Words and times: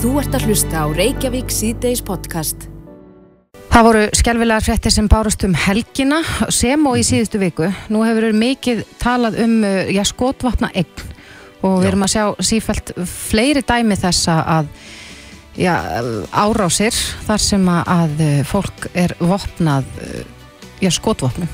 Þú 0.00 0.14
ert 0.16 0.32
að 0.32 0.44
hlusta 0.48 0.80
á 0.80 0.86
Reykjavík 0.96 1.50
síðdeis 1.52 2.00
podcast. 2.00 2.62
Það 3.68 3.82
voru 3.84 4.04
skjálfilegar 4.16 4.64
fréttir 4.64 4.94
sem 4.94 5.08
bárust 5.12 5.42
um 5.44 5.52
helgina 5.52 6.22
sem 6.48 6.86
og 6.88 6.96
í 6.96 7.02
síðustu 7.04 7.36
viku. 7.42 7.66
Nú 7.92 8.00
hefur 8.06 8.24
verið 8.24 8.38
mikið 8.40 8.80
talað 9.02 9.36
um 9.44 9.58
uh, 9.60 9.90
já, 9.92 10.00
skotvapna 10.08 10.70
eign 10.72 11.04
og 11.60 11.82
við 11.82 11.90
erum 11.90 12.06
að 12.06 12.12
sjá 12.14 12.24
sífælt 12.48 12.94
fleiri 13.12 13.60
dæmi 13.60 13.98
þessa 14.00 14.38
að 14.54 14.70
já, 15.60 15.74
árásir 16.32 16.96
þar 17.28 17.44
sem 17.50 17.68
að 17.74 18.24
uh, 18.24 18.32
fólk 18.48 18.88
er 18.96 19.12
vopnað 19.20 19.90
já, 20.80 20.88
skotvapnum. 20.96 21.52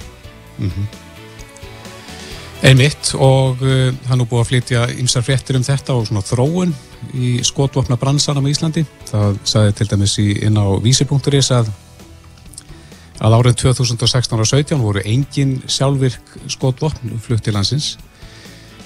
Einmitt 2.64 3.10
og 3.20 3.60
uh, 3.60 3.90
hann 4.08 4.22
er 4.22 4.28
búið 4.28 4.42
að 4.42 4.48
flytja 4.48 4.84
ymsar 4.96 5.24
fréttir 5.26 5.58
um 5.58 5.64
þetta 5.66 5.96
og 5.96 6.06
svona 6.08 6.24
þróun 6.24 6.72
í 7.12 7.36
skotvopna 7.44 7.98
bransanum 8.00 8.46
í 8.48 8.54
Íslandi. 8.54 8.86
Það 9.10 9.36
sagði 9.44 9.74
til 9.76 9.88
dæmis 9.90 10.16
í, 10.22 10.30
inn 10.46 10.56
á 10.56 10.66
vísi.is 10.80 11.52
að 11.52 11.68
að 13.16 13.36
árið 13.38 13.54
2016 13.62 14.42
og 14.42 14.48
17 14.48 14.82
voru 14.82 15.02
engin 15.08 15.56
sjálfvirk 15.70 16.34
skotvopn 16.52 17.16
flutt 17.24 17.44
til 17.46 17.54
landsins. 17.56 17.94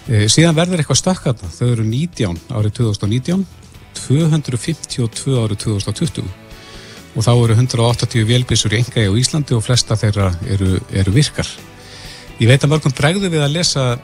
E, 0.06 0.28
síðan 0.30 0.54
verður 0.58 0.82
eitthvað 0.82 1.00
stökkarna. 1.00 1.50
Þau 1.50 1.66
eru 1.72 1.86
19 1.86 2.38
árið 2.54 2.76
2019, 2.78 3.42
252 4.04 5.34
árið 5.40 5.64
2020 5.66 6.30
og 7.10 7.26
þá 7.26 7.32
eru 7.32 7.56
180 7.58 8.28
vélbísur 8.28 8.74
í 8.74 8.84
enga 8.84 9.02
á 9.02 9.18
Íslandi 9.18 9.56
og 9.56 9.66
flesta 9.66 9.98
þeirra 9.98 10.30
eru, 10.46 10.78
eru 10.94 11.14
virkar. 11.14 11.48
Ég 12.40 12.48
veit 12.48 12.62
að 12.64 12.72
mörgum 12.72 12.96
bregðu 12.96 13.28
við 13.28 13.42
að 13.44 13.54
lesa 13.58 13.86
eh, 13.92 14.00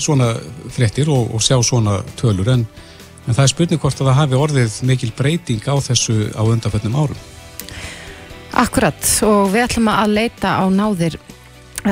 svona 0.00 0.32
fréttir 0.72 1.10
og, 1.12 1.34
og 1.36 1.44
sjá 1.44 1.58
svona 1.60 1.98
tölur 2.16 2.48
en, 2.54 2.64
en 3.26 3.36
það 3.36 3.42
er 3.44 3.52
spurning 3.52 3.82
hvort 3.82 4.00
að 4.00 4.08
það 4.08 4.20
hafi 4.22 4.38
orðið 4.40 4.78
mikil 4.88 5.12
breyting 5.18 5.66
á 5.68 5.76
þessu 5.84 6.30
á 6.32 6.40
undanföllum 6.40 6.96
árum. 6.96 7.24
Akkurat 8.56 9.10
og 9.28 9.50
við 9.52 9.66
ætlum 9.66 9.90
að 9.92 10.14
leita 10.16 10.56
á 10.56 10.64
náðir 10.72 11.18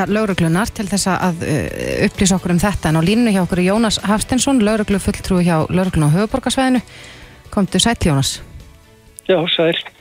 lauruglunar 0.08 0.72
til 0.74 0.86
þess 0.88 1.10
að 1.12 1.44
uh, 1.44 2.06
upplýsa 2.08 2.38
okkur 2.38 2.54
um 2.56 2.62
þetta 2.62 2.90
en 2.90 2.98
á 2.98 3.02
línu 3.04 3.34
hjá 3.34 3.42
okkur 3.44 3.60
er 3.60 3.68
Jónas 3.68 4.00
Hafstensson, 4.02 4.62
lauruglu 4.64 4.98
fulltrúi 4.98 5.44
hjá 5.46 5.68
lauruglun 5.68 6.08
á 6.08 6.14
höfuborgarsvæðinu. 6.16 6.80
Komdu 7.52 7.78
sæl 7.78 8.00
Jónas. 8.00 8.40
Já, 9.28 9.38
sæl. 9.52 9.93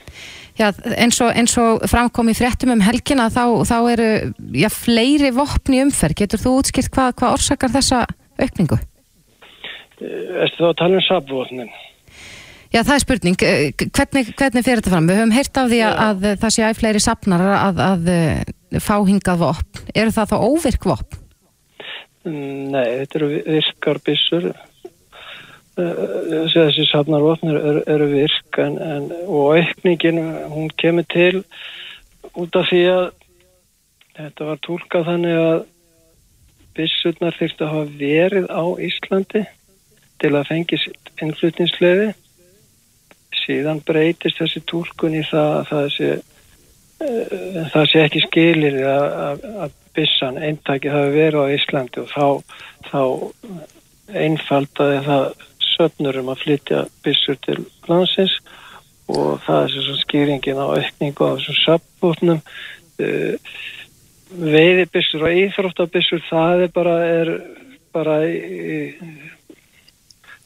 Já, 0.60 0.68
eins 1.00 1.18
og, 1.24 1.32
og 1.82 1.88
framkom 1.90 2.30
í 2.30 2.36
fréttum 2.38 2.76
um 2.76 2.84
helgina 2.86 3.26
þá, 3.34 3.46
þá 3.66 3.78
eru 3.96 4.10
já, 4.54 4.70
fleiri 4.70 5.32
vopni 5.34 5.82
umferð. 5.82 6.20
Getur 6.22 6.42
þú 6.44 6.58
útskilt 6.60 6.92
hvað 6.94 7.16
hva 7.22 7.32
orsakar 7.34 7.74
þessa 7.74 8.04
aukningu? 8.38 8.78
Erstu 10.04 10.62
þá 10.62 10.70
að 10.70 10.78
tala 10.82 11.00
um 11.00 11.06
sabvotnin? 11.08 11.74
Já, 12.74 12.82
það 12.82 12.94
er 12.96 13.04
spurning. 13.04 13.44
Eh, 13.46 13.64
Hvernig, 13.94 14.30
hvernig 14.34 14.66
fyrir 14.66 14.80
þetta 14.82 14.94
fram? 14.94 15.10
Við 15.10 15.20
höfum 15.22 15.34
heyrt 15.36 15.60
af 15.62 15.68
því 15.70 15.82
að, 15.86 16.00
að 16.06 16.24
það 16.42 16.54
sé 16.56 16.64
að 16.66 16.80
fleiri 16.80 17.02
sapnar 17.04 17.44
að, 17.46 17.82
að, 17.86 18.08
að 18.74 18.82
fá 18.82 18.96
hingað 19.06 19.44
vopn. 19.44 19.84
Eru 19.94 20.14
það 20.16 20.32
þá 20.32 20.38
óvirk 20.42 20.88
vopn? 20.90 21.20
Nei, 22.24 22.86
þetta 23.04 23.20
eru 23.20 23.30
virkarbissur. 23.46 24.48
Þessi 25.74 26.86
sapnarvotn 26.86 27.50
eru, 27.50 27.82
eru 27.90 28.08
virk 28.12 28.60
en, 28.62 28.78
en, 28.78 29.08
og 29.26 29.56
aukningin, 29.58 30.20
hún 30.54 30.70
kemur 30.78 31.08
til 31.10 31.42
út 32.38 32.56
af 32.60 32.70
því 32.70 32.82
að 32.92 33.06
þetta 34.18 34.50
var 34.50 34.60
tólkað 34.68 35.08
þannig 35.10 35.40
að 35.42 35.64
bissurnar 36.78 37.38
þurfti 37.38 37.66
að 37.66 37.74
hafa 37.74 37.98
verið 38.00 38.50
á 38.50 38.64
Íslandi 38.88 39.44
til 40.22 40.32
að 40.34 40.50
fengi 40.50 40.80
innflutningslefi 41.22 42.12
síðan 43.44 43.82
breytist 43.86 44.40
þessi 44.40 44.62
tólkun 44.70 45.18
í 45.20 45.24
það 45.28 45.54
að 45.58 45.70
það 45.72 45.88
sé, 45.98 46.10
uh, 47.04 47.64
það 47.74 47.88
sé 47.92 48.04
ekki 48.08 48.26
skilir 48.28 48.80
að, 48.90 49.48
að, 49.66 49.80
bissan 49.94 50.40
eintaki 50.42 50.90
hafi 50.90 51.12
verið 51.14 51.44
á 51.46 51.54
Íslandi 51.54 52.02
og 52.02 52.08
þá, 52.10 52.26
þá 52.90 53.02
einfaldaði 54.24 55.02
það 55.06 55.26
söfnurum 55.74 56.32
að 56.34 56.44
flytja 56.46 56.84
bissur 57.06 57.40
til 57.46 57.60
landsins 57.90 58.36
og 59.12 59.42
það 59.46 59.64
er 59.64 59.74
svo 59.74 59.98
skýringin 60.00 60.62
á 60.62 60.66
aukningu 60.78 61.28
á 61.28 61.36
þessum 61.36 61.60
sabbútnum 61.64 62.40
uh, 62.40 63.54
veiðibissur 64.34 65.28
og 65.28 65.44
íþróttabissur 65.44 66.24
það 66.30 66.66
er 66.66 66.74
bara, 66.74 66.96
er 67.06 67.32
bara 67.94 68.18
í, 68.26 68.94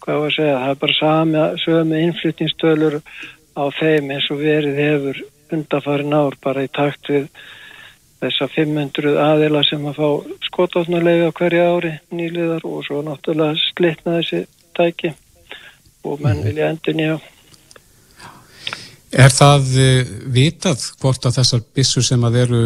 hvað 0.03 0.21
var 0.23 0.27
að 0.27 0.35
segja, 0.35 0.57
það 0.63 0.73
er 0.73 0.81
bara 0.83 0.97
sami, 0.97 1.45
sömu 1.63 2.01
innflytningstölur 2.07 2.99
á 3.57 3.63
þeim 3.79 4.11
eins 4.13 4.27
og 4.33 4.41
verið 4.43 4.81
hefur 4.81 5.23
undarfarin 5.55 6.17
ár 6.17 6.35
bara 6.43 6.65
í 6.67 6.71
takt 6.73 7.09
við 7.11 7.29
þessa 8.21 8.47
500 8.49 9.17
aðila 9.21 9.61
sem 9.65 9.83
að 9.87 9.99
fá 9.99 10.37
skotofnarlega 10.47 11.31
hverja 11.37 11.67
ári 11.75 11.93
nýliðar 12.09 12.65
og 12.65 12.85
svo 12.87 13.03
náttúrulega 13.05 13.59
slitna 13.61 14.17
þessi 14.17 14.43
tæki 14.77 15.13
og 16.07 16.21
menn 16.23 16.43
vilja 16.45 16.69
endur 16.71 16.97
nýja. 16.97 17.17
Er 19.17 19.33
það 19.33 19.73
uh, 19.81 20.13
vitað 20.35 20.85
hvort 21.01 21.25
að 21.25 21.39
þessar 21.39 21.65
bissur 21.75 22.05
sem 22.05 22.23
að 22.27 22.39
eru 22.43 22.61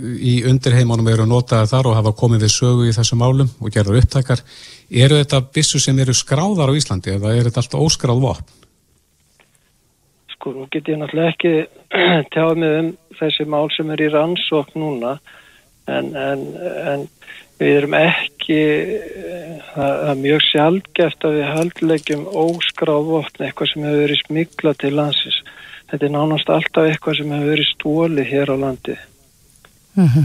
í 0.00 0.38
undirheimunum 0.48 1.08
eru 1.12 1.26
notaði 1.28 1.68
þar 1.68 1.90
og 1.90 1.96
hafa 1.98 2.14
komið 2.16 2.46
við 2.46 2.52
sögu 2.54 2.86
í 2.88 2.94
þessum 2.96 3.20
málum 3.20 3.50
og 3.60 3.72
gerður 3.74 4.00
upptakar 4.00 4.40
eru 4.88 5.18
þetta 5.20 5.42
bissur 5.52 5.82
sem 5.84 5.98
eru 6.00 6.14
skráðar 6.16 6.72
á 6.72 6.78
Íslandi 6.78 7.12
eða 7.12 7.34
er 7.36 7.48
þetta 7.48 7.60
alltaf 7.60 7.84
óskráð 7.84 8.22
vopn? 8.24 8.54
Sko, 10.32 10.54
nú 10.56 10.64
get 10.72 10.88
ég 10.88 11.00
náttúrulega 11.00 11.34
ekki 11.34 11.52
tjáð 12.32 12.54
með 12.62 12.78
um 12.78 12.90
þessi 13.20 13.48
mál 13.52 13.68
sem 13.76 13.92
er 13.92 14.04
í 14.06 14.10
rannsókn 14.14 14.80
núna 14.80 15.12
en, 15.92 16.08
en, 16.16 16.46
en 16.88 17.06
við 17.62 17.78
erum 17.80 17.96
ekki 17.98 18.58
það, 19.72 19.92
það 20.02 20.10
er 20.12 20.20
mjög 20.26 20.44
sjálfgeft 20.48 21.26
að 21.28 21.38
við 21.38 21.48
haldlegjum 21.54 22.26
óskráð 22.42 23.08
vopn 23.12 23.46
eitthvað 23.46 23.72
sem 23.72 23.86
hefur 23.86 24.04
verið 24.04 24.22
smigla 24.26 24.74
til 24.82 24.92
landsins 24.98 25.40
þetta 25.92 26.06
er 26.08 26.14
nánast 26.16 26.52
alltaf 26.52 26.90
eitthvað 26.90 27.18
sem 27.20 27.34
hefur 27.36 27.52
verið 27.54 27.72
stóli 27.72 28.28
hér 28.28 28.54
á 28.54 28.56
landi 28.66 28.98
Mm 29.92 30.06
-hmm. 30.08 30.24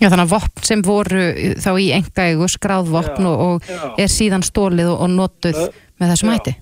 Já, 0.00 0.08
þannig 0.08 0.24
að 0.24 0.30
vopn 0.30 0.62
sem 0.62 0.82
voru 0.82 1.22
þá 1.58 1.70
í 1.82 1.86
engægu 1.92 2.48
skráð 2.48 2.86
vopn 2.88 3.24
Já, 3.24 3.28
og, 3.28 3.40
og 3.40 3.98
er 3.98 4.08
síðan 4.08 4.42
stólið 4.46 4.92
og, 4.92 5.00
og 5.00 5.10
notuð 5.10 5.58
Ö- 5.58 5.72
með 6.00 6.10
þessum 6.12 6.28
já. 6.28 6.32
hætti. 6.34 6.54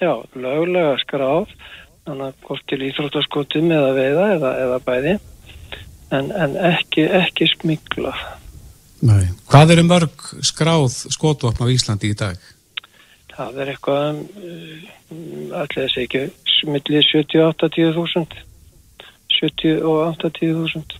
Já, 0.00 0.12
löglega 0.34 0.96
skráð 0.98 1.46
þannig 2.06 2.26
að 2.26 2.34
hvort 2.46 2.64
til 2.66 2.82
íþróttaskotum 2.82 3.70
eða 3.70 3.92
veiða 3.94 4.24
eða, 4.34 4.50
eða 4.64 4.78
bæði 4.88 5.18
en, 6.10 6.32
en 6.32 6.56
ekki, 6.56 7.06
ekki 7.06 7.46
smigla 7.46 8.14
Nei. 9.00 9.30
Hvað 9.48 9.76
eru 9.76 9.84
mörg 9.88 10.24
skráð 10.44 10.92
skotvopn 11.12 11.64
á 11.64 11.72
Íslandi 11.72 12.10
í 12.12 12.16
dag? 12.18 12.40
það 13.40 13.60
er 13.62 13.72
eitthvað 13.72 14.18
allir 15.60 15.76
þessi 15.76 16.04
ekki 16.04 16.22
smillið 16.58 17.06
70-80 17.08 17.94
þúsund 17.96 18.36
70 19.38 19.86
og 19.86 20.02
80 20.20 20.58
þúsund 20.58 20.98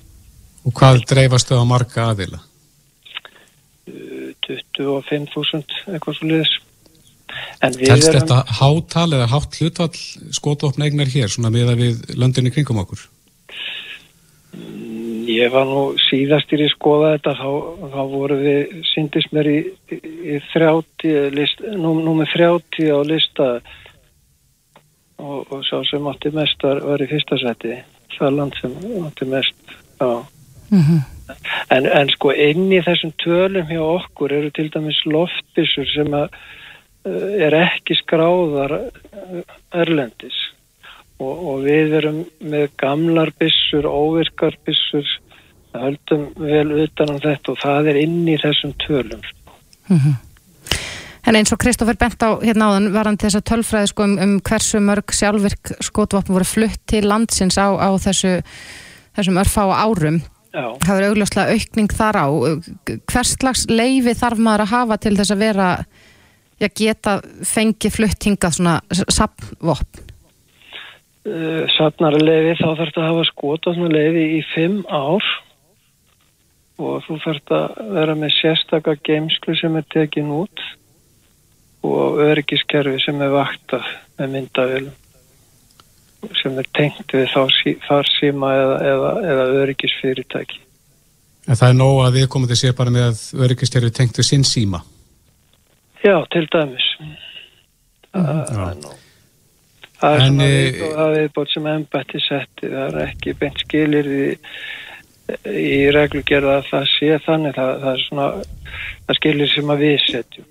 Og 0.69 0.75
hvað 0.77 1.05
dreifast 1.09 1.49
þau 1.49 1.63
á 1.65 1.67
marga 1.69 2.09
aðila? 2.13 2.41
25 4.47 5.31
þúsund 5.35 5.79
eitthvað 5.89 6.19
svo 6.19 6.33
liðis 6.33 6.57
en 7.65 7.77
við 7.77 7.93
Telst 7.93 8.11
erum 8.11 8.25
þetta 8.25 8.59
hátal 8.61 9.09
eða 9.17 9.31
hátt 9.31 9.61
hlutvall 9.61 10.03
skotvopn 10.35 10.85
eignar 10.87 11.11
hér, 11.13 11.31
svona 11.31 11.53
með 11.55 11.75
að 11.75 11.83
við 11.85 12.15
löndinni 12.19 12.53
kringum 12.55 12.81
okkur? 12.83 13.05
Ég 15.31 15.53
var 15.53 15.69
nú 15.69 15.83
síðastir 16.09 16.65
í 16.65 16.71
skoða 16.73 17.15
þetta 17.15 17.37
þá, 17.39 17.51
þá 17.93 18.01
voru 18.11 18.41
við 18.41 18.75
syndist 18.91 19.31
mér 19.37 19.51
í, 19.51 19.59
í, 19.93 20.01
í 20.35 20.41
30 20.51 21.31
list, 21.37 21.63
nú, 21.77 21.95
númer 22.03 22.31
30 22.35 22.91
á 22.91 22.99
lista. 23.07 23.49
Og, 25.21 25.47
og 25.53 25.65
sá 25.69 25.77
sem 25.87 26.07
átti 26.09 26.33
mest 26.35 26.63
var, 26.65 26.81
var 26.83 27.03
í 27.05 27.09
fyrsta 27.11 27.37
seti 27.41 27.77
það 28.21 28.37
land 28.37 28.57
sem 28.61 28.77
átti 29.07 29.29
mest 29.29 29.75
já. 30.01 30.13
Mm 30.73 31.01
en, 31.71 31.87
en 31.87 32.11
sko 32.15 32.33
inn 32.35 32.71
í 32.73 32.81
þessum 32.85 33.13
tölum 33.23 33.69
hjá 33.71 33.83
okkur 33.83 34.35
eru 34.39 34.51
til 34.55 34.69
dæmis 34.73 35.01
loftbissur 35.07 35.89
sem 35.93 36.15
að 36.17 36.29
uh, 37.07 37.29
er 37.47 37.57
ekki 37.63 37.99
skráðar 38.01 38.77
uh, 38.81 39.59
erlendis 39.83 40.39
og, 41.21 41.45
og 41.53 41.67
við 41.67 41.99
erum 42.01 42.23
með 42.41 42.71
gamlar 42.81 43.33
bissur, 43.39 43.87
óvirkar 43.87 44.57
bissur 44.67 45.07
höldum 45.77 46.27
vel 46.41 46.73
utan 46.83 47.15
um 47.15 47.21
þetta 47.23 47.53
og 47.53 47.63
það 47.63 47.93
er 47.93 48.01
inn 48.03 48.25
í 48.29 48.37
þessum 48.41 48.75
tölum 48.83 49.23
En 51.29 51.37
eins 51.37 51.53
og 51.53 51.61
Kristoffer 51.61 51.99
bent 52.01 52.23
á 52.25 52.41
hérna 52.41 52.71
áðan 52.71 52.93
varandi 52.95 53.27
þessa 53.27 53.43
tölfræði 53.45 53.91
sko 53.93 54.07
um, 54.09 54.17
um 54.25 54.37
hversu 54.41 54.81
mörg 54.83 55.13
sjálfvirk 55.15 55.75
skotvopn 55.85 56.33
voru 56.33 56.47
flutt 56.49 56.81
til 56.89 57.05
landsins 57.07 57.59
á, 57.61 57.69
á 57.77 57.91
þessu, 58.01 58.39
þessum 59.19 59.41
örfá 59.43 59.67
árum. 59.69 60.23
Já, 60.51 60.65
Það 60.83 60.97
er 60.97 61.07
augljóslega 61.11 61.55
aukning 61.55 61.93
þar 61.95 62.19
á. 62.19 62.27
Hvers 63.13 63.35
slags 63.37 63.67
leifi 63.71 64.17
þarf 64.19 64.41
maður 64.43 64.65
að 64.65 64.73
hafa 64.73 64.99
til 65.05 65.13
þess 65.21 65.35
að 65.37 65.45
vera 65.45 65.69
já, 66.59 66.69
geta 66.81 67.19
fengið 67.47 67.99
fluttingað 67.99 68.57
svona 68.57 68.79
sapnvopn? 68.91 70.10
Uh, 71.21 71.67
Sapnarleifi 71.77 72.55
þá 72.57 72.67
þarf 72.71 72.87
þetta 72.87 73.01
að 73.03 73.11
hafa 73.11 73.25
skotanleifi 73.29 74.23
í 74.39 74.43
fimm 74.55 74.79
ár 74.89 75.27
og 76.81 77.03
þú 77.05 77.17
þarf 77.27 77.53
að 77.53 77.81
vera 77.99 78.15
með 78.17 78.33
sérstakka 78.39 78.95
geimslu 79.05 79.57
sem 79.59 79.77
er 79.77 79.85
tekin 79.93 80.31
út 80.33 80.63
og 81.85 82.23
öryggiskerfi 82.25 83.03
sem 83.05 83.21
er 83.21 83.35
vaktað 83.35 83.85
með 84.17 84.33
myndavélum 84.37 84.97
sem 86.41 86.57
er 86.61 86.69
tengt 86.77 87.13
við 87.17 87.29
sí, 87.57 87.75
þar 87.85 88.09
síma 88.15 88.51
eða, 88.57 88.81
eða, 88.89 89.13
eða 89.33 89.45
öryggisfyrirtæki. 89.63 90.61
En 91.49 91.57
það 91.57 91.69
er 91.69 91.79
nóg 91.79 92.01
að 92.05 92.19
við 92.19 92.27
komum 92.33 92.49
til 92.49 92.57
að 92.57 92.63
sé 92.63 92.73
bara 92.77 92.93
með 92.93 93.07
að 93.11 93.45
öryggiskerfi 93.47 93.93
tengt 93.97 94.21
við 94.21 94.29
sinn 94.29 94.45
síma? 94.45 94.83
Já, 96.05 96.17
til 96.33 96.45
dæmis. 96.53 96.91
Það, 98.13 98.45
það 98.51 98.67
er 98.67 98.83
nóg. 98.85 98.99
Er 100.03 100.23
En, 100.25 100.41
eh, 100.41 100.79
það 100.81 101.11
viðbót 101.17 101.53
sem 101.53 101.67
embætti 101.69 102.23
setti, 102.25 102.71
það 102.73 102.95
er 102.95 103.03
ekki 103.05 103.35
beint 103.37 103.61
skilir 103.61 104.09
í, 104.09 104.25
í 105.45 105.83
reglugerða 105.93 106.57
að 106.61 106.71
það 106.71 106.89
sé 106.95 107.19
þannig, 107.27 107.55
það, 107.59 107.73
það 107.83 107.93
er 107.93 108.03
svona, 108.07 108.29
það 109.07 109.21
skilir 109.21 109.53
sem 109.55 109.73
að 109.75 109.85
við 109.85 110.03
setjum, 110.07 110.51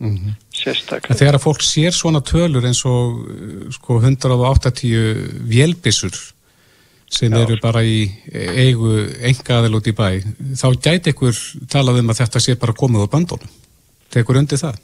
Mm 0.00 0.16
-hmm. 0.16 0.32
sérstaklega. 0.48 1.12
En 1.12 1.18
þegar 1.20 1.36
að 1.36 1.42
fólk 1.44 1.60
sér 1.60 1.92
svona 1.92 2.22
tölur 2.24 2.64
eins 2.64 2.84
og 2.88 3.18
uh, 3.20 3.66
sko 3.68 3.98
180 4.00 5.44
vélbissur 5.44 6.16
sem 7.10 7.32
Já. 7.32 7.42
eru 7.42 7.58
bara 7.60 7.82
í 7.84 8.08
eigu 8.32 9.12
engaðil 9.20 9.76
út 9.76 9.90
í 9.90 9.92
bæ, 9.92 10.24
þá 10.56 10.68
gæti 10.80 11.12
ykkur 11.12 11.36
talað 11.68 11.98
um 12.00 12.10
að 12.10 12.20
þetta 12.22 12.40
sé 12.40 12.54
bara 12.56 12.72
komið 12.72 13.04
á 13.04 13.12
bandónum. 13.12 13.50
Tekur 14.10 14.38
undir 14.40 14.56
það? 14.56 14.78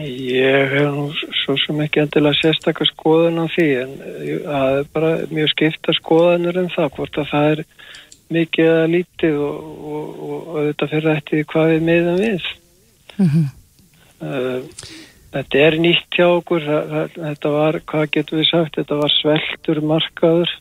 Ég 0.00 0.70
hef 0.72 0.92
nú 0.94 1.08
svo 1.42 1.56
sem 1.60 1.80
ekki 1.84 2.00
endilega 2.00 2.38
sérstakka 2.38 2.86
skoðun 2.88 3.42
á 3.44 3.46
því 3.52 3.66
en 3.82 3.90
eh, 4.08 4.36
það 4.46 4.76
er 4.78 4.86
bara 4.94 5.10
mjög 5.28 5.50
skipta 5.52 5.96
skoðanur 5.98 6.60
en 6.62 6.70
það 6.72 6.94
hvort 6.96 7.18
að 7.20 7.32
það 7.32 7.48
er 7.50 7.64
mikið 8.32 8.70
eða 8.70 8.86
lítið 8.94 9.42
og, 9.44 9.66
og, 9.92 10.06
og, 10.28 10.38
og 10.38 10.70
þetta 10.70 10.88
fyrir 10.94 11.10
eftir 11.12 11.44
hvað 11.52 11.74
við 11.74 11.84
miðum 11.90 12.22
við. 12.22 12.48
Mm 13.18 13.50
Uh, 14.22 14.62
þetta 15.34 15.58
er 15.58 15.76
nýtt 15.82 16.14
hjá 16.14 16.28
okkur, 16.28 16.62
það, 16.62 17.14
þetta 17.16 17.50
var, 17.50 17.78
hvað 17.90 18.04
getur 18.14 18.38
við 18.38 18.48
sagt, 18.52 18.76
þetta 18.78 18.98
var 19.00 19.14
sveltur 19.16 19.80
markaður, 19.82 20.52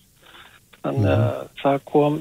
þannig 0.79 1.11
að 1.13 1.43
það 1.61 1.83
kom, 1.91 2.15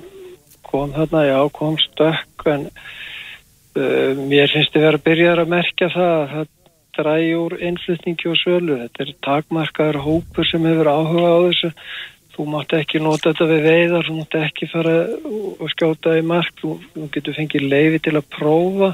kom 0.69 0.93
þarna, 0.93 1.23
já, 1.31 1.39
kom 1.57 1.79
stökk, 1.81 2.45
en 2.53 2.67
uh, 2.69 4.21
mér 4.21 4.53
finnst 4.53 4.77
þið 4.77 4.85
vera 4.85 5.01
að 5.01 5.07
byrja 5.09 5.33
að 5.39 5.53
merkja 5.55 5.89
það 5.95 6.37
að 6.43 6.53
það 7.01 7.09
drægi 7.09 7.35
úr 7.41 7.57
innflutningi 7.65 8.29
og 8.31 8.39
sölu, 8.41 8.79
þetta 8.85 9.05
er 9.05 9.13
takmarkaður 9.25 9.99
hópur 10.05 10.49
sem 10.49 10.65
hefur 10.69 10.91
áhuga 10.93 11.33
á 11.33 11.39
þessu, 11.49 11.71
þú 12.35 12.47
mátt 12.53 12.73
ekki 12.77 13.01
nota 13.03 13.33
þetta 13.33 13.49
við 13.51 13.67
veiðar, 13.67 14.07
þú 14.07 14.17
mátt 14.19 14.37
ekki 14.41 14.69
fara 14.71 14.95
og 15.61 15.69
skjóta 15.75 16.17
í 16.19 16.25
mark, 16.27 16.55
þú, 16.61 16.77
þú 16.95 17.09
getur 17.17 17.37
fengið 17.37 17.69
leiði 17.69 18.01
til 18.05 18.17
að 18.17 18.31
prófa 18.37 18.91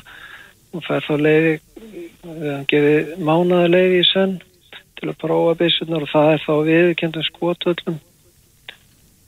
og 0.72 0.84
fær 0.86 1.06
þá 1.06 1.14
leiði, 1.26 1.54
við 2.26 2.50
hann 2.52 2.68
gefið 2.72 3.14
mánaða 3.22 3.72
leiði 3.74 4.02
í 4.02 4.08
senn 4.10 4.36
til 4.96 5.10
að 5.12 5.18
prófa 5.20 5.56
byssunar 5.60 6.06
og 6.06 6.12
það 6.12 6.32
er 6.32 6.44
þá 6.46 6.52
viðkendum 6.70 7.26
skotvöllum. 7.26 7.98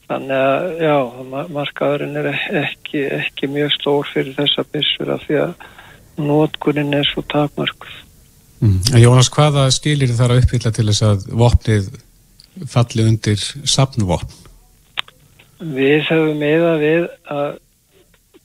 Þannig 0.08 0.38
að, 0.40 0.68
já, 0.80 0.94
ma- 1.28 1.48
markaðurinn 1.52 2.16
er 2.16 2.30
ekki, 2.62 3.02
ekki 3.12 3.50
mjög 3.52 3.74
stór 3.76 4.08
fyrir 4.08 4.38
þessa 4.38 4.64
byssur 4.72 5.12
af 5.12 5.26
því 5.28 5.42
að 5.42 5.66
notkunin 6.18 6.96
er 6.96 7.04
svo 7.06 7.22
takmarkuð. 7.28 8.07
Mm. 8.58 8.80
Jónas, 8.98 9.30
hvaða 9.34 9.68
skilir 9.74 10.12
þar 10.18 10.34
að 10.34 10.42
uppfylla 10.42 10.72
til 10.74 10.86
þess 10.90 11.06
að 11.06 11.28
vopnið 11.42 11.88
falli 12.68 13.06
undir 13.06 13.38
sapnvopn? 13.68 14.34
Við 15.58 16.04
hefum 16.06 16.38
meða 16.38 16.74
við 16.78 17.06
að 17.34 17.56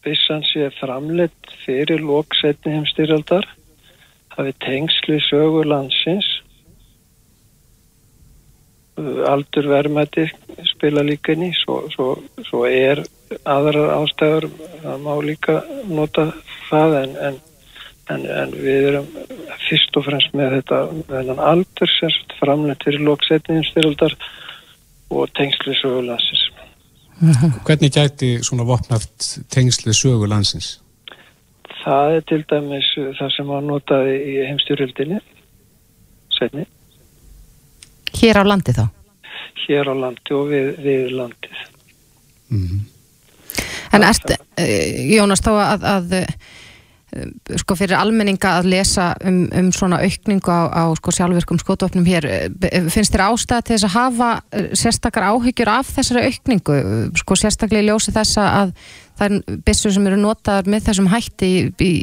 byssan 0.03 0.45
sé 0.49 0.69
framleitt 0.79 1.51
fyrir 1.63 2.01
lóksetni 2.03 2.73
heimstyrjaldar, 2.73 3.45
hafi 4.33 4.53
tengsli 4.65 5.19
sögu 5.29 5.61
landsins, 5.69 6.29
Uh, 8.93 9.23
aldur 9.25 9.65
verðmæti 9.71 10.27
spila 10.69 11.01
líka 11.01 11.33
í, 11.33 11.47
svo, 11.57 11.79
svo, 11.95 12.11
svo 12.45 12.59
er 12.69 12.99
aðrar 13.49 13.89
ástæður, 13.95 14.45
það 14.83 14.99
má 15.01 15.13
líka 15.25 15.55
nota 15.89 16.27
það 16.67 16.97
en, 16.99 17.15
en, 17.25 17.39
en, 18.11 18.25
en 18.25 18.53
við 18.55 18.87
erum 18.89 19.09
fyrst 19.67 19.99
og 19.99 20.07
fremst 20.07 20.33
með 20.37 20.57
þetta 20.57 20.79
þennan 21.11 21.43
aldur 21.51 21.93
sem 21.97 22.15
framleitt 22.39 22.83
fyrir 22.85 23.05
lóksetni 23.07 23.59
heimstyrjaldar 23.59 24.15
og 25.13 25.29
tengsli 25.37 25.75
sögu 25.79 26.03
landsins. 26.07 26.47
Hvernig 27.67 27.93
gæti 27.93 28.33
svona 28.43 28.65
vopnaft 28.67 29.29
tengslið 29.53 29.95
sögu 29.99 30.27
landsins? 30.27 30.79
Það 31.83 32.17
er 32.17 32.25
til 32.31 32.41
dæmis 32.49 32.89
það 33.19 33.31
sem 33.35 33.47
var 33.51 33.63
notaði 33.63 34.17
í 34.31 34.35
heimstyrjöldinni, 34.47 35.19
setni, 36.37 36.67
Hér 38.13 38.39
á 38.39 38.43
landi 38.45 38.71
þá? 38.75 38.85
hér 39.67 39.89
á 39.89 39.93
landi 39.95 40.35
og 40.35 40.49
við, 40.51 40.69
við 40.83 41.13
landið. 41.17 41.61
Mm. 42.53 42.81
En 43.93 44.05
ert, 44.07 44.33
uh, 44.33 44.67
Jónas, 45.13 45.43
þá 45.45 45.51
að, 45.53 45.87
að 45.93 46.15
sko 47.61 47.75
fyrir 47.77 47.95
almenninga 47.97 48.55
að 48.59 48.69
lesa 48.73 49.11
um, 49.27 49.43
um 49.53 49.69
svona 49.75 49.99
aukningu 50.03 50.49
á, 50.49 50.61
á 50.71 50.83
sko 50.97 51.13
sjálfvirkum 51.13 51.61
skotvopnum 51.61 52.07
hér, 52.07 52.27
uh, 52.27 52.89
finnst 52.93 53.13
þér 53.13 53.25
ástæða 53.27 53.65
til 53.67 53.75
þess 53.75 53.87
að 53.89 53.95
hafa 53.97 54.29
uh, 54.41 54.67
sérstakar 54.79 55.29
áhyggjur 55.29 55.73
af 55.73 55.93
þessari 55.93 56.27
aukningu, 56.29 56.77
sko 57.21 57.39
sérstaklega 57.39 57.85
í 57.85 57.89
ljósi 57.91 58.15
þessa 58.15 58.49
að 58.63 58.75
það 59.19 59.25
er 59.27 59.57
byssur 59.67 59.95
sem 59.95 60.07
eru 60.09 60.21
notaðar 60.21 60.69
með 60.73 60.87
þessum 60.89 61.09
hætti 61.13 61.49
í, 61.49 61.65
í, 61.85 61.93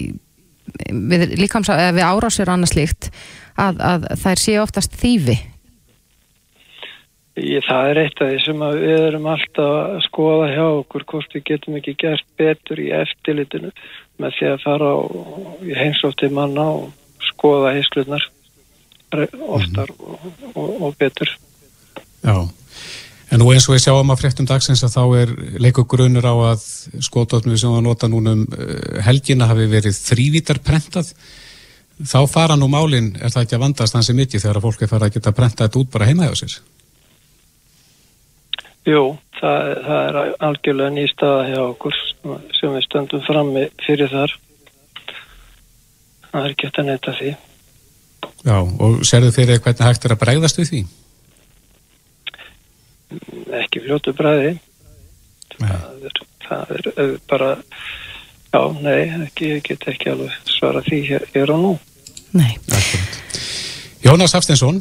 við, 0.91 1.31
við 1.39 2.05
árásir 2.07 2.51
og 2.51 2.57
annað 2.57 2.75
slíkt, 2.75 3.11
að, 3.59 3.81
að 3.83 4.13
þær 4.23 4.45
séu 4.45 4.61
oftast 4.63 4.95
þýfi. 5.01 5.41
Það 7.41 7.89
er 7.89 7.99
eitt 8.03 8.21
af 8.21 8.29
því 8.29 8.39
sem 8.45 8.63
við 8.75 9.03
erum 9.07 9.27
alltaf 9.31 9.71
að 9.71 10.01
skoða 10.05 10.49
hjá 10.51 10.65
okkur 10.67 11.05
hvort 11.09 11.37
við 11.37 11.45
getum 11.47 11.77
ekki 11.79 11.95
gert 12.03 12.27
betur 12.41 12.83
í 12.83 12.91
eftirlitinu 12.93 13.71
með 14.21 14.37
því 14.37 14.49
að 14.53 14.63
fara 14.65 14.93
í 15.65 15.77
heimsótti 15.77 16.31
manna 16.35 16.67
og 16.77 16.89
skoða 17.31 17.75
heimslunar 17.77 18.25
oftar 19.11 19.91
og, 19.99 20.27
og, 20.55 20.73
og 20.87 20.97
betur. 21.01 21.33
Já, 22.23 22.37
en 23.33 23.43
nú 23.43 23.51
eins 23.51 23.67
og 23.69 23.75
við 23.75 23.85
sjáum 23.87 24.13
að 24.13 24.23
fréttum 24.23 24.49
dagsins 24.49 24.85
að 24.87 24.97
þá 24.97 25.05
er 25.23 25.33
leikur 25.65 25.89
grunur 25.91 26.27
á 26.29 26.35
að 26.53 26.67
skotvopnið 27.03 27.63
sem 27.63 27.77
að 27.77 27.87
nota 27.89 28.11
núna 28.11 28.37
um 28.37 28.45
uh, 28.47 29.01
helgina 29.07 29.49
hafi 29.51 29.69
verið 29.71 29.97
þrývítar 29.99 30.63
prentað. 30.65 31.15
Þá 32.01 32.21
fara 32.33 32.57
nú 32.57 32.71
málin, 32.73 33.13
er 33.21 33.33
það 33.33 33.43
ekki 33.45 33.57
að 33.59 33.65
vandast 33.67 33.97
hansi 33.97 34.17
mikið 34.17 34.45
þegar 34.45 34.61
að 34.61 34.69
fólk 34.69 34.85
er 34.85 34.93
farið 34.93 35.09
að 35.09 35.17
geta 35.19 35.37
prentað 35.37 35.67
þetta 35.67 35.83
út 35.83 35.91
bara 35.93 36.09
heima 36.09 36.31
hjá 36.31 36.39
sér? 36.45 36.61
Jú, 38.89 39.03
það, 39.37 39.75
það 39.85 40.07
er 40.07 40.19
algjörlega 40.47 40.95
ný 40.95 41.05
staða 41.11 41.43
hjá 41.51 41.61
okkur 41.67 41.99
sem 42.57 42.73
við 42.73 42.87
stöndum 42.87 43.25
frammi 43.27 43.67
fyrir 43.85 44.09
þar. 44.13 44.35
Það 46.31 46.47
er 46.47 46.55
ekki 46.55 46.69
eftir 46.69 46.85
að 46.85 46.89
neyta 46.89 47.15
því. 47.19 47.35
Já, 48.41 48.57
og 48.57 49.03
serðu 49.05 49.35
fyrir 49.37 49.61
hvernig 49.61 49.85
hægt 49.85 50.07
er 50.07 50.15
að 50.15 50.23
bregðast 50.23 50.61
við 50.61 50.71
því? 50.71 50.83
Ekki 53.61 53.83
fljótu 53.85 54.15
bræði. 54.17 54.55
Nei. 55.61 55.69
Það 55.69 56.09
er, 56.09 56.21
það 56.47 56.75
er 56.77 56.89
uh, 56.95 57.15
bara, 57.29 57.51
já, 58.55 58.63
nei, 58.81 59.01
ekki, 59.27 59.51
ég 59.57 59.67
get 59.67 59.85
ekki 59.93 60.13
alveg 60.15 60.39
svara 60.49 60.81
því 60.87 61.01
hér, 61.11 61.27
hér 61.35 61.53
og 61.53 61.61
nú. 61.67 61.73
Nei. 62.33 62.55
Jónas 64.07 64.33
Hafsteinsson, 64.39 64.81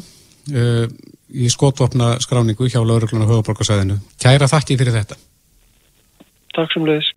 uh, 0.54 0.86
í 1.32 1.50
skotvopna 1.52 2.14
skráningu 2.22 2.68
hjá 2.70 2.80
Lauruglun 2.82 3.24
og 3.24 3.34
Höfuborgarsæðinu. 3.34 3.98
Kæra 4.20 4.48
þakki 4.50 4.78
fyrir 4.80 4.96
þetta. 5.00 5.18
Takk 6.56 6.72
sem 6.74 6.86
leiðis. 6.88 7.10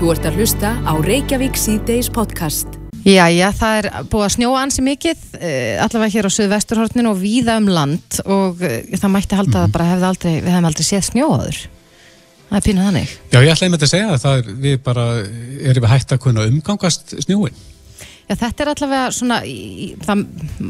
Þú 0.00 0.12
ert 0.14 0.28
að 0.28 0.38
hlusta 0.40 0.76
á 0.80 0.92
Reykjavík 1.04 1.58
C-Days 1.60 2.08
podcast. 2.12 2.78
Jæja, 3.04 3.48
það 3.56 3.78
er 3.78 3.86
búið 4.12 4.26
að 4.26 4.32
snjóa 4.34 4.60
ansi 4.60 4.82
mikið, 4.84 5.20
uh, 5.38 5.84
allavega 5.86 6.12
hér 6.14 6.28
á 6.28 6.36
Suðvesturhortninu 6.36 7.12
og 7.14 7.20
víða 7.20 7.56
um 7.60 7.68
land 7.72 8.20
og 8.26 8.60
uh, 8.60 8.74
það 8.92 9.12
mætti 9.14 9.38
halda 9.38 9.62
að 9.64 9.74
bara 9.76 9.88
hefði 9.94 10.08
aldrei, 10.10 10.32
við 10.40 10.50
hefum 10.52 10.68
aldrei 10.68 10.86
séð 10.88 11.06
snjóaður. 11.08 11.60
Það 12.50 12.58
er 12.58 12.66
pínuð 12.66 12.88
þannig. 12.88 13.14
Já, 13.30 13.38
ég 13.40 13.52
ætlaði 13.54 13.70
með 13.70 13.78
þetta 13.78 13.88
að 13.88 13.94
segja 13.94 14.10
að 14.10 14.22
það 14.24 14.38
er, 14.40 14.54
við 14.66 14.78
bara 14.84 15.06
erum 15.70 15.84
við 15.86 15.92
hægt 15.94 16.12
að 16.12 16.22
kunna 16.26 16.46
umgangast 16.50 17.14
snjóin. 17.24 17.60
Já, 18.30 18.36
þetta 18.38 18.62
er 18.62 18.68
allavega 18.70 19.10
svona, 19.10 19.40
í, 19.42 19.88
það, 20.06 20.20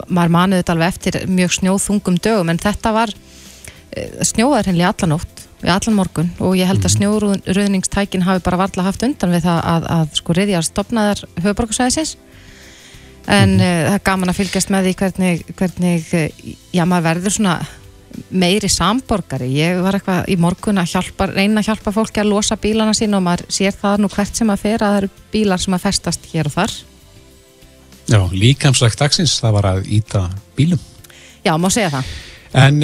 maður 0.09 0.33
manið 0.33 0.63
þetta 0.63 0.75
alveg 0.75 0.95
eftir 0.95 1.19
mjög 1.29 1.57
snjóþungum 1.59 2.17
dögum 2.25 2.53
en 2.53 2.61
þetta 2.63 2.93
var 2.97 3.13
uh, 3.13 4.23
snjóaður 4.25 4.71
henni 4.71 4.87
allan 4.89 5.13
nótt, 5.13 5.43
við 5.61 5.75
allan 5.75 5.99
morgun 5.99 6.31
og 6.41 6.57
ég 6.57 6.71
held 6.71 6.87
að 6.89 6.95
snjóruðningstækin 6.95 8.25
hafi 8.25 8.45
bara 8.47 8.63
varla 8.63 8.87
haft 8.87 9.05
undan 9.05 9.35
við 9.37 9.45
það 9.45 9.61
að, 9.75 9.89
að 9.99 10.17
sko 10.23 10.39
riðjar 10.39 10.69
stopnaðar 10.71 11.25
höfuborgarsæðisins 11.37 12.17
en 13.29 13.51
mm 13.51 13.61
-hmm. 13.61 13.85
það 13.91 13.99
er 13.99 14.07
gaman 14.09 14.33
að 14.33 14.39
fylgjast 14.41 14.73
með 14.73 14.89
því 14.89 14.95
hvernig, 15.03 15.45
hvernig 15.61 16.15
já, 16.73 16.85
maður 16.89 17.09
verður 17.11 17.37
svona 17.37 17.59
meiri 18.31 18.69
samborgari. 18.69 19.49
Ég 19.55 19.83
var 19.85 19.95
eitthvað 19.99 20.31
í 20.33 20.37
morgun 20.41 20.81
að 20.81 20.95
hjálpa, 20.95 21.29
reyna 21.31 21.61
að 21.61 21.69
hjálpa 21.69 21.93
fólki 21.95 22.23
að 22.23 22.33
losa 22.33 22.57
bílana 22.57 22.95
sín 22.97 23.15
og 23.15 23.23
maður 23.23 23.45
sér 23.53 23.77
það 23.77 24.01
nú 24.01 24.09
hvert 24.09 24.37
sem 24.37 24.51
að 24.51 24.63
fer 24.65 24.83
að 24.83 24.87
það 24.89 24.97
eru 25.03 25.11
bílar 25.31 25.63
sem 25.63 25.77
að 25.77 25.85
festast 25.85 26.27
hér 26.33 26.51
og 26.51 26.57
þar. 26.57 26.90
Já, 28.11 28.21
líkamsrækt 28.35 28.99
dagsins, 28.99 29.39
það 29.41 29.57
var 29.59 29.71
að 29.75 29.89
íta 29.97 30.27
bílum. 30.59 30.81
Já, 31.47 31.55
má 31.57 31.71
segja 31.71 31.91
það. 31.95 32.13
En 32.59 32.83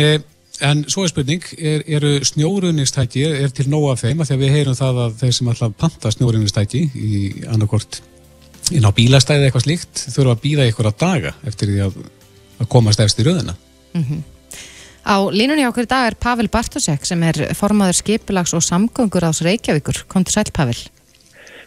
En 0.65 0.85
svo 0.89 1.05
er 1.05 1.11
spurning, 1.11 1.43
er, 1.59 1.83
eru 1.99 2.15
snjóruðnistæki, 2.25 3.27
er 3.45 3.51
til 3.53 3.67
nóga 3.69 3.93
af 3.93 4.05
þeim 4.07 4.23
að 4.23 4.31
því 4.31 4.37
að 4.37 4.45
við 4.45 4.55
heyrum 4.55 4.77
það 4.79 5.01
að 5.03 5.19
þeir 5.21 5.35
sem 5.37 5.51
alltaf 5.53 5.75
panta 5.83 6.13
snjóruðnistæki 6.15 6.81
í 6.97 7.19
annarkort 7.53 7.99
inn 8.73 8.87
á 8.89 8.91
bílastæði 8.97 9.47
eitthvað 9.47 9.67
slíkt 9.67 10.05
þurfa 10.15 10.33
að 10.33 10.41
býða 10.47 10.69
ykkur 10.71 10.89
að 10.89 10.97
daga 11.03 11.35
eftir 11.51 11.71
því 11.75 11.83
að, 11.85 11.99
að 12.57 12.71
komast 12.73 13.05
efst 13.05 13.21
í 13.21 13.27
röðina. 13.27 13.57
Mm 13.93 14.07
-hmm. 14.09 14.25
Á 15.07 15.17
línunni 15.31 15.69
okkur 15.69 15.87
í 15.87 15.93
dag 15.93 16.07
er 16.09 16.17
Pavel 16.19 16.49
Bartosek 16.49 17.05
sem 17.07 17.23
er 17.23 17.53
formaður 17.55 18.01
skipilags 18.01 18.57
og 18.57 18.65
samgöngur 18.65 19.29
ás 19.29 19.45
Reykjavíkur. 19.45 20.07
Kom 20.09 20.25
til 20.25 20.35
sæl 20.35 20.51
Pavel. 20.53 20.79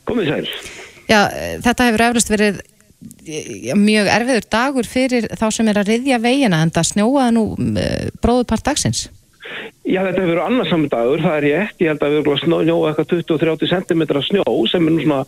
Komið 0.04 0.34
sæl. 0.34 0.50
Já, 1.08 1.30
þetta 1.62 1.86
hefur 1.86 2.08
eflust 2.10 2.30
verið 2.30 2.60
mjög 3.80 4.10
erfiður 4.12 4.50
dagur 4.52 4.88
fyrir 4.88 5.30
þá 5.40 5.48
sem 5.56 5.72
er 5.72 5.80
að 5.80 5.94
riðja 5.94 6.20
veginna 6.20 6.60
en 6.66 6.74
það 6.76 6.90
snjóaði 6.92 7.36
nú 7.38 7.46
eh, 7.80 8.10
bróðupart 8.20 8.66
dagsins. 8.66 9.08
Já 9.88 10.04
þetta 10.04 10.20
hefur 10.22 10.34
verið 10.34 10.44
annarsamur 10.46 10.92
dagur, 10.92 11.24
það 11.24 11.38
er 11.38 11.48
ég 11.48 11.64
ekki 11.64 11.86
ég 11.86 11.94
held 11.94 12.04
að 12.06 12.12
við 12.14 12.20
erum 12.20 12.42
snjóað 12.44 12.90
eitthvað 12.92 13.10
20-30 13.16 13.72
cm 13.74 14.04
snjó 14.28 14.58
sem 14.70 14.86
er 14.86 14.94
nú 14.94 15.02
svona 15.06 15.22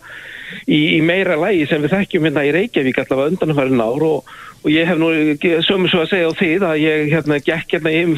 í, 0.68 0.80
í 0.98 1.00
meira 1.06 1.40
lægi 1.40 1.66
sem 1.72 1.82
við 1.82 1.96
þekkjum 1.96 2.28
hérna 2.28 2.46
í 2.46 2.54
Reykjavík 2.58 3.01
allavega 3.01 3.34
undanfærin 3.34 3.82
ár 3.82 4.06
og 4.06 4.36
og 4.62 4.70
ég 4.70 4.86
hef 4.86 5.00
nú 5.01 5.10
sömur 5.65 5.89
svo 5.89 6.03
að 6.03 6.12
segja 6.12 6.30
á 6.30 6.38
því 6.38 6.50
að 6.62 6.82
ég 6.84 7.08
hérna 7.10 7.39
gekk 7.41 7.75
hérna 7.75 7.94
um, 8.03 8.13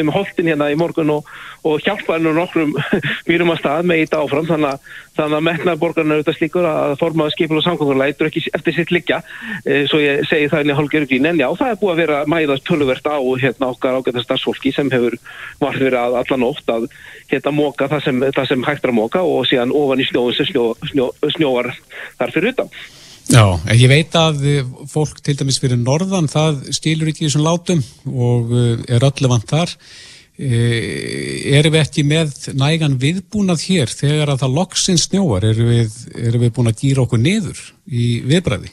um 0.00 0.10
holdin 0.14 0.50
hérna 0.50 0.66
í 0.72 0.78
morgun 0.78 1.12
og, 1.14 1.28
og 1.62 1.84
hjálpaði 1.84 2.24
nú 2.24 2.32
nokkrum 2.34 2.72
mýrum 3.28 3.52
að 3.54 3.60
stað 3.62 3.86
með 3.86 4.00
í 4.00 4.06
þetta 4.06 4.22
áfram. 4.24 4.48
Þannig 4.50 4.72
að, 4.72 4.88
þannig 5.20 5.38
að 5.38 5.46
metnaðborgarna 5.46 6.16
auðvitað 6.18 6.38
slíkur 6.38 6.68
að 6.70 6.96
formaða 7.02 7.34
skipil 7.36 7.60
og 7.60 7.66
samkvæmlega 7.66 8.10
eitthvað 8.10 8.30
ekki 8.32 8.54
eftir 8.58 8.76
sitt 8.80 8.94
liggja. 8.94 9.20
E, 9.62 9.84
svo 9.90 10.02
ég 10.02 10.24
segi 10.30 10.50
það 10.50 10.64
inn 10.64 10.74
í 10.74 10.78
hálfgerðugín 10.80 11.30
en 11.30 11.42
já 11.44 11.48
það 11.60 11.74
er 11.74 11.80
búið 11.84 11.94
að 11.94 12.02
vera 12.02 12.20
mæðast 12.34 12.66
töluvert 12.66 13.06
á 13.06 13.18
hérna 13.44 13.70
okkar 13.70 14.00
ágæta 14.00 14.24
starfsfólki 14.26 14.74
sem 14.74 14.90
hefur 14.90 15.20
varð 15.62 15.86
verið 15.86 16.00
að 16.02 16.18
allan 16.24 16.48
ótt 16.50 16.74
að 16.74 16.88
hérna 17.30 17.54
móka 17.54 17.86
það 17.92 18.08
sem, 18.08 18.24
sem 18.50 18.66
hægt 18.66 18.82
er 18.82 18.90
að 18.90 18.98
móka 18.98 19.22
og 19.22 19.46
síðan 19.46 19.74
ofan 19.76 20.02
í 20.02 20.08
snjóðum 20.08 20.34
sem 20.34 20.50
snjó, 20.50 20.72
snjó, 20.90 21.12
snjóar 21.36 21.70
þar 22.18 22.34
fyrir 22.34 22.56
utan 22.56 22.74
Já, 23.30 23.44
ég 23.78 23.86
veit 23.86 24.14
að 24.18 24.40
fólk 24.90 25.20
til 25.22 25.36
dæmis 25.38 25.60
fyrir 25.62 25.78
norðan, 25.78 26.26
það 26.30 26.64
stílur 26.74 27.12
ekki 27.12 27.28
þessum 27.28 27.44
látum 27.46 27.82
og 28.10 28.50
eh, 28.58 28.80
er 28.96 29.06
öllevant 29.06 29.46
þar. 29.46 29.74
Eh, 30.40 31.46
erum 31.54 31.76
við 31.76 31.84
ekki 31.84 32.04
með 32.10 32.34
nægan 32.58 32.96
viðbúnað 32.98 33.62
hér 33.68 33.92
þegar 33.92 34.34
að 34.34 34.42
það 34.42 34.56
loksins 34.56 35.06
snjóar? 35.06 35.46
Erum 35.46 35.70
við, 35.70 35.96
erum 36.16 36.42
við 36.42 36.54
búin 36.56 36.72
að 36.72 36.82
gýra 36.82 37.04
okkur 37.04 37.22
niður 37.22 37.62
í 37.86 38.08
viðbræði? 38.26 38.72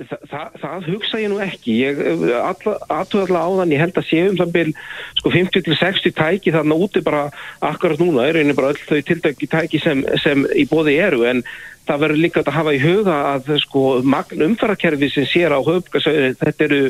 Þa, 0.00 0.16
það, 0.30 0.52
það 0.62 0.86
hugsa 0.88 1.18
ég 1.20 1.30
nú 1.32 1.40
ekki. 1.44 1.74
Ég 1.82 1.98
aðtöða 2.40 2.76
alltaf 2.88 3.32
á 3.36 3.48
þann 3.60 3.74
ég 3.74 3.82
held 3.82 3.98
að 4.00 4.06
séum 4.08 4.38
það 4.38 4.52
byrj 4.54 4.74
sko 5.20 5.32
50-60 5.34 6.14
tæki 6.16 6.54
þarna 6.54 6.78
úti 6.86 7.02
bara 7.04 7.26
akkurat 7.70 8.00
núna. 8.00 8.24
Er 8.28 8.40
einnig 8.40 8.56
bara 8.56 8.72
öll 8.72 8.80
þau 8.80 9.00
tildöki 9.10 9.50
tæki 9.50 9.82
sem, 9.82 10.04
sem 10.22 10.46
í 10.56 10.64
bóði 10.70 10.96
eru. 11.04 11.26
En 11.28 11.44
það 11.88 12.04
verður 12.04 12.22
líka 12.24 12.44
að 12.44 12.52
hafa 12.56 12.76
í 12.76 12.82
huga 12.82 13.16
að 13.34 13.54
sko 13.64 13.84
magn 14.06 14.46
umfærakerfi 14.50 15.10
sem 15.12 15.28
sér 15.28 15.56
á 15.56 15.60
höfgasauðin 15.60 16.38
þetta 16.40 16.68
eru 16.68 16.82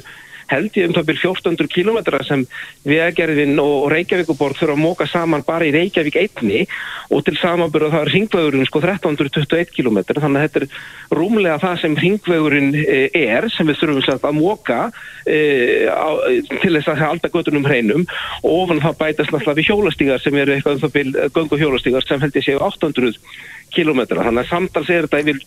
held 0.50 0.78
ég 0.78 0.88
um 0.90 0.96
það 0.96 1.10
byrjum 1.10 1.34
1400 1.36 1.70
km 1.70 1.98
sem 2.26 2.44
Vegagerðin 2.88 3.60
og 3.62 3.90
Reykjavíkuborg 3.92 4.58
þurfa 4.58 4.76
að 4.76 4.82
móka 4.84 5.08
saman 5.10 5.46
bara 5.46 5.68
í 5.68 5.74
Reykjavík 5.74 6.18
einni 6.20 6.64
og 7.10 7.24
til 7.26 7.36
samanbyrða 7.40 7.92
það 7.94 8.04
er 8.06 8.12
ringvegurinn 8.14 8.68
sko 8.68 8.82
1321 8.82 9.74
km 9.74 10.00
þannig 10.10 10.40
að 10.40 10.46
þetta 10.46 10.60
er 10.60 11.16
rúmlega 11.18 11.58
það 11.62 11.80
sem 11.82 11.96
ringvegurinn 11.98 12.74
eh, 12.80 13.08
er 13.14 13.48
sem 13.54 13.68
við 13.68 13.80
þurfum 13.80 14.28
að 14.30 14.36
móka 14.38 14.80
e, 15.26 15.38
til 16.62 16.74
þess 16.76 16.90
að 16.90 17.02
halda 17.04 17.30
göttunum 17.32 17.66
hreinum. 17.66 18.06
Og 18.42 18.64
ofan 18.64 18.82
það 18.82 18.98
bætast 19.04 19.32
náttúrulega 19.34 19.60
við 19.60 19.70
hjólastígar 19.70 20.22
sem 20.22 20.36
eru 20.40 20.54
eitthvað 20.56 20.78
um 20.78 20.84
það 20.84 20.94
byrjum 20.98 21.34
göngu 21.36 21.60
hjólastígar 21.60 22.06
sem 22.06 22.22
held 22.22 22.38
ég 22.38 22.46
séu 22.46 22.60
800 22.60 23.18
kilometra, 23.70 24.24
þannig 24.26 24.42
að 24.42 24.50
samtals 24.50 24.88
er 24.90 25.06
þetta 25.06 25.20
yfir 25.22 25.38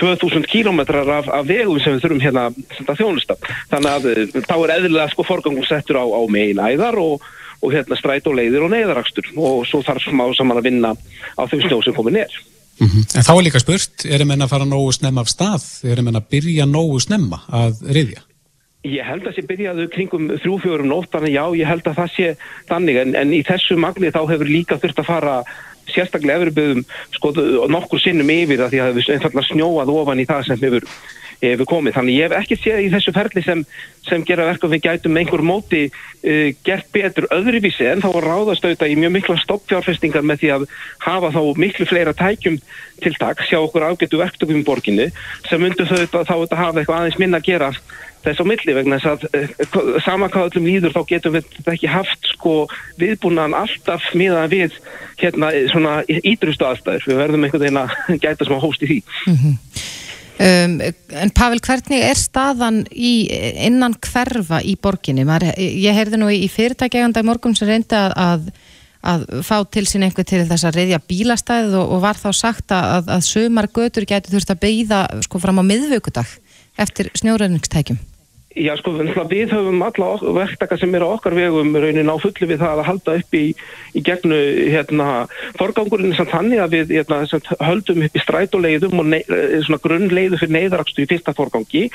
2000 0.00 0.46
kilometrar 0.50 1.08
af, 1.18 1.30
af 1.32 1.46
vegum 1.48 1.78
sem 1.80 1.94
við 1.94 2.04
þurfum 2.04 2.22
hérna 2.24 2.42
að 2.50 2.98
þjónusta. 3.00 3.36
Þannig 3.70 3.90
að 3.94 4.08
þá 4.42 4.56
er 4.56 4.74
eðlilega 4.78 5.12
sko 5.12 5.26
forgangum 5.26 5.66
settur 5.68 6.00
á, 6.02 6.04
á 6.04 6.20
megin 6.30 6.62
æðar 6.62 6.98
og, 7.02 7.22
og 7.60 7.72
hérna 7.74 7.98
stræt 7.98 8.26
og 8.30 8.36
leiðir 8.38 8.66
og 8.66 8.74
neyðarakstur 8.74 9.30
og 9.36 9.64
svo 9.68 9.82
þarf 9.86 10.08
smá 10.08 10.26
saman 10.36 10.60
að 10.60 10.68
vinna 10.70 10.92
á 11.38 11.42
þeim 11.46 11.64
snjó 11.64 11.80
sem 11.84 11.96
komið 11.96 12.18
nér 12.18 12.36
mm 12.80 12.86
-hmm. 12.86 13.16
En 13.16 13.26
þá 13.26 13.32
er 13.36 13.44
líka 13.44 13.62
spurt, 13.62 14.04
erum 14.04 14.30
enn 14.30 14.42
að 14.42 14.52
fara 14.54 14.64
nógu 14.64 14.92
snemma 14.92 15.20
af 15.20 15.28
stað, 15.28 15.66
erum 15.84 16.08
enn 16.08 16.20
að 16.20 16.30
byrja 16.30 16.66
nógu 16.66 17.00
snemma 17.00 17.42
að 17.50 17.82
riðja? 17.88 18.22
Ég 18.84 19.04
held 19.04 19.22
að 19.22 19.28
það 19.32 19.36
sé 19.36 19.42
byrjaðu 19.48 19.88
kringum 19.88 20.26
þrjú-fjórum 20.28 20.88
nóttan, 20.88 21.24
já, 21.32 21.44
ég 21.56 21.66
held 21.66 21.86
að 21.88 21.96
það 21.96 22.10
sé 22.16 22.36
þannig, 22.68 22.96
en, 22.96 23.14
en 23.16 23.32
í 23.32 23.40
þessu 23.42 23.76
magni 23.76 24.10
þá 24.12 24.28
hefur 24.28 24.44
líka 24.44 24.76
þurft 24.76 24.98
að 24.98 25.08
fara 25.08 25.44
sérstaklega 25.88 26.40
efrirböðum 26.40 26.84
sko, 27.14 27.32
nokkur 27.72 28.00
sinnum 28.02 28.30
yfir 28.32 28.62
það 28.62 28.72
því 28.72 28.80
að 28.84 28.98
við 28.98 29.10
einfallega 29.14 29.48
snjóað 29.48 29.92
ofan 29.94 30.20
í 30.22 30.26
það 30.28 30.42
sem 30.48 30.64
hefur, 30.64 30.86
hefur 31.52 31.68
komið. 31.74 31.96
Þannig 31.98 32.16
ég 32.18 32.30
hef 32.30 32.36
ekki 32.38 32.58
séð 32.60 32.80
í 32.84 32.90
þessu 32.94 33.12
ferli 33.16 33.42
sem, 33.44 33.64
sem 34.08 34.24
gera 34.26 34.48
verkum 34.48 34.72
við 34.72 34.84
gætum 34.86 35.18
einhver 35.20 35.44
móti 35.44 35.82
uh, 35.90 36.48
gert 36.66 36.88
betur 36.94 37.28
öðruvísi 37.34 37.88
en 37.90 38.04
þá 38.04 38.10
ráðast 38.24 38.64
auðvitað 38.64 38.94
í 38.94 38.96
mjög 39.02 39.14
mikla 39.18 39.36
stoppfjárfestingar 39.42 40.24
með 40.24 40.42
því 40.44 40.54
að 40.56 40.66
hafa 41.04 41.32
þá 41.34 41.42
miklu 41.60 41.88
fleira 41.90 42.16
tækjum 42.16 42.58
til 43.02 43.14
takk, 43.20 43.44
sjá 43.44 43.60
okkur 43.60 43.86
ágættu 43.90 44.20
verktökum 44.20 44.60
í 44.60 44.66
borginni 44.66 45.10
sem 45.48 45.62
myndu 45.62 45.86
þau 45.88 46.24
þá 46.24 46.34
að 46.34 46.58
hafa 46.58 46.80
eitthvað 46.80 46.98
aðeins 47.00 47.20
minna 47.20 47.40
að 47.42 47.48
gera 47.50 47.72
þess 48.24 48.40
á 48.40 48.44
milli 48.48 48.74
vegna 48.76 48.98
þess 49.02 49.10
að 49.12 49.24
uh, 49.36 49.98
sama 50.04 50.30
hvað 50.32 50.52
öllum 50.52 50.68
líður 50.70 50.94
þá 50.94 51.02
getum 51.10 51.34
við 51.36 51.72
ekki 51.74 51.90
haft 51.92 52.30
sko 52.30 52.54
viðbúnaðan 53.00 53.58
alltaf 53.64 54.06
miðan 54.16 54.52
við 54.52 54.78
hérna 55.20 55.50
svona 55.72 55.98
ídrustu 56.08 56.66
aðstæður 56.68 57.08
við 57.10 57.20
verðum 57.20 57.46
einhvern 57.46 57.66
veginn 57.66 57.82
að 57.84 57.98
gæta 58.24 58.48
að 58.48 58.64
hóst 58.64 58.86
í 58.86 58.90
því 58.90 58.98
mm 59.02 59.36
-hmm. 59.42 59.58
Um, 60.38 60.78
En 61.24 61.34
Pavel, 61.34 61.60
hvernig 61.64 62.04
er 62.04 62.18
staðan 62.18 62.84
í, 62.90 63.26
innan 63.66 63.96
hverfa 64.02 64.62
í 64.64 64.76
borginni? 64.80 65.26
Maður, 65.28 65.54
ég 65.58 65.96
heyrði 65.96 66.20
nú 66.20 66.30
í 66.32 66.46
fyrirtækjeganda 66.52 67.22
í 67.22 67.28
morgun 67.28 67.56
sem 67.58 67.70
reyndi 67.70 67.98
að, 67.98 68.16
að 68.18 68.48
að 69.04 69.24
fá 69.44 69.58
til 69.68 69.84
sín 69.88 70.06
einhver 70.06 70.24
til 70.24 70.44
þess 70.48 70.64
að 70.64 70.78
reyðja 70.78 71.00
bílastæð 71.04 71.76
og, 71.76 71.92
og 71.96 72.02
var 72.04 72.16
þá 72.16 72.30
sagt 72.36 72.72
að, 72.72 73.10
að 73.12 73.26
sömar 73.26 73.68
götur 73.68 74.06
getur 74.08 74.36
þurft 74.36 74.54
að 74.54 74.62
beigða 74.64 75.00
sko 75.26 75.40
fram 75.42 75.60
á 75.60 75.64
miðvökudag 75.68 76.30
eftir 76.80 77.10
snjóraðningstækjum. 77.20 78.00
Já 78.54 78.76
sko 78.78 78.92
við 78.94 79.50
höfum 79.50 79.82
alla 79.82 80.12
verktaka 80.36 80.76
sem 80.78 80.92
eru 80.94 81.08
okkar 81.16 81.34
vegum 81.34 81.74
raunin 81.74 82.06
á 82.06 82.14
fulli 82.22 82.46
við 82.46 82.60
það 82.62 82.82
að 82.82 82.86
halda 82.86 83.16
upp 83.18 83.34
í, 83.34 83.42
í 83.98 84.02
gegnu 84.06 84.38
hérna 84.70 85.08
forgangurinn 85.58 86.14
samt 86.14 86.30
þannig 86.30 86.62
að 86.62 86.76
við 86.76 86.94
hérna, 87.00 87.18
höldum 87.66 88.04
upp 88.06 88.14
í 88.14 88.22
strætuleiðum 88.22 89.02
og 89.02 89.10
svona 89.66 89.80
grunnleiðu 89.82 90.38
fyrir 90.38 90.54
neyðarakstu 90.54 91.02
í 91.02 91.10
fyrsta 91.10 91.34
forgangi. 91.34 91.88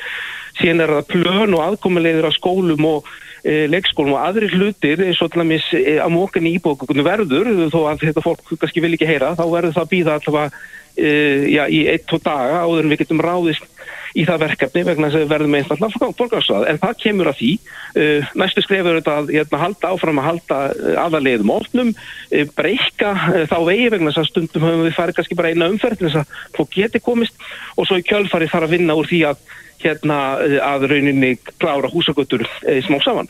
Síðan 0.59 0.83
er 0.83 0.93
það 0.97 1.09
plön 1.13 1.55
og 1.55 1.63
aðkomuleiður 1.63 2.27
á 2.27 2.31
skólum 2.35 2.89
og 2.91 3.07
e, 3.39 3.63
leikskólum 3.71 4.17
og 4.17 4.25
aðri 4.25 4.51
hlutir 4.51 5.05
eins 5.05 5.23
og 5.23 5.39
allmis 5.39 5.71
e, 5.77 5.95
að 6.03 6.11
mókan 6.17 6.51
íbókunni 6.51 7.07
verður 7.07 7.53
þó 7.71 7.79
að 7.93 8.03
þetta 8.09 8.25
fólk 8.25 8.43
kannski 8.57 8.83
vil 8.83 8.97
ekki 8.97 9.07
heyra 9.07 9.31
þá 9.39 9.45
verður 9.47 9.77
það 9.77 9.85
að 9.87 9.91
býða 9.95 10.19
allavega 10.19 10.51
e, 10.99 11.11
já, 11.55 11.63
í 11.71 11.85
eitt-tó 11.93 12.19
daga 12.19 12.65
áður 12.65 12.83
en 12.83 12.91
við 12.91 13.05
getum 13.05 13.23
ráðist 13.23 13.78
í 14.17 14.25
það 14.27 14.41
verkefni 14.45 14.83
vegna 14.87 15.09
þess 15.09 15.19
að 15.19 15.23
við 15.23 15.31
verðum 15.33 15.53
með 15.53 15.63
einfallega 15.63 16.09
borgarsvað 16.19 16.65
en 16.71 16.81
það 16.81 16.95
kemur 17.03 17.29
að 17.31 17.39
því 17.39 17.51
uh, 17.59 18.31
næstu 18.41 18.63
skrefur 18.65 18.99
þetta 18.99 19.15
að 19.21 19.31
hérna, 19.35 19.61
halda 19.63 19.91
áfram 19.93 20.21
að 20.21 20.27
halda 20.29 20.59
uh, 20.69 20.93
aðalegðum 21.05 21.53
ofnum 21.55 21.91
uh, 21.93 22.45
breyka 22.57 23.13
uh, 23.15 23.43
þá 23.51 23.57
vegi 23.67 23.89
vegna 23.95 24.13
þess 24.13 24.23
að 24.23 24.29
stundum 24.31 24.67
höfum 24.67 24.85
við 24.87 24.97
farið 24.97 25.19
kannski 25.19 25.39
bara 25.39 25.53
eina 25.53 25.69
umferð 25.73 26.05
þess 26.05 26.21
að 26.23 26.39
fólk 26.57 26.73
geti 26.77 27.03
komist 27.03 27.49
og 27.75 27.89
svo 27.89 27.99
í 27.99 28.07
kjölfari 28.07 28.49
þarf 28.51 28.69
að 28.69 28.75
vinna 28.77 28.97
úr 28.97 29.09
því 29.09 29.21
að 29.29 29.43
hérna 29.83 30.21
uh, 30.39 30.57
að 30.71 30.89
rauninni 30.93 31.35
klára 31.57 31.91
húsagötur 31.91 32.47
uh, 32.47 32.79
smá 32.87 32.97
saman 33.05 33.29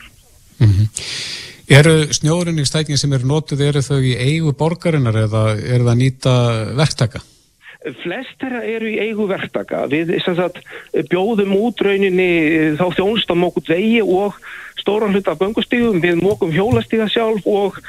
mm 0.58 0.72
-hmm. 0.72 0.88
Eru 1.70 2.08
snjórinningstækin 2.10 2.98
sem 2.98 3.12
eru 3.14 3.28
nótið, 3.30 3.60
eru 3.62 3.80
þau 3.86 4.00
í 4.02 4.16
eigu 4.18 4.50
borgarinnar 4.58 5.14
eða 5.14 5.42
eru 5.54 5.84
það 5.86 6.00
nýta 6.00 6.32
verktaka? 6.74 7.20
Flest 8.02 8.42
eru 8.44 8.90
í 8.90 8.98
eigu 9.00 9.24
verktaka. 9.30 9.86
Við 9.88 10.12
sagt, 10.24 10.60
bjóðum 11.08 11.54
út 11.56 11.80
rauninni 11.80 12.76
þá 12.76 12.86
þjónustam 12.98 13.46
okkur 13.48 13.70
vegi 13.72 14.02
og 14.04 14.36
stóran 14.80 15.14
hluta 15.14 15.32
af 15.32 15.40
göngustígum, 15.40 16.00
við 16.02 16.20
mókum 16.20 16.52
hjólastíga 16.52 17.08
sjálf 17.08 17.46
og 17.48 17.80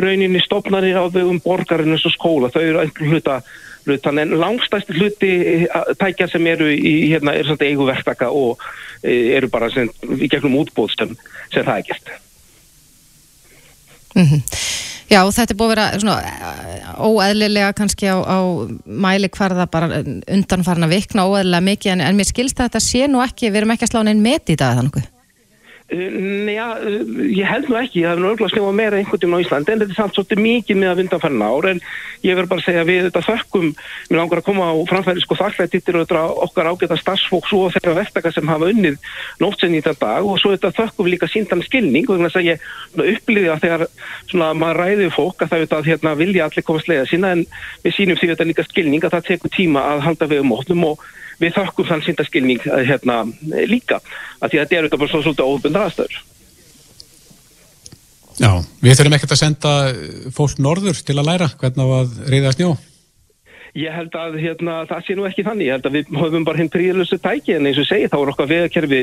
rauninni 0.00 0.40
stopnarnir 0.44 1.02
á 1.02 1.04
vegum 1.10 1.42
borgarinn 1.42 1.96
eins 1.96 2.06
og 2.06 2.14
skóla, 2.14 2.52
þau 2.54 2.62
eru 2.62 2.80
einhver 2.84 3.10
hluta 3.10 3.40
hlutan 3.86 4.18
en 4.18 4.38
langstæsti 4.40 4.92
hluti 4.92 5.30
eh, 5.64 5.66
tækja 5.98 6.28
sem 6.28 6.46
eru 6.46 6.68
í 6.70 6.94
hérna 7.12 7.34
er 7.36 7.48
eigu 7.64 7.86
verktaka 7.88 8.30
og 8.30 8.60
e, 9.02 9.36
eru 9.36 9.48
bara 9.48 9.70
sem, 9.72 9.88
í 10.16 10.28
gegnum 10.28 10.58
útbóðstum 10.60 11.16
sem 11.52 11.64
það 11.64 11.76
er 11.76 11.86
gert 11.88 12.12
mm 14.14 14.26
-hmm. 14.26 14.42
Já, 15.10 15.24
þetta 15.26 15.54
er 15.54 15.58
búið 15.58 15.72
að 15.72 15.72
vera 15.74 16.16
eh, 16.70 16.90
óeðlilega 17.02 17.70
kannski 17.74 18.06
á, 18.06 18.16
á 18.22 18.38
mæli 18.86 19.30
hvarða 19.34 19.66
bara 19.70 20.02
undanfarna 20.06 20.86
vikna 20.90 21.26
óeðlilega 21.26 21.66
mikið 21.66 21.96
en, 21.96 22.04
en 22.06 22.20
mér 22.20 22.30
skilst 22.30 22.60
að 22.60 22.70
þetta 22.70 22.84
sé 22.84 23.08
nú 23.10 23.24
ekki, 23.24 23.50
við 23.50 23.64
erum 23.64 23.74
ekki 23.74 23.88
að 23.88 23.94
slá 23.96 24.04
neinn 24.06 24.22
met 24.22 24.54
í 24.54 24.58
dag 24.60 24.78
þannig 24.78 25.10
Nei, 25.90 26.54
ja, 26.54 26.68
ég 26.78 27.48
held 27.50 27.66
nú 27.66 27.74
ekki, 27.80 28.04
það 28.04 28.12
er 28.12 28.20
nörgulega 28.22 28.46
að 28.46 28.52
skrifa 28.52 28.74
meira 28.78 28.98
einhvern 29.00 29.20
tíma 29.24 29.38
á 29.38 29.42
Íslandi 29.42 29.72
en 29.72 29.80
þetta 29.80 29.90
er 29.90 29.98
samt 29.98 30.14
svolítið 30.14 30.40
mikið 30.44 30.78
með 30.78 30.90
að 30.92 31.00
vinda 31.00 31.18
að 31.18 31.24
færna 31.24 31.48
ár 31.50 31.66
en 31.66 31.80
ég 32.22 32.38
verður 32.38 32.50
bara 32.52 32.62
að 32.62 32.66
segja 32.68 32.84
að 32.84 32.90
við 32.92 33.00
þetta 33.08 33.22
þökkum, 33.26 33.66
mér 34.06 34.20
langar 34.20 34.40
að 34.40 34.46
koma 34.46 34.68
á 34.70 34.74
framfæri 34.86 35.24
sko 35.24 35.38
þakklægt 35.40 35.74
yttir 35.80 35.98
og 35.98 36.04
þetta 36.04 36.22
okkar 36.46 36.70
ágæta 36.70 37.00
starfsfólks 37.00 37.54
og 37.58 37.74
þeirra 37.74 37.96
verktaka 37.98 38.34
sem 38.36 38.52
hafa 38.54 38.70
unnið 38.70 39.10
nótsenni 39.42 39.80
í 39.80 39.82
þetta 39.82 40.06
dag 40.06 40.30
og 40.30 40.38
svo 40.38 40.54
þetta 40.54 40.74
þökkum 40.78 41.08
við 41.08 41.16
líka 41.16 41.30
síndan 41.32 41.66
skilning 41.66 42.06
og 42.06 42.20
þannig 42.20 42.38
að 42.38 42.50
ég 42.52 43.16
upplýði 43.16 43.50
að 43.50 43.64
þegar 43.66 43.86
svona, 44.30 44.52
maður 44.62 44.82
ræði 44.84 45.14
fólk 45.16 45.42
að 45.42 45.56
það 45.56 45.64
veit 45.64 45.78
að 45.80 45.90
hérna, 45.90 46.18
vilja 46.22 46.46
allir 46.46 46.70
komast 46.70 46.92
leiða 46.92 47.10
sína 47.10 47.34
en 47.34 47.48
við 47.82 47.98
sínum 47.98 48.20
því 48.20 48.30
þetta 48.36 48.52
líka 48.52 48.66
skilning 48.68 49.02
að 49.02 49.16
það 49.16 49.32
tekur 49.32 49.58
tíma 49.58 49.88
að 49.96 50.06
halda 50.06 50.30
við 50.30 50.44
um 50.44 50.54
óttum 50.54 50.86
og 50.92 51.10
við 51.40 51.54
þakkum 51.56 51.88
þann 51.88 52.04
síndaskilning 52.06 52.66
eh, 52.68 52.82
hérna, 52.88 53.22
líka 53.70 54.00
að 54.40 54.52
því 54.52 54.56
að 54.56 54.60
þetta 54.60 54.76
er 54.76 54.84
auðvitað 54.84 55.02
bara 55.04 55.12
svo 55.14 55.22
svolítið 55.24 55.54
óbundar 55.54 55.88
aðstöður 55.88 56.20
Já, 58.40 58.54
við 58.80 58.94
þurfum 58.96 59.14
ekkert 59.18 59.34
að 59.34 59.42
senda 59.42 59.72
fólk 60.32 60.60
norður 60.64 61.02
til 61.04 61.18
að 61.18 61.26
læra 61.28 61.50
hvernig 61.60 61.90
að 61.92 62.14
reyða 62.32 62.54
snjó. 62.54 62.70
Ég 63.76 63.92
held 63.94 64.16
að 64.18 64.38
hérna, 64.42 64.80
það 64.88 65.02
sé 65.06 65.14
nú 65.14 65.26
ekki 65.28 65.44
þannig, 65.46 65.68
ég 65.68 65.76
held 65.76 65.84
að 65.86 65.96
við 65.98 66.08
höfum 66.18 66.46
bara 66.48 66.58
hinn 66.58 66.70
príðlustu 66.72 67.20
tæki 67.22 67.54
en 67.54 67.68
eins 67.68 67.78
og 67.78 67.86
segi 67.86 68.08
þá 68.10 68.16
er 68.18 68.32
okkar 68.32 68.48
veðkerfi 68.50 69.02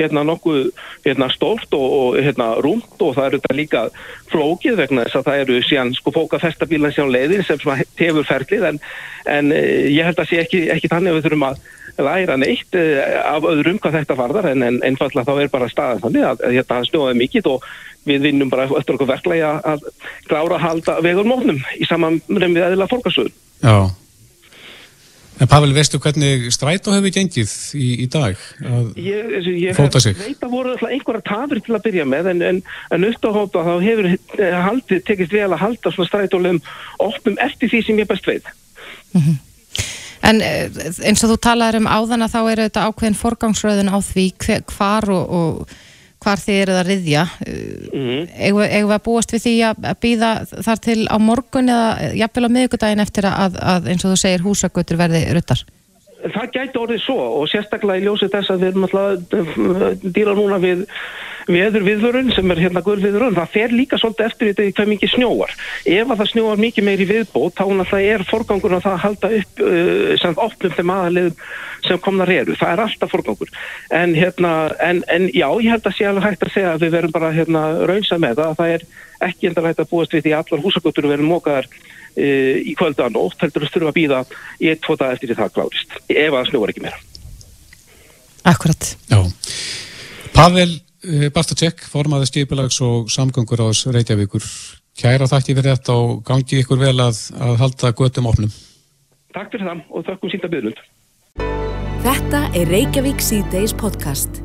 hérna 0.00 0.24
nokkuð 0.26 0.72
hérna, 1.04 1.28
stórt 1.30 1.76
og, 1.78 1.86
og 1.98 2.18
hérna 2.18 2.48
rúmt 2.64 3.04
og 3.04 3.14
það 3.14 3.28
eru 3.28 3.40
þetta 3.42 3.58
líka 3.60 3.84
flókið 4.32 4.80
vegna 4.80 5.04
þess 5.06 5.20
að 5.20 5.28
það 5.28 5.42
eru 5.44 5.60
síðan 5.68 5.94
sko 6.00 6.14
fóka 6.16 6.42
festabílan 6.42 6.96
síðan 6.96 7.14
leiðin 7.14 7.46
sem 7.46 7.62
hefur 8.00 8.26
ferlið 8.26 8.66
en, 8.72 8.82
en 9.36 9.54
eh, 9.54 9.86
ég 9.94 10.08
held 10.08 10.18
að 10.18 10.32
sé 10.32 10.42
ekki, 10.42 10.64
ekki 10.74 10.90
þannig 10.90 11.14
að 11.14 11.20
við 11.20 11.28
þurfum 11.28 11.50
að 11.52 11.62
læra 12.06 12.38
neitt 12.40 12.78
eh, 12.78 13.02
af 13.22 13.46
öðrum 13.48 13.78
hvað 13.82 14.00
þetta 14.00 14.18
varðar 14.18 14.50
en, 14.52 14.64
en 14.66 14.80
einfallega 14.86 15.26
þá 15.28 15.42
er 15.42 15.52
bara 15.52 15.70
staðan 15.72 16.02
þannig 16.06 16.26
að, 16.30 16.42
að 16.46 16.58
þetta 16.60 16.80
snjóðaði 16.88 17.20
mikið 17.22 17.52
og 17.52 17.70
við 18.08 18.26
vinnum 18.28 18.50
bara 18.52 18.68
eftir 18.68 18.96
okkur 18.96 19.10
verklagi 19.10 19.46
að 19.46 19.86
klára 20.28 20.58
að 20.58 20.66
halda 20.66 20.98
vegur 21.04 21.28
mótnum 21.28 21.62
í 21.76 21.88
saman 21.88 22.20
með 22.28 22.60
eðla 22.64 22.88
fólkasöður. 22.90 23.34
Já. 23.62 23.90
En 25.38 25.46
Pavel, 25.46 25.70
veistu 25.70 26.00
hvernig 26.02 26.48
strætó 26.50 26.90
hefur 26.96 27.12
gengið 27.14 27.50
í, 27.78 27.88
í 28.02 28.06
dag 28.10 28.38
að 28.58 28.88
ég, 28.98 29.36
ég 29.46 29.76
fóta 29.76 30.00
sig? 30.02 30.16
Ég 30.18 30.32
veit 30.32 30.42
að 30.42 30.54
voru 30.56 30.72
einhverja 30.88 31.22
tafir 31.28 31.60
til 31.62 31.76
að 31.76 31.84
byrja 31.84 32.06
með 32.10 32.30
en, 32.32 32.42
en, 32.48 32.58
en 32.94 33.06
upptáhópa 33.06 33.62
þá 33.68 33.74
hefur 33.84 34.08
eh, 34.10 34.56
haldið, 34.66 35.04
tekist 35.06 35.36
vel 35.36 35.46
að 35.52 35.62
halda 35.62 35.92
svona 35.94 36.10
strætólum 36.10 36.58
opnum 37.04 37.38
eftir 37.44 37.70
því 37.70 37.84
sem 37.86 38.02
ég 38.02 38.10
best 38.10 38.26
veit. 38.26 38.50
Mm 39.14 39.20
-hmm. 39.20 39.36
En 40.26 40.40
eh, 40.42 40.66
eins 41.06 41.22
og 41.24 41.34
þú 41.34 41.36
talaður 41.46 41.82
um 41.82 41.90
áðan 41.90 42.26
að 42.26 42.34
þá 42.34 42.40
eru 42.40 42.66
þetta 42.66 42.86
ákveðin 42.88 43.20
forgangsröðun 43.20 43.92
á 43.94 43.98
því 44.02 44.26
hvar 44.72 45.08
og, 45.14 45.30
og 45.38 45.76
hvar 46.18 46.42
þið 46.42 46.60
eruð 46.62 46.78
að 46.80 46.88
riðja 46.88 47.24
mm 47.46 48.04
-hmm. 48.04 48.22
eigum 48.42 48.90
við 48.90 48.96
að 48.96 49.04
búast 49.06 49.32
við 49.32 49.44
því 49.44 49.54
að 49.68 49.98
býða 50.02 50.30
þar 50.66 50.80
til 50.82 51.00
á 51.06 51.16
morgun 51.22 51.70
eða 51.70 52.12
jafnvel 52.18 52.48
á 52.50 52.54
miðugudagin 52.56 53.04
eftir 53.04 53.28
að, 53.30 53.58
að 53.62 53.90
eins 53.92 54.04
og 54.04 54.12
þú 54.12 54.18
segir 54.18 54.46
húsagötur 54.46 54.98
verði 54.98 55.22
ruttar 55.34 55.62
Það 56.18 56.50
gæti 56.50 56.78
orðið 56.78 57.02
svo 57.04 57.18
og 57.38 57.46
sérstaklega 57.46 58.00
í 58.00 58.04
ljósið 58.04 58.32
þess 58.32 58.50
að 58.50 58.62
við 58.62 58.68
erum 58.68 58.86
alltaf 58.88 60.02
dýra 60.02 60.34
núna 60.34 60.58
við 60.58 60.86
veður 61.48 61.84
viðvörun 61.86 62.32
sem 62.36 62.52
er 62.52 62.60
hérna 62.60 62.82
guður 62.84 63.06
viðvörun, 63.06 63.36
það 63.38 63.54
fer 63.54 63.72
líka 63.74 63.98
svolítið 64.00 64.26
eftir 64.26 64.50
þetta 64.50 64.66
hvað 64.76 64.90
mikið 64.92 65.12
snjóar. 65.14 65.54
Ef 65.88 66.12
að 66.12 66.20
það 66.20 66.30
snjóar 66.32 66.62
mikið 66.62 66.86
meiri 66.88 67.06
viðbót, 67.08 67.56
þá 67.56 67.64
náttúrulega 67.78 68.14
er 68.14 68.24
forgangur 68.28 68.76
að 68.76 68.84
það 68.84 69.02
halda 69.04 69.30
upp 69.38 69.62
uh, 69.64 70.12
sem 70.20 70.40
opnum 70.44 70.76
þeim 70.76 70.94
aðalið 70.94 71.44
sem 71.86 72.00
komnar 72.04 72.32
eru. 72.32 72.56
Það 72.58 72.72
er 72.74 72.82
alltaf 72.84 73.12
forgangur. 73.14 73.52
En 73.94 74.14
hérna, 74.18 74.54
en, 74.84 75.02
en 75.08 75.28
já, 75.32 75.46
ég 75.64 75.70
held 75.72 75.88
að 75.88 75.96
sé 75.96 76.08
alveg 76.08 76.26
hægt 76.26 76.48
að 76.48 76.54
segja 76.56 76.72
að 76.74 76.84
við 76.84 76.96
verum 76.98 77.14
bara 77.14 77.34
hérna 77.34 77.62
raunsa 77.88 78.18
með 78.20 78.42
það. 78.42 78.56
Það 78.58 78.74
er 78.74 78.88
ekki 79.28 79.50
enda 79.50 79.64
hægt 79.64 79.84
að 79.84 79.92
búast 79.92 80.16
við 80.16 80.26
því 80.26 80.34
að 80.34 80.42
allar 80.42 80.64
húsakötur 80.66 81.08
verum 81.10 81.30
mókaðar 81.32 81.70
uh, 81.70 82.56
í 82.60 82.74
kvöldan 82.78 83.16
og 83.20 83.38
heldur 83.40 83.64
að 83.64 83.72
þurfa 83.76 83.94
að 83.94 84.00
býða 84.00 84.24
í 84.58 84.72
eitt, 84.72 84.82
tvo 84.84 84.98
dag 85.00 85.14
eftir 85.14 85.32
því 85.32 85.38
það 85.40 85.54
klárist. 85.56 85.96
Ef 86.12 86.36
að 86.36 86.50
snjóar 86.50 86.74
ekki 86.74 86.84
meira. 86.84 87.00
Akkurat. 88.48 88.92
Já. 89.10 89.18
Pavel 90.36 90.70
Eh, 90.98 91.28
Bartacek, 91.30 91.84
formaði 91.86 92.26
stýpulags 92.26 92.80
og 92.82 93.06
samgöngur 93.12 93.60
ás 93.62 93.84
Reykjavíkur. 93.86 94.42
Kæra 94.98 95.28
þakki 95.30 95.54
fyrir 95.54 95.76
þetta 95.76 95.94
og 95.94 96.24
gangi 96.26 96.58
ykkur 96.58 96.80
vel 96.80 96.96
að, 96.98 97.20
að 97.38 97.54
halda 97.60 97.92
göttum 97.94 98.26
opnum. 98.26 98.50
Takk 99.30 99.52
fyrir 99.52 99.68
það 99.68 99.84
og 99.94 100.06
þakkum 100.08 100.32
sínda 100.32 100.50
byrjund. 100.50 100.80
Þetta 102.02 102.40
er 102.58 102.72
Reykjavík 102.74 103.22
C-Days 103.22 103.76
podcast. 103.78 104.40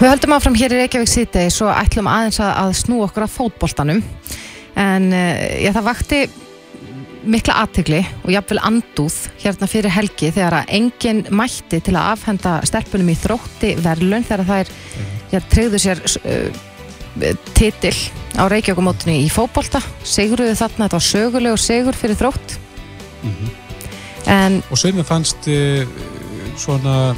Við 0.00 0.08
höldum 0.08 0.32
áfram 0.38 0.56
hér 0.56 0.72
í 0.72 0.80
Reykjavík 0.80 1.12
C-Days 1.12 1.60
og 1.60 1.74
ætlum 1.74 2.08
aðeins 2.08 2.40
að, 2.40 2.54
að 2.62 2.72
snú 2.80 3.02
okkur 3.04 3.26
af 3.26 3.36
fótboltanum. 3.36 4.00
En 4.80 5.10
uh, 5.12 5.44
já, 5.60 5.74
það 5.76 5.88
vakti 5.90 6.22
mikla 7.24 7.58
aðtegli 7.64 8.00
og 8.24 8.32
jafnvel 8.32 8.60
andúð 8.64 9.16
hérna 9.42 9.68
fyrir 9.70 9.92
helgi 9.92 10.30
þegar 10.32 10.60
að 10.60 10.72
enginn 10.78 11.22
mætti 11.36 11.80
til 11.84 11.94
að 11.96 12.14
afhenda 12.14 12.56
stelpunum 12.68 13.12
í 13.12 13.16
þrótti 13.20 13.74
verðlun 13.84 14.26
þegar 14.26 14.46
það 14.48 14.62
er 14.62 14.72
ja, 15.34 15.42
treyðu 15.52 15.80
sér 15.82 16.02
uh, 16.04 16.60
titil 17.58 17.94
á 18.38 18.46
Reykjavíkumótunni 18.48 19.18
í 19.24 19.28
fókbólta 19.32 19.82
seguruðu 20.06 20.54
þarna, 20.58 20.86
þetta 20.86 20.98
var 21.00 21.06
sögulegur 21.08 21.60
segur 21.60 21.98
fyrir 21.98 22.20
þrótt. 22.20 22.56
Mm 23.20 23.34
-hmm. 23.34 23.50
en, 24.32 24.62
og 24.70 24.78
sögum 24.78 25.04
fannst 25.04 25.50
uh, 25.50 25.84
svona 26.56 27.14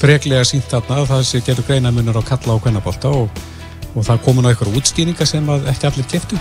freglega 0.00 0.44
sínt 0.44 0.66
þarna 0.70 1.02
að 1.02 1.10
það 1.12 1.24
sé 1.28 1.40
gerur 1.46 1.66
greina 1.68 1.92
munur 1.94 2.18
á 2.18 2.22
kalla 2.26 2.56
og 2.56 2.62
kvennabólta 2.62 3.08
og, 3.08 3.28
og 3.94 4.04
það 4.04 4.24
komin 4.26 4.44
á 4.44 4.50
einhverju 4.50 4.80
útstýninga 4.80 5.26
sem 5.26 5.48
ekki 5.70 5.86
allir 5.86 6.10
keftu 6.10 6.40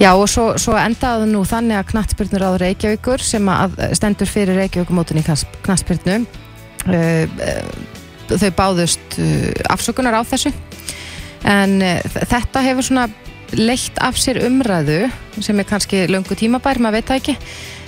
Já 0.00 0.10
og 0.10 0.26
svo, 0.28 0.46
svo 0.58 0.74
endaðu 0.74 1.28
nú 1.30 1.44
þannig 1.46 1.78
að 1.78 1.90
knattspyrnur 1.92 2.42
áður 2.42 2.64
Reykjavíkur 2.64 3.22
sem 3.22 3.50
stendur 3.94 4.30
fyrir 4.30 4.58
Reykjavíkumótun 4.58 5.20
í 5.20 5.24
knattspyrnu 5.24 6.16
uh, 6.18 6.96
uh, 6.96 8.32
þau 8.34 8.50
báðust 8.58 9.18
uh, 9.22 9.52
afsökunar 9.70 10.18
á 10.18 10.22
þessu. 10.26 10.50
En 11.46 11.78
þetta 12.02 12.62
hefur 12.64 12.88
svona 12.88 13.06
leitt 13.54 14.00
af 14.02 14.18
sér 14.18 14.40
umræðu 14.48 15.04
sem 15.44 15.60
er 15.60 15.68
kannski 15.68 16.06
löngu 16.10 16.34
tímabær, 16.38 16.80
maður 16.82 16.98
veit 16.98 17.10
það 17.10 17.20
ekki. 17.20 17.36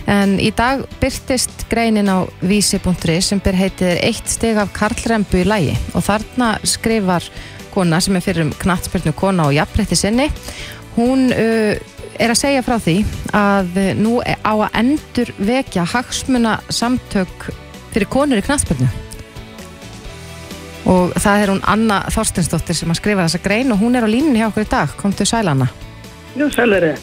En 0.07 0.37
í 0.39 0.53
dag 0.55 0.85
byrtist 1.01 1.67
greinin 1.73 2.13
á 2.13 2.23
vísi.ri 2.39 3.19
sem 3.25 3.43
ber 3.43 3.59
heitir 3.59 3.99
eitt 3.99 4.31
steg 4.31 4.61
af 4.63 4.71
Karlrembu 4.77 5.43
í 5.43 5.49
lægi 5.49 5.75
og 5.97 6.07
þarna 6.07 6.55
skrifar 6.63 7.27
kona 7.75 7.99
sem 8.01 8.15
er 8.15 8.23
fyrir 8.25 8.47
um 8.47 8.55
knattspyrnu 8.55 9.17
kona 9.19 9.49
og 9.51 9.57
jafnrætti 9.57 9.99
sinni 9.99 10.31
hún 10.97 11.27
uh, 11.35 11.75
er 12.19 12.33
að 12.33 12.41
segja 12.41 12.65
frá 12.67 12.77
því 12.83 12.97
að 13.37 13.81
nú 14.01 14.19
á 14.23 14.53
að 14.53 14.79
endur 14.83 15.33
vekja 15.39 15.87
hagsmuna 15.95 16.59
samtök 16.69 17.51
fyrir 17.95 18.11
konur 18.13 18.41
í 18.41 18.47
knastbyrnu 18.47 18.89
og 20.87 21.17
það 21.19 21.43
er 21.43 21.53
hún 21.55 21.65
Anna 21.67 22.03
Þorstensdóttir 22.15 22.79
sem 22.79 22.93
að 22.93 23.01
skrifa 23.01 23.27
þessa 23.27 23.43
grein 23.43 23.75
og 23.75 23.83
hún 23.83 23.99
er 23.99 24.07
á 24.07 24.09
línunni 24.11 24.43
hjá 24.43 24.49
okkur 24.51 24.67
í 24.67 24.71
dag, 24.71 24.97
komtu 25.01 25.27
sælana 25.27 25.69
Jú, 26.37 26.51
sælari 26.53 26.95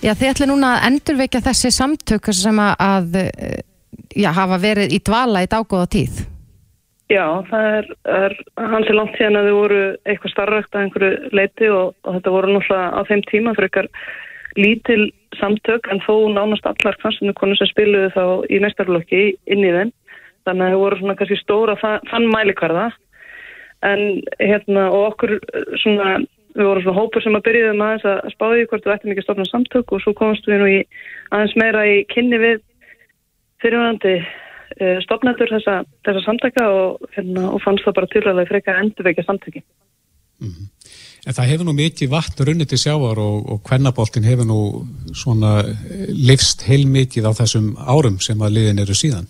Já, 0.00 0.14
þið 0.16 0.30
ætli 0.30 0.46
núna 0.48 0.76
að 0.78 0.86
endur 0.88 1.18
vekja 1.18 1.42
þessi 1.44 1.70
samtök 1.76 2.30
sem 2.32 2.56
að 2.64 3.18
já, 4.16 4.30
hafa 4.34 4.58
verið 4.60 4.94
í 4.96 5.00
dvala 5.04 5.44
í 5.44 5.50
dágóða 5.50 5.88
tíð. 5.92 6.22
Já, 7.10 7.24
það 7.50 7.64
er, 7.74 7.86
er 8.06 8.34
hans 8.70 8.88
er 8.88 8.96
langt 8.96 9.16
síðan 9.18 9.40
að 9.40 9.48
þau 9.48 9.56
voru 9.56 9.80
eitthvað 10.06 10.32
starrakt 10.32 10.76
að 10.76 10.84
einhverju 10.84 11.30
leiti 11.34 11.70
og, 11.74 11.96
og 12.06 12.16
þetta 12.16 12.34
voru 12.36 12.52
náttúrulega 12.54 12.90
á 12.94 13.00
þeim 13.08 13.24
tíma 13.26 13.54
fyrir 13.56 13.68
eitthvað 13.68 13.88
lítil 14.58 15.10
samtök 15.38 15.86
en 15.92 16.02
þó 16.04 16.14
nánast 16.32 16.66
allar 16.66 16.98
kvansinu 17.00 17.34
konur 17.38 17.58
sem 17.58 17.70
spiluðu 17.70 18.10
þá 18.16 18.24
í 18.50 18.58
næstarflokki 18.62 19.22
inn 19.46 19.64
í 19.64 19.72
þenn. 19.76 19.92
Þannig 20.48 20.66
að 20.66 20.74
þau 20.74 20.82
voru 20.82 20.98
svona 20.98 21.16
kannski 21.18 21.38
stóra 21.38 21.76
þann 21.80 22.28
mælikvarða 22.32 22.90
en 23.86 24.20
hérna 24.40 24.88
og 24.92 25.06
okkur 25.12 25.36
svona, 25.80 26.18
við 26.56 26.68
vorum 26.68 26.84
svona 26.84 26.98
hópur 26.98 27.24
sem 27.24 27.36
að 27.36 27.46
byrjuðum 27.48 27.84
aðeins 27.84 28.08
að 28.10 28.32
spáði 28.34 28.66
hvort 28.68 28.86
við 28.86 28.94
ættum 28.94 29.12
ekki 29.12 29.22
að 29.22 29.28
stofna 29.28 29.48
samtök 29.48 29.94
og 29.94 30.02
svo 30.04 30.14
komast 30.18 30.48
við 30.48 30.60
nú 30.60 30.68
í 30.68 30.78
aðeins 31.30 31.56
meira 31.60 31.86
í 31.88 32.00
kynni 32.10 32.40
við 32.40 32.62
fyrirvægandi 33.60 34.16
uh, 34.20 34.98
stopnendur 35.04 35.52
þessa, 35.54 35.80
þessa 36.08 36.24
samtaka 36.26 36.66
og, 36.72 37.06
hérna, 37.16 37.46
og 37.54 37.62
fannst 37.64 37.86
það 37.86 37.98
bara 38.00 38.12
til 38.12 38.24
að 38.24 38.42
það 38.42 38.52
frekar 38.52 38.82
endurveikja 38.82 39.26
samtökin. 39.28 39.66
Mm 40.40 40.52
-hmm. 40.52 40.68
En 41.28 41.36
það 41.36 41.50
hefur 41.52 41.68
nú 41.68 41.74
mikið 41.76 42.12
vatn 42.14 42.46
runnið 42.48 42.70
til 42.70 42.80
sjávar 42.80 43.18
og, 43.20 43.50
og 43.52 43.58
kvennaboltin 43.66 44.24
hefur 44.24 44.46
nú 44.48 44.60
svona 45.12 45.58
eh, 45.68 46.08
livst 46.16 46.64
heilmikið 46.68 47.28
á 47.28 47.32
þessum 47.42 47.74
árum 47.76 48.16
sem 48.24 48.40
að 48.40 48.56
liðin 48.56 48.80
eru 48.86 48.96
síðan. 48.96 49.28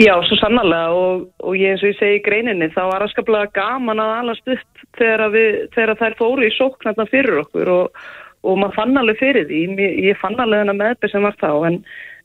Já, 0.00 0.14
svo 0.24 0.38
sannarlega 0.40 0.94
og, 0.96 1.26
og 1.44 1.58
ég 1.58 1.74
eins 1.74 1.82
og 1.84 1.90
ég 1.90 1.98
segi 1.98 2.20
í 2.20 2.24
greininni 2.24 2.70
þá 2.72 2.80
var 2.88 3.04
aðskaplega 3.04 3.50
gaman 3.52 4.00
að 4.00 4.12
alast 4.20 4.52
upp 4.54 4.84
þegar, 4.96 5.26
við, 5.34 5.58
þegar 5.74 5.98
þær 6.00 6.16
fóru 6.22 6.46
í 6.46 6.54
sóknarna 6.56 7.06
fyrir 7.10 7.42
okkur 7.42 7.72
og, 7.74 8.00
og 8.46 8.60
maður 8.62 8.78
fann 8.78 9.00
alveg 9.02 9.20
fyrir 9.20 9.48
því. 9.50 9.60
Ég, 9.76 9.98
ég 10.08 10.20
fann 10.22 10.40
alveg 10.40 10.62
þennan 10.62 10.80
meðbyr 10.80 11.12
sem 11.12 11.26
var 11.26 11.36
þá 11.42 11.50
en, 11.68 11.76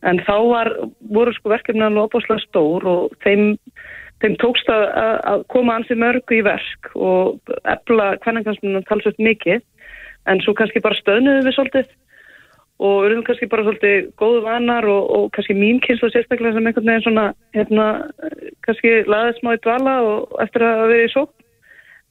en 0.07 0.23
þá 0.23 0.35
var, 0.53 0.71
voru 1.17 1.35
sko 1.35 1.51
verkefni 1.51 1.83
alveg 1.83 2.07
opáslega 2.07 2.45
stór 2.45 2.87
og 2.93 3.19
þeim 3.25 3.57
þeim 4.23 4.37
tókst 4.41 4.69
að, 4.71 4.85
að 5.31 5.45
koma 5.51 5.77
ansi 5.79 5.97
mörgu 5.99 6.39
í 6.39 6.43
verk 6.45 6.91
og 6.95 7.53
efla 7.67 8.15
hvernangansmunum 8.23 8.85
talsvöld 8.89 9.19
mikið. 9.21 9.63
En 10.25 10.41
svo 10.41 10.55
kannski 10.57 10.81
bara 10.81 10.97
stöðnuðu 10.97 11.45
við 11.45 11.57
svolítið 11.57 11.93
og 12.85 13.05
erum 13.07 13.23
kannski 13.23 13.47
bara 13.47 13.63
svolítið 13.63 14.09
góðu 14.19 14.41
vanar 14.43 14.87
og, 14.91 15.03
og 15.15 15.25
kannski 15.35 15.55
mín 15.55 15.79
kynslu 15.83 16.09
sérstaklega 16.11 16.57
sem 16.57 16.67
einhvern 16.67 16.89
veginn 16.89 17.05
svona 17.05 17.25
hérna, 17.55 17.85
kannski 18.67 18.97
laðið 19.07 19.37
smá 19.39 19.53
í 19.55 19.61
dvala 19.63 19.93
og 20.03 20.39
eftir 20.43 20.65
að 20.67 20.87
vera 20.91 21.05
í 21.05 21.13
sók 21.13 21.31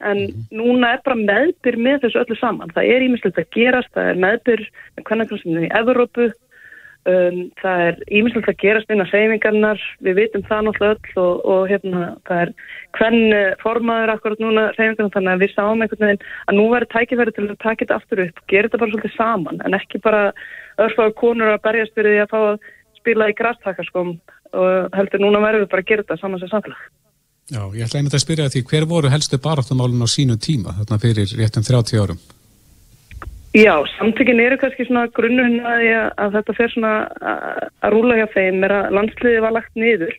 en 0.04 0.22
mhm. 0.22 0.46
núna 0.56 0.94
er 0.94 1.02
bara 1.04 1.20
meðbyr 1.20 1.76
með 1.80 2.00
þessu 2.06 2.22
öllu 2.22 2.38
saman. 2.40 2.72
Það 2.74 2.88
er 2.94 3.04
ímislegt 3.06 3.40
að 3.40 3.52
gerast, 3.56 3.92
það 3.94 4.08
er 4.10 4.22
meðbyr 4.24 4.64
með 4.96 5.06
hvernangansmunum 5.08 5.66
í 5.66 5.74
Evrópu 5.80 6.30
Um, 7.04 7.50
það 7.60 7.82
er 7.84 7.98
ímislegt 8.16 8.46
að 8.48 8.62
gerast 8.62 8.92
inn 8.92 9.04
á 9.04 9.12
seyfingarnar, 9.12 9.80
við 10.06 10.14
vitum 10.22 10.44
það 10.48 10.62
náttúrulega 10.64 10.94
öll 10.94 11.18
og, 11.20 11.42
og 11.52 11.66
hérna 11.68 12.04
það 12.24 12.38
er 12.44 12.52
hvern 12.96 13.34
formaður 13.60 14.12
akkurat 14.14 14.40
núna 14.40 14.62
seyfingarnar 14.72 15.12
þannig 15.12 15.34
að 15.34 15.42
við 15.42 15.52
sáum 15.52 15.84
einhvern 15.84 16.06
veginn 16.06 16.22
að 16.48 16.56
nú 16.56 16.64
verður 16.72 16.92
tækifæri 16.94 17.34
til 17.36 17.44
að 17.44 17.58
taka 17.60 17.82
þetta 17.82 17.98
aftur 17.98 18.22
upp, 18.24 18.40
gera 18.48 18.70
þetta 18.70 18.80
bara 18.80 18.94
svolítið 18.94 19.16
saman 19.18 19.60
en 19.68 19.76
ekki 19.76 20.00
bara 20.06 20.22
örfaðu 20.80 21.14
konur 21.20 21.52
að 21.52 21.60
berjast 21.66 21.92
fyrir 21.98 22.14
því 22.14 22.22
að 22.24 22.32
fá 22.32 22.38
að 22.40 22.70
spila 23.02 23.28
í 23.28 23.36
græstakaskom 23.36 24.14
og 24.64 24.96
heldur 24.96 25.24
núna 25.26 25.42
verður 25.44 25.66
við 25.66 25.72
bara 25.74 25.84
að 25.84 25.90
gera 25.90 26.06
þetta 26.06 26.20
saman 26.22 26.40
sem 26.40 26.52
samfélag. 26.54 26.86
Já, 27.52 27.60
ég 27.76 27.84
ætla 27.84 28.00
einmitt 28.00 28.16
að 28.16 28.24
spyrja 28.24 28.48
því 28.48 28.64
hver 28.70 28.88
voru 28.88 29.12
helstu 29.12 29.36
baráttumálun 29.44 30.00
á 30.00 30.08
sínum 30.08 30.40
tíma 30.40 30.72
þarna 30.78 31.00
fyrir 31.02 31.36
réttum 31.36 31.66
30 31.68 32.00
árum? 32.00 32.24
Já, 33.54 33.74
samtökin 33.98 34.40
eru 34.42 34.58
kannski 34.58 34.82
svona 34.88 35.06
grunnun 35.14 35.60
að, 35.62 35.84
að 36.18 36.36
þetta 36.40 36.54
fer 36.58 36.72
svona 36.72 36.92
að 37.86 37.92
rúla 37.94 38.16
hjá 38.18 38.26
þeim 38.32 38.64
er 38.66 38.72
að 38.74 38.94
landsliði 38.98 39.42
var 39.44 39.54
lagt 39.54 39.76
niður 39.78 40.14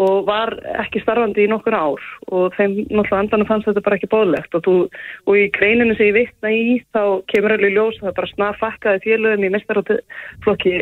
og 0.00 0.24
var 0.26 0.50
ekki 0.80 1.02
starfandi 1.04 1.44
í 1.44 1.50
nokkur 1.52 1.76
ár 1.76 2.06
og 2.34 2.56
þeim 2.56 2.78
náttúrulega 2.88 3.18
andan 3.20 3.44
fannst 3.46 3.68
þetta 3.68 3.82
bara 3.84 3.98
ekki 3.98 4.10
bóðlegt 4.10 4.56
og, 4.56 4.64
þú, 4.64 4.74
og 5.28 5.36
í 5.38 5.44
greininu 5.54 5.94
sem 5.94 6.08
ég 6.08 6.16
vittna 6.16 6.50
í 6.50 6.78
þá 6.96 7.02
kemur 7.30 7.54
alveg 7.54 7.76
ljós 7.76 8.00
að 8.00 8.08
það 8.08 8.16
bara 8.18 8.32
snarfakkaði 8.32 9.02
félögum 9.04 9.44
í 9.44 9.52
mestarflokki 9.54 10.74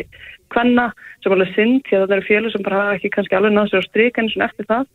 kvanna 0.55 0.87
sem 1.21 1.35
alveg 1.35 1.51
synd 1.57 1.83
því 1.89 1.97
að 1.97 2.05
þetta 2.05 2.17
eru 2.17 2.27
félög 2.29 2.55
sem 2.55 2.65
bara 2.65 2.79
hafa 2.81 2.95
ekki 2.97 3.11
kannski 3.17 3.37
alveg 3.37 3.53
náðu 3.57 3.73
sér 3.73 3.85
á 3.85 3.89
stryk 3.89 4.21
eins 4.21 4.37
og 4.39 4.45
eftir 4.47 4.69
það. 4.71 4.87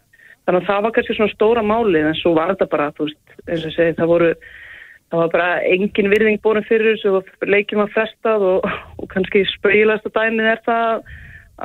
Þannig 0.48 0.64
að 0.64 0.70
það 0.72 0.82
var 0.86 0.96
kannski 0.96 1.18
svona 1.18 1.34
stóra 1.36 1.66
máli 1.66 2.02
en 2.02 2.18
svo 2.18 2.32
var 2.40 2.54
þetta 2.54 2.68
bara, 2.72 2.90
þú 2.96 3.10
veist, 3.10 3.36
eins 3.46 3.68
og 3.68 3.76
segi 3.76 3.96
það 4.00 4.12
voru 4.16 4.32
það 5.12 5.22
var 5.22 5.30
bara 5.32 5.48
engin 5.68 6.10
virðing 6.12 6.42
búin 6.44 6.64
fyrir 6.68 6.96
þessu 6.96 7.14
og 7.18 7.48
leikjum 7.48 7.84
að 7.84 7.94
festað 7.96 8.44
og, 8.50 8.68
og 8.98 9.08
kannski 9.12 9.44
spauðilegast 9.54 10.08
að 10.10 10.16
dæmið 10.18 10.50
er 10.52 10.62
það 10.66 11.08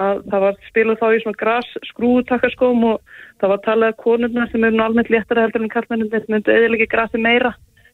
að 0.03 0.23
það 0.31 0.43
var 0.45 0.55
spilað 0.69 1.01
þá 1.01 1.07
í 1.13 1.19
svona 1.21 1.41
græs 1.43 1.73
skrúutakkarskóm 1.91 2.87
og 2.89 3.17
það 3.41 3.51
var 3.53 3.61
talað 3.67 3.99
konurna 4.01 4.47
sem 4.49 4.63
er 4.65 4.79
almennt 4.81 5.11
léttara 5.13 5.45
heldur 5.45 5.65
en 5.65 5.73
kallmennum 5.73 6.09
þetta 6.13 6.33
myndi 6.33 6.55
eðilegi 6.55 6.89
græsi 6.89 7.21
meira 7.21 7.53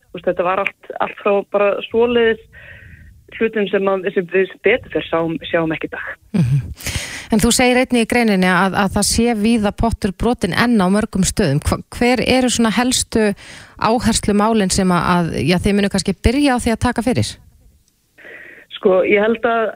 Vist, 0.10 0.26
þetta 0.26 0.46
var 0.46 0.64
allt, 0.64 0.88
allt 1.06 1.20
frá 1.22 1.34
bara 1.54 1.74
svoliðis 1.86 2.40
hlutum 3.38 3.68
sem, 3.70 3.94
sem 4.14 4.26
við 4.34 4.56
betur 4.64 4.92
fyrir 4.96 5.08
sjáum, 5.10 5.38
sjáum 5.52 5.76
ekki 5.76 5.92
dag 5.94 6.06
mm 6.34 6.42
-hmm. 6.42 6.98
En 7.30 7.38
þú 7.38 7.52
segir 7.54 7.78
einni 7.78 8.02
í 8.02 8.08
greininni 8.10 8.48
að, 8.50 8.74
að 8.74 8.96
það 8.96 9.06
sé 9.06 9.34
víða 9.38 9.72
pottur 9.78 10.14
brotin 10.18 10.56
enn 10.58 10.82
á 10.82 10.88
mörgum 10.90 11.26
stöðum. 11.28 11.62
Hver 11.94 12.24
eru 12.26 12.50
svona 12.50 12.72
helstu 12.74 13.36
áherslu 13.78 14.34
málinn 14.34 14.74
sem 14.74 14.90
að, 14.90 15.36
já, 15.46 15.60
þið 15.62 15.78
munu 15.78 15.92
kannski 15.94 16.18
byrja 16.18 16.58
á 16.58 16.62
því 16.64 16.74
að 16.74 16.82
taka 16.88 17.06
fyrir? 17.06 17.36
Sko, 18.80 19.04
ég 19.06 19.22
held 19.22 19.46
að, 19.46 19.70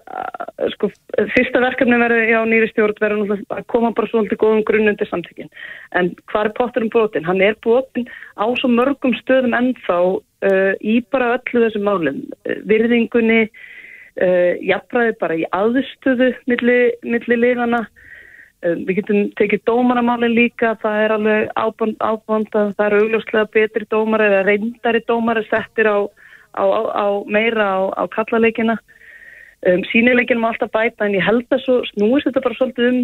sko, 0.73 0.89
fyrsta 1.35 1.61
verkefni 1.61 1.99
verði 2.01 2.33
á 2.33 2.41
nýri 2.47 2.71
stjórn 2.71 2.97
verður 3.03 3.35
að 3.37 3.65
koma 3.69 3.91
bara 3.93 4.09
svolítið 4.09 4.39
góðum 4.41 4.65
grunnundir 4.65 5.09
samtökin. 5.11 5.51
En 5.93 6.13
hvað 6.31 6.49
er 6.49 6.53
potturinn 6.57 6.93
brotin? 6.93 7.27
Hann 7.27 7.43
er 7.43 7.59
brotin 7.61 8.07
á 8.33 8.49
svo 8.57 8.71
mörgum 8.71 9.13
stöðum 9.19 9.53
ennþá 9.59 9.99
uh, 10.43 10.73
í 10.81 10.99
bara 11.13 11.37
öllu 11.37 11.65
þessum 11.65 11.87
málinn. 11.87 12.21
Virðingunni, 12.69 13.41
uh, 13.47 14.53
jafnræði 14.61 15.17
bara 15.21 15.39
í 15.39 15.45
aðstöðu 15.55 16.31
milli, 16.51 16.79
milli 17.07 17.39
lifana 17.39 17.83
uh, 17.85 18.75
við 18.83 19.01
getum 19.01 19.27
tekið 19.39 19.65
dómaramáli 19.69 20.31
líka 20.33 20.75
það 20.83 21.03
er 21.05 21.15
alveg 21.17 21.53
áband 21.57 22.59
að 22.59 22.73
það 22.77 22.87
eru 22.87 23.03
augljóslega 23.05 23.53
betri 23.57 23.89
dómar 23.89 24.25
eða 24.27 24.45
reyndari 24.49 25.03
dómar 25.07 25.43
settir 25.49 25.89
á, 25.89 25.97
á, 26.57 26.63
á, 26.63 26.81
á 26.93 27.07
meira 27.25 27.69
á 27.93 28.03
kallaleikina 28.13 28.77
um, 29.67 29.83
sínileikina 29.91 30.41
má 30.41 30.51
alltaf 30.51 30.71
bæta 30.73 31.07
en 31.07 31.17
ég 31.17 31.25
held 31.25 31.47
að 31.51 31.63
svo 31.65 31.81
snúist 31.91 32.27
þetta 32.29 32.43
bara 32.45 32.59
svolítið 32.59 32.89
um 32.89 33.03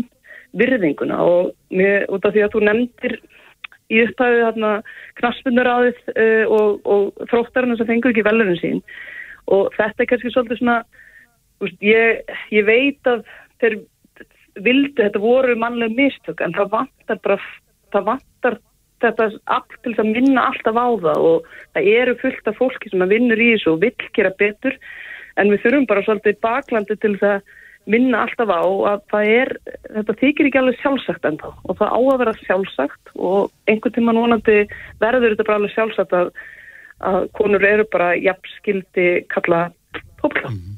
virðinguna. 0.60 1.19
Og 1.21 1.52
mér, 1.75 2.08
út 2.10 2.25
af 2.25 2.34
því 2.34 2.45
að 2.45 2.56
þú 2.56 2.63
nefndir 2.67 3.17
í 3.89 4.02
upphæðu 4.06 4.41
þarna 4.45 4.71
knaspunuráðið 5.19 6.02
uh, 6.13 6.45
og, 6.56 6.82
og 6.86 7.30
þróttarinn 7.32 7.78
sem 7.80 7.89
fengur 7.89 8.13
ekki 8.13 8.25
velurinn 8.28 8.62
sín. 8.62 8.82
Og 9.49 9.73
þetta 9.78 10.04
er 10.04 10.10
kannski 10.12 10.34
svolítið 10.34 10.62
svona 10.62 10.80
veist, 11.63 11.80
ég, 11.84 12.23
ég 12.54 12.67
veit 12.67 13.10
að 13.10 13.25
þeir 13.62 13.80
vildu, 14.60 15.02
þetta 15.02 15.21
voru 15.23 15.56
mannlega 15.60 15.95
mistök 15.97 16.41
en 16.43 16.56
það 16.58 16.73
vantar 16.75 17.21
bara 17.23 17.39
það 17.93 18.10
vantar 18.12 18.60
þetta 18.99 19.30
allt 19.56 19.78
til 19.86 19.93
að 19.95 20.12
minna 20.12 20.49
alltaf 20.49 20.75
á 20.75 20.88
það. 21.06 21.21
Og 21.30 21.47
það 21.78 21.93
eru 21.95 22.17
fullt 22.23 22.52
af 22.52 22.60
fólki 22.60 22.91
sem 22.91 23.08
vinnur 23.12 23.41
í 23.41 23.54
þessu 23.56 23.75
og 23.75 23.86
vill 23.86 24.10
gera 24.17 24.36
betur 24.41 24.75
en 25.39 25.54
við 25.54 25.63
þurfum 25.63 25.88
bara 25.89 26.04
svolítið 26.06 26.41
baklandi 26.43 26.97
til 26.99 27.15
það 27.21 27.56
minna 27.89 28.26
alltaf 28.26 28.52
á 28.52 28.62
að 28.62 29.04
það 29.12 29.34
er, 29.34 29.52
þetta 29.96 30.15
þykir 30.20 30.50
ekki 30.50 30.62
alveg 30.62 30.80
sjálfsagt 30.82 31.26
ennþá 31.26 31.52
og 31.63 31.78
það 31.80 31.94
á 31.96 32.00
að 32.00 32.20
vera 32.22 32.38
sjálfsagt 32.44 33.13
og 33.15 33.52
einhvern 33.72 33.96
tíma 33.96 34.15
núnandi 34.15 34.58
verður 35.02 35.34
þetta 35.34 35.48
bara 35.48 35.62
alveg 35.62 35.76
sjálfsagt 35.76 36.15
að 36.20 36.32
að 37.00 37.30
konur 37.38 37.63
eru 37.63 37.86
bara 37.92 38.12
jafnskildi 38.20 39.08
kalla 39.32 39.70
hópla. 40.22 40.52
Mm. 40.52 40.78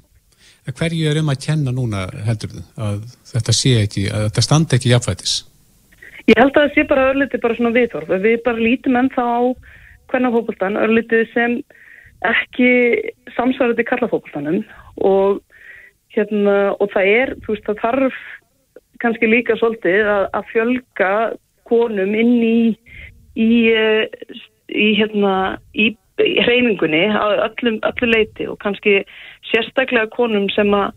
Hverju 0.71 1.09
er 1.09 1.19
um 1.19 1.31
að 1.33 1.41
kenna 1.47 1.73
núna 1.73 2.05
heldur 2.27 2.53
þið 2.53 2.81
að 2.85 2.99
þetta 3.31 3.55
sé 3.57 3.71
ekki, 3.81 4.03
að 4.13 4.27
þetta 4.27 4.43
standi 4.45 4.77
ekki 4.77 4.91
jafnvætis? 4.93 5.33
Ég 6.29 6.37
held 6.37 6.53
að 6.53 6.59
það 6.59 6.75
sé 6.75 6.83
bara 6.87 7.07
örlítið 7.11 7.43
bara 7.43 7.57
svona 7.57 7.73
viðhorf. 7.75 8.11
Við 8.23 8.43
bara 8.45 8.65
lítum 8.67 8.97
ennþá 8.99 9.25
á 9.25 9.41
hvernig 10.11 10.35
hópultan, 10.35 10.77
örlítið 10.77 11.25
sem 11.33 11.57
ekki 12.29 12.69
samsvarði 13.33 13.87
kallafókultanum 13.89 14.61
og 15.01 15.41
hérna 16.15 16.57
og 16.77 16.91
það 16.93 17.13
er, 17.15 17.33
þú 17.43 17.55
veist, 17.55 17.67
það 17.69 17.81
þarf 17.85 18.19
kannski 19.01 19.29
líka 19.29 19.57
svolítið 19.57 20.09
að, 20.11 20.27
að 20.37 20.51
fjölga 20.51 21.13
konum 21.69 22.15
inn 22.15 22.37
í 22.43 22.59
í, 23.39 23.49
eh, 23.71 24.05
í 24.69 24.91
hérna 24.99 25.33
í 25.73 25.91
hreyfingunni 26.21 27.07
á 27.09 27.47
öllum, 27.47 27.79
öllu 27.87 28.11
leiti 28.11 28.47
og 28.49 28.59
kannski 28.61 29.01
sérstaklega 29.49 30.11
konum 30.13 30.49
sem 30.53 30.69
að 30.75 30.93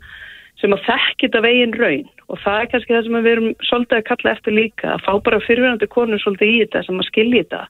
sem 0.63 0.71
að 0.71 0.85
þekkita 0.87 1.41
veginn 1.45 1.75
raun. 1.77 2.07
Og 2.33 2.39
það 2.41 2.61
er 2.61 2.69
kannski 2.73 2.95
það 2.95 3.07
sem 3.07 3.17
við 3.19 3.33
erum 3.33 3.49
svolítið 3.69 3.99
að 3.99 4.07
kalla 4.09 4.33
eftir 4.33 4.55
líka 4.55 4.93
að 4.95 5.03
fá 5.05 5.13
bara 5.27 5.41
fyrirverandi 5.45 5.89
konur 5.93 6.23
svolítið 6.23 6.53
í 6.53 6.61
þetta 6.63 6.83
sem 6.87 7.01
að 7.03 7.09
skilja 7.11 7.43
þetta. 7.43 7.63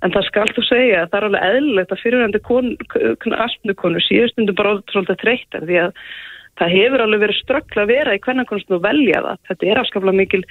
En 0.00 0.14
það 0.14 0.26
skal 0.30 0.46
þú 0.56 0.64
segja 0.66 1.02
að 1.02 1.12
það 1.12 1.18
er 1.20 1.26
alveg 1.28 1.46
eðlilegt 1.50 1.94
að 1.94 2.02
fyrirverandi 2.02 3.36
aspnukonur 3.44 4.06
síðustundum 4.06 4.58
bara 4.58 4.74
svolítið 4.90 5.20
þreytar 5.22 5.68
því 5.68 5.78
að 5.84 6.02
það 6.60 6.74
hefur 6.76 7.04
alveg 7.04 7.24
verið 7.24 7.40
ströggla 7.40 7.84
að 7.86 7.92
vera 7.94 8.16
í 8.16 8.20
hvernig 8.24 8.52
þú 8.52 8.80
velja 8.84 9.22
það. 9.24 9.40
Þetta 9.48 9.70
er 9.70 9.80
afskaplega 9.80 10.20
mikil 10.20 10.42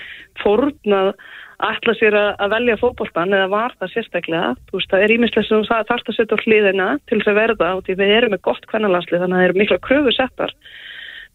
fórnað 0.41 1.13
ætla 1.59 1.93
sér 1.99 2.15
að 2.19 2.53
velja 2.53 2.77
fókbóltan 2.79 3.35
eða 3.35 3.49
var 3.51 3.75
það 3.79 3.93
sérstaklega. 3.93 4.53
Þú 4.69 4.79
veist 4.79 4.93
það 4.93 5.03
er 5.05 5.13
ímislega 5.15 5.47
sem 5.47 5.65
það 5.67 5.89
þarfst 5.91 6.11
að 6.11 6.17
setja 6.17 6.39
á 6.39 6.43
hliðina 6.45 6.87
til 7.09 7.19
þess 7.19 7.31
að 7.31 7.39
verða 7.41 7.69
og 7.75 7.83
því 7.85 7.97
við 7.99 8.13
erum 8.15 8.33
með 8.35 8.43
gott 8.47 8.67
kvennalansli 8.71 9.19
þannig 9.19 9.35
að 9.35 9.41
það 9.41 9.49
eru 9.49 9.61
mikla 9.61 9.79
kröfu 9.85 10.15
settar. 10.15 10.55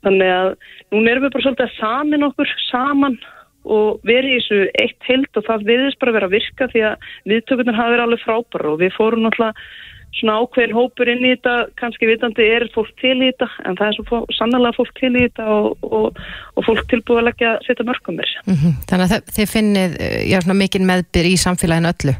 Þannig 0.04 0.34
að 0.34 0.50
núna 0.94 1.12
erum 1.12 1.26
við 1.26 1.34
bara 1.34 1.46
svolítið 1.46 1.66
að 1.68 1.76
samin 1.78 2.28
okkur 2.28 2.54
saman 2.68 3.18
og 3.64 4.04
verið 4.04 4.34
í 4.34 4.40
þessu 4.40 4.58
eitt 4.82 5.08
heilt 5.08 5.40
og 5.40 5.46
það 5.46 5.66
viðist 5.70 6.00
bara 6.00 6.16
vera 6.16 6.28
að 6.28 6.36
virka 6.36 6.68
því 6.72 6.82
að 6.88 7.08
viðtökunar 7.32 7.78
hafa 7.78 7.92
verið 7.94 8.04
alveg 8.06 8.24
frábæra 8.24 8.72
og 8.72 8.80
við 8.82 8.96
fórum 8.96 9.24
náttúrulega 9.24 9.68
svona 10.18 10.36
ákveðin 10.42 10.76
hópur 10.76 11.10
inn 11.10 11.24
í 11.24 11.32
þetta, 11.34 11.54
kannski 11.80 12.08
vitandi 12.08 12.46
er 12.56 12.66
fólk 12.74 12.92
til 13.02 13.16
í 13.18 13.30
þetta, 13.32 13.48
en 13.66 13.78
það 13.80 13.90
er 13.90 13.98
svo 13.98 14.20
sannlega 14.36 14.76
fólk 14.76 14.92
til 15.00 15.12
í 15.12 15.24
þetta 15.26 15.48
og, 15.56 15.86
og, 15.88 16.20
og 16.54 16.68
fólk 16.68 16.84
tilbúið 16.92 17.22
að 17.22 17.28
leggja 17.30 17.52
að 17.54 17.66
setja 17.66 17.88
mörgum 17.88 18.18
mér. 18.20 18.34
Mm 18.46 18.56
-hmm. 18.60 18.76
Þannig 18.90 19.16
að 19.18 19.34
þið 19.36 19.52
finnið 19.56 19.98
eh, 20.00 20.18
já, 20.30 20.38
svona 20.40 20.60
mikinn 20.62 20.88
meðbyr 20.90 21.30
í 21.30 21.36
samfélaginu 21.44 21.92
öllu? 21.92 22.16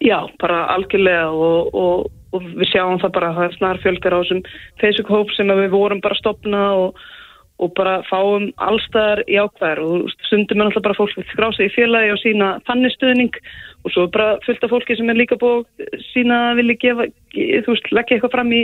Já, 0.00 0.18
bara 0.40 0.66
algjörlega 0.74 1.28
og, 1.28 1.74
og 1.76 2.10
við 2.32 2.68
sjáum 2.70 3.00
það 3.02 3.16
bara, 3.16 3.32
það 3.36 3.46
er 3.48 3.56
snar 3.56 3.80
fjölgar 3.82 4.14
á 4.16 4.20
þessum 4.22 4.42
Facebook-hóp 4.80 5.32
sem 5.36 5.50
við 5.50 5.72
vorum 5.74 6.00
bara 6.00 6.16
að 6.16 6.22
stopna 6.22 6.62
og 6.78 7.00
og 7.60 7.72
bara 7.76 8.00
fáum 8.08 8.48
allstaðar 8.56 9.22
í 9.28 9.36
ákvæðar 9.36 9.82
og 9.84 10.12
stundum 10.26 10.62
er 10.62 10.70
alltaf 10.70 10.86
bara 10.86 10.96
fólk 10.96 11.18
að 11.20 11.28
skrá 11.32 11.48
sig 11.56 11.68
í 11.68 11.74
félagi 11.74 12.14
og 12.14 12.20
sína 12.22 12.48
þannig 12.68 12.94
stuðning 12.96 13.36
og 13.84 13.94
svo 13.94 14.06
bara 14.12 14.38
fullt 14.46 14.64
af 14.64 14.72
fólki 14.72 14.96
sem 14.96 15.12
er 15.12 15.20
líka 15.20 15.38
búið 15.40 15.68
sína 16.10 16.40
að 16.50 16.62
vilja 16.62 16.80
gefa, 16.84 17.08
þú 17.36 17.74
veist, 17.74 17.92
leggja 17.92 18.16
eitthvað 18.16 18.34
fram 18.36 18.52
í, 18.56 18.62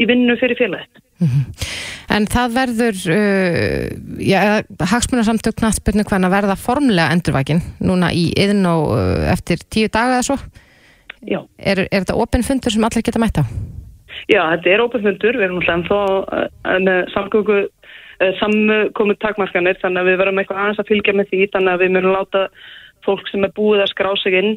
í 0.00 0.08
vinnu 0.08 0.36
fyrir 0.40 0.60
félagið. 0.60 1.02
Mm 1.22 1.28
-hmm. 1.28 1.70
En 2.12 2.26
það 2.26 2.56
verður, 2.56 2.98
uh, 3.14 4.86
hagsmunarsamtök 4.90 5.62
nattbyrnu 5.62 6.04
hvernig 6.04 6.32
verða 6.32 6.56
formlega 6.60 7.12
endurvækin 7.14 7.62
núna 7.80 8.10
í 8.12 8.32
yðin 8.36 8.66
og 8.68 8.96
uh, 8.96 9.32
eftir 9.32 9.62
tíu 9.70 9.88
daga 9.88 10.18
eða 10.18 10.26
svo? 10.26 10.36
Já. 11.22 11.40
Er, 11.58 11.86
er 11.86 12.02
þetta 12.02 12.18
ofinfundur 12.18 12.74
sem 12.74 12.84
allir 12.84 13.04
geta 13.06 13.22
mætt 13.22 13.40
á? 13.40 13.44
Já, 14.30 14.42
þetta 14.54 14.70
er 14.70 14.82
ofinfundur, 14.84 15.38
við 15.38 15.46
erum 15.46 15.60
alltaf 15.60 15.76
ennþá 15.78 16.00
uh, 16.38 16.78
með 16.82 17.00
samgöngu 17.14 17.60
Eh, 18.22 18.34
samkomið 18.38 19.18
takmarkanir 19.22 19.78
þannig 19.80 20.02
að 20.02 20.08
við 20.10 20.20
verðum 20.20 20.40
eitthvað 20.42 20.60
aðeins 20.62 20.80
að 20.82 20.90
fylgja 20.92 21.14
með 21.16 21.30
því 21.32 21.46
þannig 21.54 21.72
að 21.72 21.82
við 21.82 21.92
mögum 21.96 22.14
láta 22.14 22.42
fólk 23.02 23.30
sem 23.30 23.46
er 23.46 23.54
búið 23.56 23.82
að 23.82 23.90
skrá 23.90 24.10
sig 24.20 24.36
inn 24.38 24.52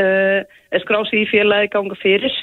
uh, 0.00 0.38
skrá 0.80 0.98
sig 1.08 1.24
í 1.24 1.28
félagi 1.28 1.68
ganga 1.74 1.98
fyrir. 2.00 2.38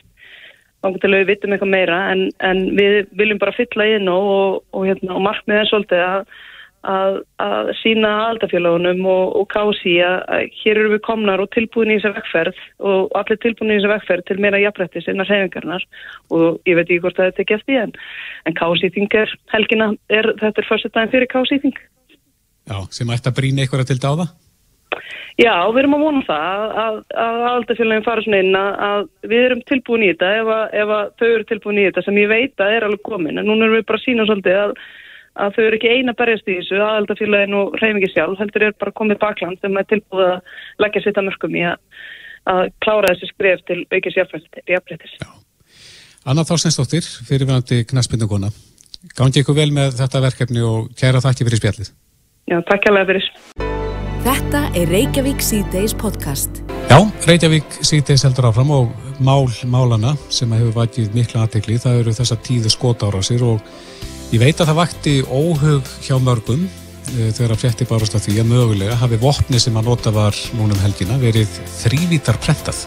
Ganga 0.83 1.01
til 1.01 1.09
að 1.09 1.23
við 1.23 1.31
vitum 1.31 1.55
eitthvað 1.55 1.73
meira 1.73 1.97
en, 2.11 2.27
en 2.45 2.61
við 2.77 2.99
viljum 3.17 3.41
bara 3.41 3.55
fylla 3.57 3.87
inn 3.95 4.11
og, 4.11 4.27
og, 4.29 4.59
og, 4.75 4.85
hérna, 4.91 5.15
og 5.17 5.25
markmið 5.25 5.61
er 5.63 5.71
svolítið 5.71 6.03
að 6.05 6.37
að, 6.87 7.19
að 7.43 7.71
sína 7.81 8.09
aldafélagunum 8.29 9.03
og, 9.09 9.35
og 9.41 9.47
kási 9.51 9.97
að, 10.05 10.17
að 10.31 10.43
hér 10.61 10.79
eru 10.79 10.91
við 10.93 11.01
komnar 11.07 11.43
og 11.43 11.51
tilbúin 11.55 11.91
í 11.91 11.99
þessu 11.99 12.13
vekkferð 12.15 12.59
og 12.91 13.15
allir 13.19 13.39
tilbúin 13.43 13.73
í 13.73 13.77
þessu 13.77 13.91
vekkferð 13.93 14.27
til 14.29 14.39
meira 14.39 14.61
jafnrættis 14.63 15.09
innan 15.11 15.27
sefingarnar 15.27 15.87
og 16.31 16.59
ég 16.69 16.79
veit 16.79 16.85
ekki 16.87 17.01
hvort 17.03 17.19
það 17.19 17.31
er 17.31 17.37
tekið 17.39 17.57
eftir 17.59 17.81
en, 17.83 17.95
en 18.47 18.59
kásýting 18.59 19.17
er 19.21 19.33
helgina, 19.53 19.89
er, 20.07 20.31
þetta 20.39 20.63
er 20.63 20.69
fyrstu 20.69 20.93
daginn 20.93 21.15
fyrir 21.15 21.31
kásýting. 21.33 21.81
Já, 22.69 22.77
sem 22.93 23.11
ætti 23.11 23.31
að 23.31 23.41
brína 23.41 23.65
eitthvað 23.65 23.89
til 23.89 23.99
dáða? 23.99 24.29
Já, 25.39 25.53
við 25.71 25.83
erum 25.83 25.95
að 25.95 26.01
vona 26.03 26.21
það 26.27 26.63
að, 26.83 26.95
að 27.23 27.43
aldafélagin 27.49 28.05
fara 28.07 28.23
svona 28.25 28.39
inn 28.43 28.55
að 28.59 29.05
við 29.31 29.43
erum 29.45 29.61
tilbúin 29.69 30.03
í 30.03 30.09
þetta 30.11 30.31
ef, 30.35 30.49
ef 30.81 30.89
þau 31.19 31.27
eru 31.29 31.45
tilbúin 31.47 31.79
í 31.79 31.85
þetta 31.87 32.03
sem 32.07 32.19
ég 32.19 32.31
veit 32.31 32.63
að 32.63 32.73
er 32.75 32.87
alveg 32.87 33.05
komin 33.07 33.39
en 33.39 33.47
núna 33.47 33.67
erum 33.67 33.77
við 33.77 33.85
bara 33.87 34.01
að 34.01 34.03
sína 34.03 34.25
svolítið 34.27 34.59
að 34.65 34.73
að 35.37 35.55
þau 35.55 35.63
eru 35.65 35.79
ekki 35.79 35.91
eina 35.93 36.15
berjast 36.17 36.49
í 36.49 36.57
þessu 36.59 36.79
aðaldafélagin 36.83 37.57
og 37.59 37.77
reyfingi 37.81 38.09
sjálf 38.13 38.39
heldur 38.41 38.65
er 38.69 38.77
bara 38.79 38.95
komið 38.95 39.21
bakland 39.21 39.61
sem 39.61 39.77
er 39.77 39.87
tilbúið 39.89 40.31
að 40.31 40.55
leggja 40.85 41.03
sitt 41.05 41.19
að 41.19 41.29
mörgum 41.29 41.59
í 41.59 41.63
að, 41.69 41.77
að 42.55 42.63
klára 42.85 43.13
þessi 43.13 43.31
skref 43.33 43.63
til 43.69 43.79
aukis 43.93 44.19
jafnfrættis. 44.19 45.15
Anna 46.29 46.43
Þorsteinsdóttir, 46.43 47.05
fyrirvægandi 47.29 47.85
knaspindugona. 47.89 48.51
Gangi 49.15 49.41
ykkur 49.41 49.55
vel 49.55 49.71
með 49.71 49.95
þetta 50.01 50.21
verkefni 50.25 50.63
og 50.65 50.89
kæra 50.99 51.21
þakki 51.23 51.47
fyrir 51.47 51.61
spjallið. 51.61 51.91
Já, 52.49 52.57
takk 52.67 52.89
alveg 52.89 53.11
fyrir. 53.13 53.29
Þetta 54.25 54.61
er 54.75 54.89
Reykjavík 54.91 55.39
C-Days 55.39 55.93
podcast. 55.95 56.59
Já, 56.89 56.97
Reykjavík 57.29 57.77
C-Days 57.79 58.25
heldur 58.27 58.49
áfram 58.49 58.73
og 58.75 58.91
mál 59.23 59.47
málana 59.71 60.15
sem 60.27 60.51
hefur 60.51 60.75
vakið 60.81 61.13
mikla 61.15 61.45
aðtekli. 61.45 61.77
Það 61.79 62.01
eru 62.01 62.15
þessa 62.17 62.37
tíðu 62.43 62.73
skótára 62.73 63.21
sér 63.23 63.45
og 63.47 63.63
Ég 64.29 64.37
veit 64.43 64.59
að 64.61 64.67
það 64.69 64.77
vakti 64.77 65.11
óhug 65.25 65.87
hjá 66.05 66.19
mörgum 66.21 66.67
uh, 66.67 67.29
þegar 67.33 67.53
að 67.55 67.61
frétti 67.63 67.87
barast 67.89 68.13
af 68.13 68.21
því 68.27 68.35
að 68.43 68.51
mögulega 68.51 68.97
hafi 69.01 69.17
vopni 69.17 69.57
sem 69.57 69.79
að 69.79 69.89
nota 69.89 70.13
var 70.13 70.37
núnum 70.53 70.77
helgina 70.83 71.17
verið 71.17 71.49
þrývítar 71.79 72.37
prentað. 72.43 72.83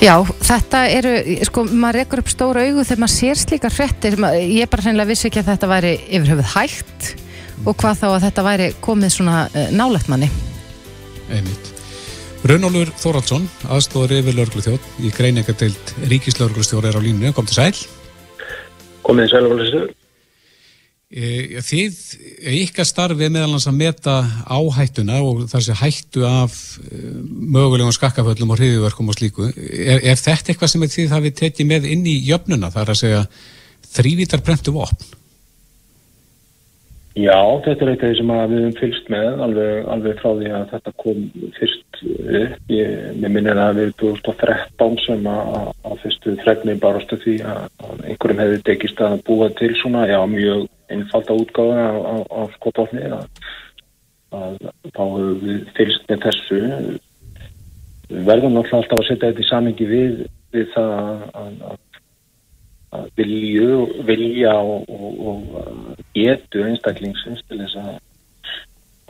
Já, 0.00 0.16
þetta 0.24 0.80
eru, 0.88 1.12
sko, 1.46 1.66
maður 1.68 2.00
rekur 2.00 2.24
upp 2.24 2.32
stóra 2.32 2.64
augu 2.64 2.80
þegar 2.80 3.02
maður 3.04 3.14
sér 3.18 3.42
slíkar 3.42 3.76
fréttir, 3.76 4.16
ég 4.40 4.72
bara 4.72 4.88
hreinlega 4.88 5.12
vissi 5.12 5.28
ekki 5.28 5.44
að 5.44 5.52
þetta 5.52 5.72
væri 5.74 5.94
yfirhauð 6.08 6.44
hægt 6.56 7.12
og 7.68 7.76
hvað 7.76 8.00
þá 8.00 8.08
að 8.08 8.20
þetta 8.24 8.48
væri 8.48 8.72
komið 8.88 9.16
svona 9.20 9.38
uh, 9.52 9.70
nálægt 9.76 10.08
manni. 10.08 10.32
Einmitt. 11.28 11.72
Rönnólur 12.48 12.88
Þóraldsson, 12.98 13.44
aðstóður 13.68 14.16
yfir 14.22 14.40
lörglustjórn 14.40 15.02
í 15.04 15.12
greiningadeild 15.14 15.98
Ríkislörglustjór 16.08 16.88
er 16.88 16.96
á 16.96 17.00
línu, 17.04 17.36
kom 17.36 17.44
til 17.46 17.60
sæl. 17.60 17.74
Komið 19.04 19.28
í 19.28 19.34
sæl 19.36 19.44
Eh, 19.52 20.01
þið, 21.12 21.96
ykkar 22.62 22.86
starfi 22.88 23.28
meðal 23.28 23.50
hans 23.52 23.66
að 23.68 23.76
meta 23.76 24.14
áhættuna 24.48 25.18
og 25.20 25.42
þessi 25.50 25.76
hættu 25.76 26.24
af 26.24 26.54
eh, 26.88 27.02
mögulegum 27.52 27.92
skakkaföllum 27.92 28.54
og 28.54 28.60
hriðiverkum 28.60 29.12
og 29.12 29.18
slíku. 29.18 29.50
Er, 29.52 30.00
er 30.00 30.16
þetta 30.16 30.54
eitthvað 30.54 30.72
sem 30.72 30.86
þið 30.94 31.12
hafið 31.12 31.34
tekið 31.42 31.68
með 31.68 31.90
inn 31.92 32.06
í 32.08 32.16
jöfnuna, 32.30 32.72
það 32.72 32.84
er 32.84 32.94
að 32.94 33.00
segja 33.02 33.26
þrývítar 33.92 34.44
brentu 34.46 34.72
vopn? 34.72 35.10
Já, 37.12 37.36
þetta 37.60 37.84
er 37.84 37.90
eitthvað 37.92 38.14
sem 38.16 38.30
við 38.32 38.38
hefum 38.56 38.76
fylst 38.78 39.08
með 39.12 39.40
alveg, 39.44 39.88
alveg 39.92 40.20
frá 40.22 40.30
því 40.38 40.52
að 40.56 40.62
þetta 40.70 40.92
kom 41.02 41.18
fyrst 41.58 41.98
upp. 42.00 42.54
Ég, 42.72 42.94
ég 43.20 43.26
minnir 43.26 43.60
að 43.60 43.76
við 43.76 43.84
erum 43.84 43.98
2013 44.00 44.96
sem 45.04 45.28
að, 45.28 45.58
að 45.90 45.98
fyrstu 46.06 46.34
þregnir 46.40 46.80
barostu 46.80 47.18
því 47.20 47.34
að 47.52 47.66
einhverjum 48.08 48.40
hefði 48.40 48.62
dekist 48.70 49.04
að 49.04 49.18
búa 49.28 49.50
til 49.60 49.70
svona, 49.82 50.06
já, 50.08 50.18
mjög 50.32 50.64
einfalda 50.92 51.36
útgáða 51.36 51.84
á, 51.92 52.40
skotofni 52.56 53.04
að, 53.04 53.28
að 54.32 54.58
þá 54.88 55.02
hefur 55.02 55.38
við 55.44 55.62
fylst 55.76 56.08
með 56.08 56.26
þessu. 56.30 56.62
Við 58.08 58.28
verðum 58.30 58.56
náttúrulega 58.56 58.80
alltaf 58.80 59.02
að 59.02 59.08
setja 59.10 59.28
þetta 59.28 59.44
í 59.44 59.50
samingi 59.52 59.92
við, 59.92 60.20
við 60.56 60.72
það 60.72 60.96
að, 60.96 61.52
að 61.74 61.80
vilju, 63.16 64.04
vilja 64.06 64.54
og, 64.60 64.88
og, 64.88 65.20
og 65.28 66.00
getu 66.16 66.64
einstaklingsins 66.66 67.40
til 67.48 67.60
þess 67.62 67.78
að, 67.80 67.92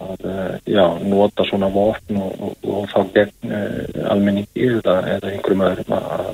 að 0.07 0.27
já, 0.71 0.85
nota 1.03 1.47
svona 1.49 1.71
vopn 1.73 2.21
og, 2.23 2.57
og 2.63 2.87
þá 2.93 3.01
gegn 3.17 3.55
uh, 3.55 4.09
almenningi 4.15 4.69
eða, 4.79 4.97
eða 5.17 5.33
einhverjum 5.33 5.67
öðrum 5.69 5.97
að 5.99 6.27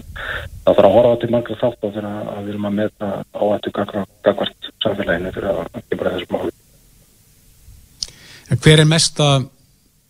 það 0.68 0.74
þarf 0.74 0.88
að 0.88 0.96
horfa 0.98 1.20
til 1.22 1.30
margra 1.34 1.60
þátt 1.62 1.84
á 1.84 1.88
þegar 1.88 2.08
að 2.12 2.40
við 2.42 2.54
erum 2.54 2.68
að 2.68 2.78
meta 2.82 3.12
áhættu 3.32 3.74
gagvart 3.78 4.72
samfélaginu 4.84 5.36
fyrir 5.36 5.52
að 5.52 5.62
ekki 5.80 6.00
bara 6.00 6.16
þessu 6.16 6.34
máli. 6.34 6.56
Hver 8.48 8.82
er 8.82 8.88
mesta 8.88 9.30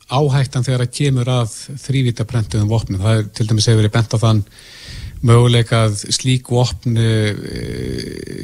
áhættan 0.09 0.64
þegar 0.66 0.85
að 0.87 0.92
kemur 0.98 1.31
að 1.31 1.55
þrývita 1.85 2.27
brentuðum 2.27 2.70
vopnum? 2.70 3.01
Það 3.03 3.18
er 3.18 3.31
til 3.35 3.48
dæmis 3.48 3.66
hefur 3.68 3.83
verið 3.83 3.96
bent 3.98 4.14
á 4.14 4.18
þann 4.22 4.44
möguleikað 5.26 5.96
slík 6.14 6.50
vopn 6.52 6.98
eh, 7.00 7.35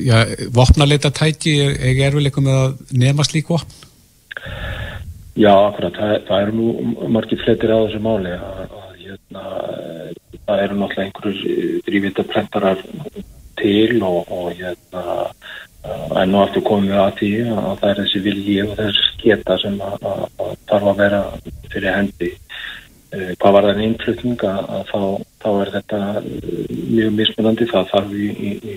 ja, 0.07 0.25
vopnarleita 0.55 1.13
tæki 1.15 1.55
er 1.63 1.75
ekki 1.91 2.07
erfileikum 2.09 2.47
með 2.49 2.61
að 2.61 2.95
nema 3.05 3.27
slík 3.27 3.51
vopn? 3.53 3.83
Já, 5.35 5.53
akkurat, 5.53 5.97
það, 5.99 6.15
það 6.29 6.45
eru 6.45 6.57
nú 6.59 7.09
margir 7.11 7.43
fletir 7.43 7.75
á 7.75 7.79
þessu 7.83 8.01
máli 8.05 8.35
að, 8.37 8.61
að 8.79 9.01
hérna, 9.03 9.45
það 10.45 10.65
eru 10.67 10.79
náttúrulega 10.79 11.07
einhverjur 11.09 11.83
drífita 11.89 12.27
plentarar 12.31 12.85
til 13.59 14.03
og, 14.03 14.31
og 14.31 14.53
hérna 14.55 15.05
en 16.21 16.31
nú 16.33 16.41
aftur 16.41 16.65
komum 16.65 16.89
við 16.89 17.01
að 17.03 17.19
því 17.19 17.33
að 17.51 17.67
það 17.81 17.91
er 17.91 17.99
þessi 18.03 18.23
vilji 18.25 18.61
og 18.65 18.77
þessi 18.79 19.09
sketa 19.11 19.59
sem 19.61 19.77
að, 19.85 20.07
að, 20.13 20.25
að 20.47 20.55
þarf 20.71 20.91
að 20.93 21.03
vera 21.03 21.21
fyrir 21.75 21.93
hendi 21.93 22.31
Eh, 22.33 22.44
hvað 23.15 23.57
var 23.57 23.67
það 23.69 23.81
innflutning 23.85 24.45
að, 24.49 24.61
að 24.77 24.85
þá, 24.91 25.01
þá 25.45 25.49
er 25.53 25.73
þetta 25.75 26.03
eh, 26.21 26.77
mjög 26.91 27.17
mismunandi. 27.19 27.67
Það 27.71 27.91
þarf 27.93 28.15
í, 28.19 28.29
í, 28.51 28.77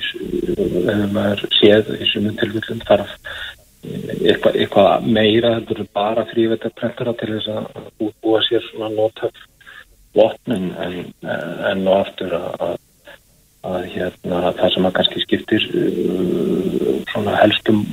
ef 0.94 1.04
maður 1.16 1.46
séð 1.58 1.94
í 1.98 2.10
sumum 2.12 2.40
tilvillum 2.42 2.82
þarf 2.88 3.14
eh, 3.18 4.16
eitthvað, 4.32 4.58
eitthvað 4.64 5.08
meira 5.20 5.54
eru 5.62 5.88
bara 5.96 6.26
frívetarprentara 6.32 7.16
til 7.22 7.32
þess 7.36 7.54
að 7.54 8.10
útbúa 8.10 8.44
sér 8.48 8.66
svona 8.70 8.92
nótöf 8.96 9.46
votnum 10.18 10.70
en, 10.82 11.00
en 11.24 11.88
og 11.88 11.98
aftur 12.00 12.38
að, 12.38 12.78
að 13.68 13.90
hérna, 13.94 14.54
það 14.58 14.72
sem 14.74 14.88
að 14.88 14.96
kannski 14.98 15.24
skiptir 15.26 15.68
svona 17.12 17.36
helstum 17.38 17.84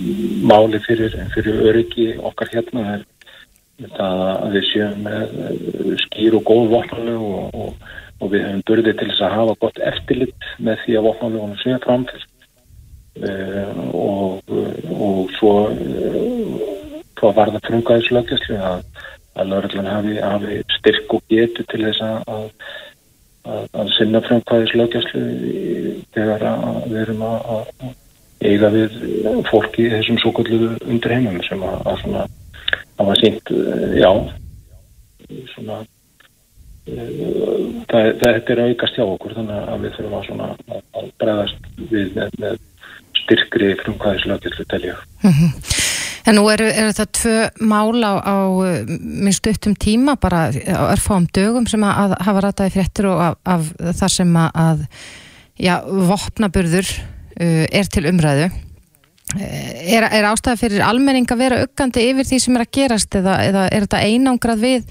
máli 0.48 0.80
fyrir, 0.86 1.16
fyrir 1.34 1.60
öryggi 1.68 2.06
okkar 2.24 2.52
hérna 2.54 2.86
er 2.94 3.04
að 3.82 4.52
við 4.54 4.66
séum 4.70 5.06
eh, 5.10 5.96
skýr 6.06 6.36
og 6.38 6.44
góð 6.46 6.68
vopnarlegu 6.70 7.30
og, 7.40 7.54
og, 7.54 7.88
og 8.20 8.30
við 8.30 8.44
hefum 8.46 8.62
börðið 8.68 8.98
til 9.00 9.08
þess 9.10 9.24
að 9.26 9.34
hafa 9.34 9.56
gott 9.64 9.80
eftirlitt 9.90 10.46
með 10.58 10.78
því 10.84 10.96
að 10.98 11.06
vopnarlegunum 11.08 11.58
séu 11.62 11.80
framfyrst 11.82 12.30
uh, 13.18 13.28
eh, 13.30 13.82
og, 13.90 14.54
og 14.94 15.34
svo 15.38 15.54
uh, 15.72 16.62
þá 17.18 17.26
var 17.34 17.52
það 17.56 17.66
frungaðislöggjastlu 17.68 18.60
að, 18.62 18.86
að 19.34 19.50
lauruglan 19.50 19.90
hafi, 19.90 20.16
hafi 20.22 20.62
styrk 20.78 21.18
og 21.18 21.26
getu 21.32 21.66
til 21.70 21.82
þess 21.88 22.04
að, 22.04 22.46
að, 23.44 23.68
að 23.74 23.92
sinna 23.98 24.22
frumkvæðis 24.24 24.74
lögjastlu 24.78 25.24
þegar 26.14 26.46
við 26.86 26.98
erum 27.02 27.26
að, 27.26 27.68
eiga 28.44 28.70
við 28.74 28.96
fólki 29.48 29.88
þessum 29.92 30.18
svo 30.20 30.34
kallu 30.36 30.74
undir 30.84 31.14
heimum 31.16 31.40
sem 31.46 31.62
að, 31.64 31.86
að 31.94 32.34
svona 32.94 33.10
hafa 33.10 33.14
sínt, 33.20 33.52
já 33.98 34.10
svona 35.54 35.84
það, 36.84 38.10
þetta 38.20 38.52
er 38.52 38.62
aukast 38.68 38.98
hjá 38.98 39.04
okkur 39.06 39.34
þannig 39.38 39.70
að 39.72 39.84
við 39.84 39.96
þurfum 39.96 40.18
að 40.18 40.26
svona 40.28 40.48
að 41.00 41.10
bregðast 41.22 41.68
við 41.90 42.10
með, 42.18 42.36
með 42.42 42.58
styrkri 43.24 43.70
frumkvæðislögjastlu 43.80 44.66
telja. 44.68 44.98
Mm 45.22 45.32
-hmm. 45.32 45.80
En 46.24 46.38
nú 46.38 46.46
eru, 46.48 46.64
eru 46.64 46.92
það 46.96 47.08
tvö 47.18 47.38
mála 47.60 48.10
á, 48.16 48.16
á 48.24 48.36
minnst 48.88 49.46
upptum 49.46 49.74
tíma 49.76 50.16
bara 50.16 50.48
á 50.48 50.84
örfáum 50.94 51.26
dögum 51.28 51.66
sem 51.66 51.82
að 51.84 52.16
hafa 52.20 52.40
rataði 52.40 52.72
fréttur 52.72 53.10
og 53.12 53.20
af, 53.20 53.34
af 53.44 53.60
það 54.00 54.08
sem 54.08 54.36
að 54.36 54.86
já, 55.60 55.84
vopnaburður 55.84 56.88
uh, 57.40 57.66
er 57.68 57.84
til 57.92 58.06
umræðu. 58.08 58.48
Er, 59.34 60.06
er 60.06 60.28
ástæða 60.28 60.60
fyrir 60.60 60.84
almenning 60.86 61.26
að 61.30 61.40
vera 61.42 61.62
uggandi 61.64 62.04
yfir 62.10 62.28
því 62.28 62.38
sem 62.42 62.56
er 62.56 62.64
að 62.64 62.74
gerast 62.76 63.16
eða, 63.18 63.38
eða 63.48 63.64
er 63.66 63.86
þetta 63.86 64.02
einangrað 64.06 64.62
við 64.62 64.84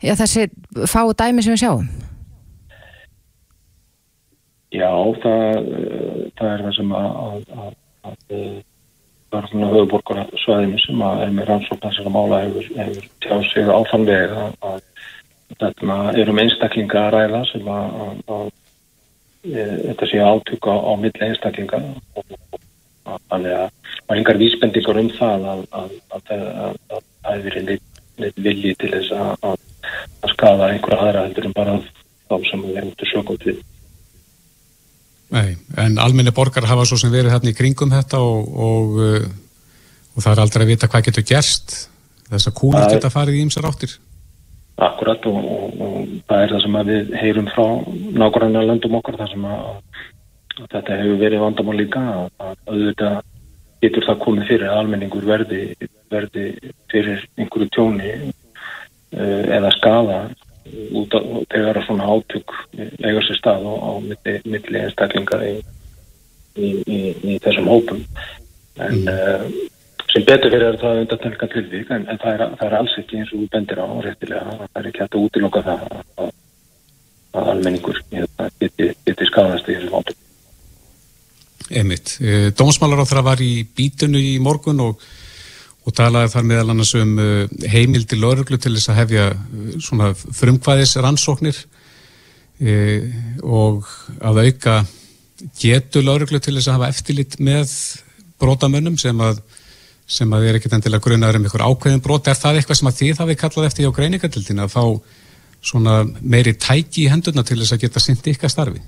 já, 0.00 0.14
þessi 0.16 0.46
fáu 0.88 1.12
dæmi 1.12 1.44
sem 1.44 1.56
við 1.56 1.64
sjáum? 1.64 1.90
Já, 4.76 4.90
það, 5.22 5.68
það 6.38 6.48
er 6.52 6.64
það 6.64 6.72
sem 6.78 6.96
að, 6.96 7.44
að, 7.56 7.76
að 8.08 8.16
verðurna 9.36 9.70
höfuborgarsvæðinu 9.72 10.80
sem 10.82 11.04
að 11.04 11.22
er 11.26 11.32
með 11.36 11.48
rannsókn 11.50 11.82
þessara 11.84 12.12
mála 12.14 12.42
hefur, 12.44 12.68
hefur 12.76 13.08
tjáð 13.24 13.46
sig 13.50 13.70
á 13.70 13.78
þann 13.90 14.06
veg 14.08 14.34
að, 14.36 14.56
að 14.70 14.80
þetta 15.60 15.98
erum 16.22 16.42
einstaklinga 16.42 17.02
að 17.02 17.12
ræða 17.16 17.42
sem 17.50 17.70
að, 17.76 17.96
að, 18.04 18.20
að 18.36 18.46
e, 19.46 19.66
þetta 19.88 20.10
sé 20.10 20.22
átuga 20.22 20.76
á 20.76 20.92
milli 21.02 21.28
einstaklinga 21.28 21.82
og 22.16 22.36
þannig 23.06 23.54
að 23.56 23.68
er 24.06 24.20
engar 24.20 24.40
vísbendingar 24.40 25.00
um 25.02 25.12
það 25.18 25.46
að 25.50 25.62
það 25.70 26.42
hefur 27.26 27.46
verið 27.48 27.70
litt 27.70 28.42
vilji 28.42 28.74
til 28.80 28.92
þess 28.94 29.14
að 29.16 29.56
skada 30.32 30.70
einhverja 30.72 31.00
aðra 31.02 31.24
heldur 31.26 31.48
en 31.48 31.56
bara 31.56 31.80
þá 32.26 32.36
sem 32.50 32.62
við 32.64 32.78
erum 32.80 32.94
til 32.98 33.10
sjökot 33.12 33.48
við 33.48 33.64
Nei, 35.34 35.56
en 35.82 35.98
alminni 35.98 36.30
borgar 36.30 36.68
hafa 36.70 36.84
svo 36.86 36.98
sem 37.00 37.10
verið 37.10 37.32
hérna 37.34 37.50
í 37.50 37.56
kringum 37.58 37.90
þetta 37.90 38.20
og, 38.22 38.50
og, 38.66 38.98
uh, 39.02 39.24
og 40.14 40.22
það 40.22 40.32
er 40.32 40.42
aldrei 40.44 40.62
að 40.62 40.70
vita 40.70 40.88
hvað 40.90 41.08
getur 41.08 41.26
gerst 41.26 41.74
þess 42.28 42.50
að 42.50 42.58
kúlur 42.60 42.86
geta 42.92 43.10
farið 43.10 43.38
í 43.38 43.40
ýmsar 43.46 43.66
áttir. 43.66 43.96
Akkurat 44.86 45.26
og, 45.30 45.48
og 45.82 45.96
það 46.28 46.44
er 46.44 46.52
það 46.52 46.62
sem 46.62 46.78
við 46.90 47.12
heyrum 47.18 47.50
frá 47.50 47.66
nákvæmlega 48.22 48.68
löndum 48.70 48.98
okkar 49.00 49.18
þar 49.18 49.32
sem 49.32 49.48
að 49.50 49.66
þetta 50.64 51.00
hefur 51.00 51.20
verið 51.20 51.42
vandamál 51.42 51.76
líka 51.78 52.02
að, 52.12 52.28
að 52.40 52.56
auðvitað 52.72 53.16
getur 53.84 54.08
það 54.08 54.22
komið 54.24 54.50
fyrir 54.50 54.70
að 54.70 54.80
almenningur 54.80 55.28
verði, 55.28 55.62
verði 56.12 56.46
fyrir 56.92 57.24
einhverju 57.36 57.68
tjóni 57.74 58.12
uh, 58.16 59.42
eða 59.58 59.72
skada 59.76 60.18
út 60.98 61.14
af 61.14 61.26
þegar 61.52 61.78
svona 61.86 62.08
átök 62.10 62.56
eiga 62.74 63.22
sér 63.22 63.38
stað 63.38 63.68
á 63.70 63.92
milli, 64.02 64.34
milli 64.50 64.82
einstaklinga 64.82 65.38
í, 65.46 65.54
í, 66.56 66.72
í, 66.82 67.00
í 67.22 67.38
þessum 67.44 67.70
hópum 67.70 68.02
en 68.82 69.04
mm. 69.04 69.12
uh, 69.12 69.46
sem 70.10 70.24
betur 70.26 70.50
fyrir 70.50 70.72
er 70.72 70.80
það 70.80 71.04
undantelka 71.04 71.50
tilvík 71.52 71.92
en, 71.92 72.08
en 72.10 72.18
það, 72.22 72.32
er, 72.32 72.58
það 72.58 72.68
er 72.68 72.78
alls 72.80 72.98
ekki 73.02 73.20
eins 73.20 73.32
og 73.32 73.44
við 73.44 73.52
bendir 73.54 73.82
á 73.84 73.86
réttilega, 74.08 74.58
það 74.64 74.80
er 74.80 74.90
ekki 74.90 75.04
hægt 75.04 75.18
að 75.18 75.26
útiloka 75.28 75.64
það 75.66 75.88
að, 75.92 76.30
að 77.36 77.50
almenningur 77.54 78.00
geti, 78.10 78.94
geti 79.06 79.28
skadast 79.30 79.68
í 79.68 79.76
þessum 79.76 80.00
hópum 80.00 80.22
Emit, 81.70 82.18
eh, 82.20 82.50
Dómsmálar 82.54 83.02
á 83.02 83.06
það 83.10 83.24
var 83.26 83.40
í 83.42 83.66
bítunu 83.76 84.20
í 84.22 84.36
morgun 84.42 84.84
og 84.84 85.00
og 85.86 85.94
talaði 85.94 86.32
þar 86.32 86.46
meðal 86.50 86.72
annars 86.72 86.92
um 86.98 87.12
uh, 87.22 87.44
heimildi 87.70 88.18
lauruglu 88.18 88.58
til 88.58 88.74
þess 88.74 88.90
að 88.90 89.00
hefja 89.02 89.26
uh, 89.34 89.68
svona 89.82 90.10
frumkvæðis 90.16 90.96
rannsóknir 90.98 91.60
e, 92.58 92.72
og 93.44 93.86
að 94.18 94.40
auka 94.46 94.80
getu 95.60 96.02
lauruglu 96.02 96.40
til 96.42 96.56
þess 96.56 96.72
að 96.72 96.78
hafa 96.78 96.90
eftirlit 96.94 97.38
með 97.38 97.70
brotamönnum 98.40 98.98
sem 98.98 99.20
að 99.22 99.38
sem 100.06 100.30
að 100.34 100.48
er 100.48 100.58
ekkert 100.58 100.76
endilega 100.76 101.02
grunar 101.02 101.36
um 101.36 101.46
ykkur 101.48 101.64
ákveðin 101.66 102.02
brot. 102.02 102.28
Er 102.30 102.38
það 102.38 102.60
eitthvað 102.60 102.78
sem 102.78 102.88
að 102.90 102.98
þið 103.00 103.22
hafi 103.22 103.38
kallað 103.40 103.66
eftir 103.68 103.88
á 103.90 103.96
greiningatildin 103.96 104.62
að 104.62 104.74
fá 104.76 104.84
svona 105.66 105.96
meiri 106.22 106.54
tæki 106.54 107.06
í 107.06 107.10
hendurna 107.10 107.42
til 107.46 107.58
þess 107.58 107.74
að 107.74 107.86
geta 107.86 108.02
syndi 108.02 108.34
ykkar 108.36 108.52
starfi 108.52 108.82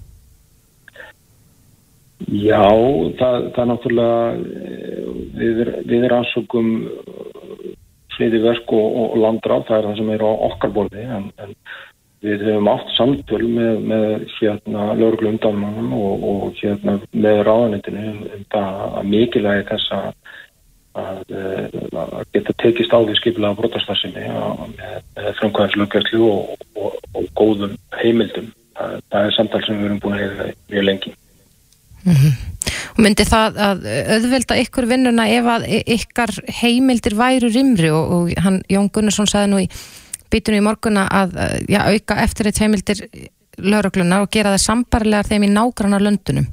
Já, 2.26 2.66
það, 3.18 3.36
það 3.54 3.60
er 3.62 3.68
náttúrulega 3.70 4.16
við, 5.38 5.60
við 5.86 6.06
rannsókum 6.10 6.72
sliði 8.16 8.40
verk 8.42 8.72
og, 8.74 8.96
og 9.04 9.20
landráð, 9.22 9.68
það 9.68 9.78
er 9.78 9.86
það 9.86 10.00
sem 10.00 10.10
er 10.16 10.24
á 10.26 10.30
okkar 10.48 10.74
borði 10.74 11.04
en, 11.06 11.28
en 11.38 11.54
við 12.26 12.42
hefum 12.48 12.70
átt 12.72 12.90
samtöl 12.96 13.44
með, 13.46 13.84
með 13.92 14.08
hérna 14.40 14.88
lögurlu 14.98 15.30
undanmannum 15.34 15.94
og, 15.94 16.26
og 16.32 16.58
hérna 16.58 16.96
með 17.12 17.42
ráðanitinu 17.46 18.04
um, 18.10 18.20
um 18.34 18.44
það 18.54 18.82
að 18.88 19.08
mikilvægi 19.12 19.66
þess 19.70 19.94
að, 19.94 20.08
að, 21.04 21.22
að 22.02 22.18
geta 22.34 22.56
tekist 22.64 22.94
á 22.94 22.98
því 22.98 23.16
skipilega 23.20 23.60
brotastarsinni 23.60 24.26
með, 24.26 24.98
með 25.14 25.30
framkvæðislöggjörlu 25.38 26.24
og, 26.32 26.98
og 27.14 27.30
góðum 27.38 27.78
heimildum. 28.02 28.50
Það, 28.78 29.00
það 29.10 29.24
er 29.28 29.38
samtal 29.38 29.64
sem 29.66 29.78
við 29.78 29.88
erum 29.88 30.02
búin 30.02 30.18
að 30.18 30.24
hefða 30.26 30.50
mjög 30.74 30.88
lengi. 30.90 31.17
Mm 32.08 32.20
-hmm. 32.20 32.48
Og 32.96 33.00
myndi 33.04 33.24
það 33.24 33.58
að 33.62 33.86
auðvelda 34.14 34.58
ykkur 34.64 34.86
vinnuna 34.90 35.28
ef 35.28 35.48
að 35.54 35.66
ykkar 35.96 36.32
heimildir 36.60 37.14
væru 37.14 37.48
rimri 37.54 37.90
og, 37.94 38.12
og 38.12 38.32
hann, 38.44 38.62
Jón 38.68 38.90
Gunnarsson 38.90 39.30
sagði 39.30 39.50
nú 39.52 39.60
í 39.62 39.68
bytunum 40.32 40.60
í 40.60 40.66
morguna 40.66 41.06
að 41.08 41.36
já, 41.68 41.80
auka 41.86 42.18
eftir 42.24 42.50
eitt 42.50 42.60
heimildir 42.60 43.04
laurugluna 43.58 44.22
og 44.22 44.32
gera 44.34 44.54
það 44.54 44.64
sambarlegar 44.64 45.28
þeim 45.30 45.46
í 45.46 45.52
nágrannar 45.52 46.04
löndunum. 46.04 46.48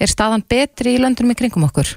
Er 0.00 0.10
staðan 0.10 0.44
betri 0.48 0.96
í 0.96 1.02
löndunum 1.02 1.34
í 1.34 1.38
kringum 1.38 1.68
okkur? 1.68 1.94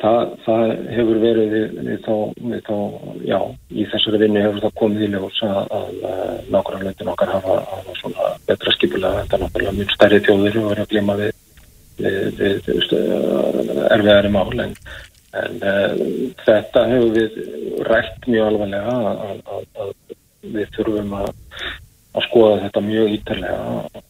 Það, 0.00 0.30
það 0.46 0.70
hefur 0.96 1.18
verið 1.22 1.52
við, 1.54 1.98
þá, 2.02 2.14
við 2.40 2.62
þá, 2.66 2.78
já, 3.28 3.38
í 3.70 3.84
þessari 3.92 4.20
vinnu 4.24 4.40
hefur 4.42 4.64
það 4.64 4.72
komið 4.80 5.04
í 5.06 5.10
ljós 5.12 5.42
að, 5.46 5.60
að, 5.76 5.90
að 6.08 6.48
nákvæmlega 6.54 6.88
löndin 6.88 7.10
okkar 7.12 7.34
hafa, 7.34 7.58
hafa 7.68 8.30
betra 8.48 8.74
skipulega 8.74 9.26
það 9.28 9.36
er 9.36 9.44
náttúrulega 9.44 9.76
mjög 9.76 9.92
stærri 9.94 10.20
tjóðir 10.24 10.58
og 10.62 10.70
verið 10.72 10.86
að 10.86 10.90
glima 10.94 11.16
við 11.20 11.30
við, 11.98 12.40
við, 12.40 12.70
erfiðari 13.90 14.30
mál 14.34 14.50
en, 14.64 14.74
en 15.40 15.60
uh, 15.60 15.94
þetta 16.44 16.86
hefur 16.90 17.14
við 17.14 17.38
rætt 17.88 18.28
mjög 18.30 18.50
alvarlega 18.50 18.96
að, 19.12 19.22
að, 19.56 19.68
að 19.84 19.92
við 20.54 20.74
þurfum 20.76 21.14
að, 21.20 21.30
að 22.14 22.26
skoða 22.28 22.60
þetta 22.66 22.84
mjög 22.88 23.14
ítalega 23.18 24.02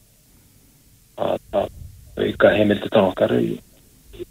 að 1.25 1.61
auka 2.15 2.53
heimildið 2.55 2.99
á 2.99 3.03
okkar 3.05 3.37
í, 3.39 3.55
í, 4.15 4.27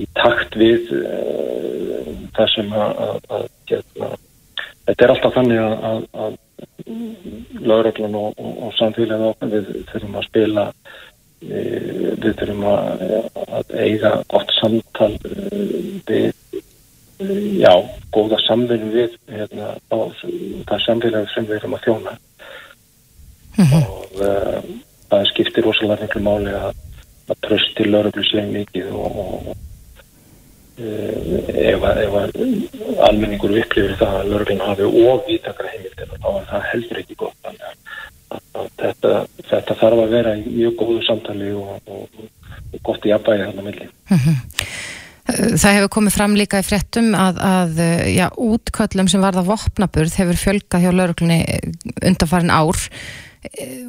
í 0.00 0.08
takt 0.18 0.56
við 0.60 0.92
uh, 1.00 2.12
það 2.36 2.54
sem 2.54 2.72
að 2.76 3.50
getna, 3.68 4.14
þetta 4.86 5.04
er 5.04 5.14
alltaf 5.14 5.36
þannig 5.36 5.60
að 5.62 6.40
lauröflan 7.62 8.14
og, 8.18 8.38
og, 8.38 8.54
og 8.66 8.74
samfélagið 8.78 9.28
okkar 9.32 9.52
við 9.52 9.70
þurfum 9.90 10.18
að 10.18 10.26
spila 10.28 10.64
við 11.42 12.36
þurfum 12.38 12.66
að, 12.70 13.02
að 13.58 13.74
eiga 13.82 14.12
gott 14.30 14.52
samtal 14.60 15.12
eh, 15.16 16.02
við 16.08 16.30
já, 17.62 17.72
góða 18.14 18.38
samvinni 18.46 18.92
við 18.92 19.16
hérna, 19.30 19.74
á 19.90 19.96
það 20.68 20.84
samfélagi 20.86 21.32
sem 21.34 21.48
við 21.48 21.58
erum 21.58 21.76
að 21.76 21.84
þjóna 21.86 22.14
mm 23.56 23.64
-hmm. 23.64 23.82
og 23.82 24.22
uh, 24.22 24.62
það 25.10 25.28
skiptir 25.30 25.66
rosalega 25.66 26.06
miklu 26.06 26.22
máli 26.22 26.54
að, 26.56 26.72
að 27.30 27.42
trösti 27.46 27.88
laurugluslega 27.88 28.54
mikið 28.56 28.90
og, 28.92 29.20
og 29.22 29.56
ef 30.82 31.84
að 31.84 32.32
almenningur 33.06 33.58
upplifir 33.60 33.98
það 34.00 34.14
að 34.20 34.30
lauruglun 34.30 34.64
hafi 34.66 34.88
ofítakra 35.12 35.68
heimildir 35.68 36.14
þá 36.16 36.30
er 36.32 36.46
það 36.50 36.68
heldur 36.70 37.02
ekki 37.02 37.18
gott 37.20 37.36
þannig 37.44 37.66
að 37.68 37.76
þetta, 38.80 39.12
þetta 39.50 39.78
þarf 39.80 40.04
að 40.04 40.16
vera 40.16 40.34
mjög 40.44 40.78
góðu 40.80 41.02
samtali 41.06 41.52
og, 41.58 41.76
og, 41.86 42.24
og 42.72 42.82
gott 42.86 43.06
í 43.08 43.14
aðbæði 43.14 43.48
hann 43.48 43.62
að 43.62 43.68
milli. 43.68 43.88
Mm 44.10 44.22
-hmm. 44.24 44.40
Það 45.32 45.76
hefur 45.76 45.90
komið 45.94 46.14
fram 46.16 46.32
líka 46.34 46.58
í 46.58 46.64
frettum 46.66 47.12
að, 47.14 47.36
að 47.46 47.82
já, 48.10 48.24
útköllum 48.34 49.08
sem 49.08 49.22
varða 49.22 49.44
vopnaburð 49.46 50.16
hefur 50.18 50.40
fjölgað 50.40 50.82
hjá 50.82 50.90
lauruglunni 50.90 51.38
undanfarin 52.02 52.50
ár 52.50 52.80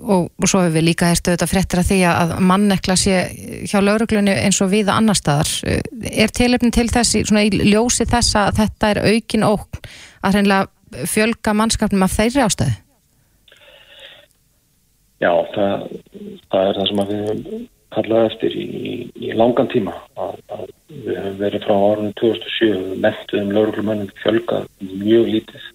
og, 0.02 0.30
og 0.30 0.46
svo 0.50 0.62
hefur 0.62 0.76
við 0.78 0.86
líka 0.92 1.10
hérstu 1.10 1.34
þetta 1.34 1.50
frettir 1.50 1.82
að 1.82 1.90
því 1.90 1.98
að 2.12 2.36
mannekla 2.52 2.98
sé 3.00 3.18
hjá 3.70 3.80
lauruglunni 3.82 4.36
eins 4.46 4.62
og 4.62 4.72
viða 4.74 5.00
annar 5.00 5.18
staðar. 5.18 5.50
Er 6.10 6.34
tilöfnin 6.34 6.74
til 6.74 6.88
þessi, 6.92 7.26
svona 7.26 7.46
í 7.48 7.52
ljósi 7.72 8.06
þessa 8.10 8.48
að 8.52 8.62
þetta 8.62 8.94
er 8.94 9.02
aukin 9.10 9.48
ókn 9.50 9.84
að 10.24 10.38
hreinlega 10.38 11.08
fjölga 11.10 11.58
mannskapnum 11.58 12.06
af 12.06 12.14
þeirri 12.14 12.46
ástöðu? 12.46 12.78
Já, 15.22 15.32
það, 15.54 15.84
það 16.52 16.68
er 16.68 16.80
það 16.80 16.88
sem 16.90 17.02
við 17.02 17.22
höfum 17.24 17.68
kallað 17.94 18.26
eftir 18.32 18.56
í, 18.58 18.64
í, 18.66 18.94
í 19.28 19.36
langan 19.38 19.70
tíma 19.70 19.94
að, 20.18 20.40
að 20.56 20.66
við 20.90 21.20
höfum 21.20 21.38
verið 21.44 21.68
frá 21.68 21.76
árunni 21.78 22.16
2007 22.22 22.98
mentuðum 23.04 23.54
lauruglumönnum 23.58 24.12
fjölgað 24.24 24.68
mjög 24.82 25.30
lítið. 25.36 25.70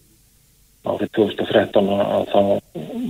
Árið 0.89 1.13
2013 1.19 1.89
að 1.95 2.29
þá 2.33 2.43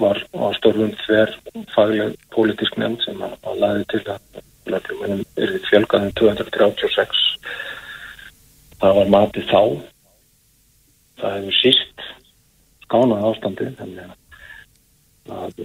var 0.02 0.20
á 0.34 0.46
störfum 0.56 0.94
þver 1.04 1.34
fagleg 1.74 2.14
pólitísk 2.34 2.78
nefnd 2.80 3.04
sem 3.06 3.24
að, 3.24 3.36
að 3.48 3.60
laði 3.64 3.88
til 3.92 4.02
að 4.14 4.42
lauruglumönnum 4.68 5.24
er 5.40 5.56
fjölgað 5.70 6.08
um 6.08 6.14
236 6.20 7.24
það 8.78 8.98
var 9.00 9.12
matið 9.14 9.48
þá. 9.50 9.62
Það 11.18 11.36
hefur 11.38 11.56
síst 11.58 12.04
skánað 12.86 13.24
ástandi 13.28 13.70
þannig 13.78 14.12
að 15.28 15.64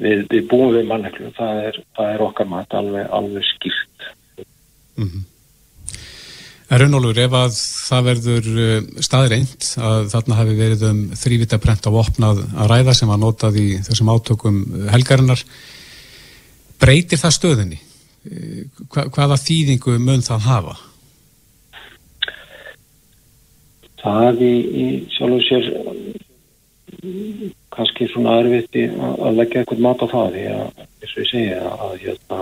við, 0.00 0.22
við 0.30 0.46
búum 0.50 0.72
við 0.74 0.88
manneklu 0.88 1.32
það 1.36 1.64
er, 1.68 1.82
það 1.96 2.14
er 2.14 2.24
okkar 2.26 2.48
mat 2.50 2.78
alveg, 2.78 3.10
alveg 3.18 3.46
skýrt 3.54 4.08
mm 4.96 5.08
-hmm. 5.08 5.26
Rönnólur, 6.70 7.18
ef 7.18 7.32
að 7.34 7.54
það 7.58 8.04
verður 8.06 8.48
uh, 8.54 8.82
staðreint 9.02 9.64
að 9.90 10.04
þarna 10.12 10.36
hafi 10.38 10.52
verið 10.54 10.84
um 10.86 11.00
þrývita 11.18 11.58
brent 11.58 11.86
á 11.86 11.90
opnað 11.90 12.44
að 12.54 12.70
ræða 12.70 12.94
sem 12.94 13.10
var 13.10 13.18
notað 13.18 13.58
í 13.58 13.68
þessum 13.82 14.12
átökum 14.14 14.60
helgarinnar 14.92 15.42
breytir 16.78 17.18
það 17.18 17.36
stöðinni? 17.38 17.80
Uh, 18.22 18.62
hva, 18.86 19.08
hvaða 19.10 19.40
þýðingu 19.42 19.98
mun 19.98 20.22
það 20.22 20.46
hafa? 20.46 20.76
Það 24.00 24.46
í, 24.46 24.54
í 24.54 24.86
sjálf 25.10 25.36
og 25.36 25.42
sér 25.48 25.66
kannski 27.74 28.08
svona 28.10 28.38
erfitt 28.40 28.76
að 28.76 29.38
leggja 29.38 29.62
eitthvað 29.62 29.84
mat 29.86 30.02
á 30.04 30.06
það 30.10 30.34
því 30.36 30.44
að, 30.54 30.82
eins 31.00 31.14
og 31.14 31.22
ég 31.22 31.30
segja, 31.30 31.60
að 31.86 31.94
hérna, 32.04 32.40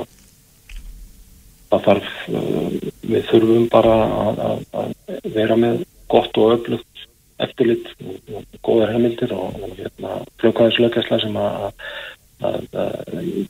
það 1.68 1.86
þarf, 1.88 2.10
uh, 2.32 2.76
við 3.12 3.26
þurfum 3.30 3.68
bara 3.72 3.96
að, 4.08 4.42
að, 4.48 4.62
að 4.82 5.32
vera 5.36 5.58
með 5.60 5.82
gott 6.08 6.40
og 6.40 6.54
öflugt 6.56 7.06
eftirlit 7.38 7.90
og, 8.02 8.44
góðar 8.66 8.94
heimildir 8.94 9.34
og, 9.36 9.58
og 9.62 9.74
hérna, 9.78 10.20
fljókaðislökjastlega 10.42 11.24
sem 11.26 11.36
að 11.42 11.72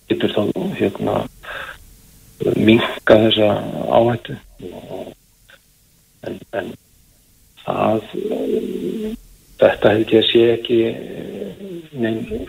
getur 0.08 0.32
þá 0.32 0.42
hérna 0.78 1.14
minka 2.56 3.16
þessa 3.26 3.48
áhættu. 3.92 4.36
En, 6.26 6.38
en 6.56 6.70
það 7.64 8.04
þetta 9.58 9.92
held 9.94 10.14
ég 10.14 10.24
að 10.24 10.30
sé 10.30 10.42
ekki 10.54 10.80
eh, 10.88 11.68
neinn 11.98 12.48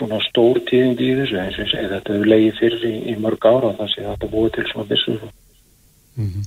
svona 0.00 0.20
stór 0.24 0.62
tíðing 0.68 1.00
í 1.00 1.10
þessu 1.18 1.38
eins 1.40 1.58
og 1.58 1.66
ég 1.66 1.70
segi 1.74 1.92
þetta 1.92 2.14
hefur 2.14 2.32
leiðið 2.32 2.58
fyrir 2.60 2.88
í, 2.88 2.94
í 3.12 3.14
mörg 3.20 3.46
ára 3.50 3.72
sé 3.92 4.04
að 4.04 4.14
þetta 4.14 4.32
búið 4.32 4.56
til 4.56 4.66
svona 4.70 4.88
vissu 4.90 5.16
mm 6.16 6.30
-hmm. 6.30 6.42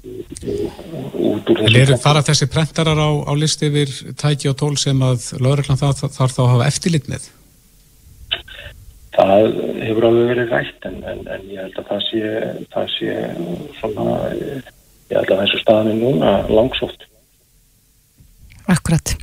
þessu 1.52 1.94
Er 1.94 2.02
fara 2.02 2.26
þessi 2.26 2.50
prentarar 2.50 2.98
á, 2.98 3.10
á 3.30 3.34
listi 3.38 3.70
yfir 3.70 3.94
tæki 4.18 4.50
og 4.50 4.58
tól 4.58 4.76
sem 4.78 5.00
að 5.02 5.30
lögurlega 5.40 5.78
þarf 6.18 6.36
þá 6.36 6.44
að 6.44 6.52
hafa 6.54 6.70
eftirlit 6.72 7.10
með? 7.10 7.30
Það 9.14 9.44
hefur 9.86 10.06
alveg 10.10 10.30
verið 10.32 10.54
rætt 10.56 10.86
en, 10.90 11.04
en, 11.06 11.20
en 11.30 11.42
ég 11.54 11.62
held 11.62 11.78
að 11.78 11.90
það 11.92 12.02
sé 12.10 12.22
það 12.74 12.88
sé 12.98 13.10
svona 13.80 14.06
ég 15.10 15.18
held 15.20 15.32
að 15.32 15.42
þessu 15.44 15.60
staðin 15.62 16.02
núna 16.02 16.32
langsótt 16.50 17.06
Akkurat. 18.72 19.16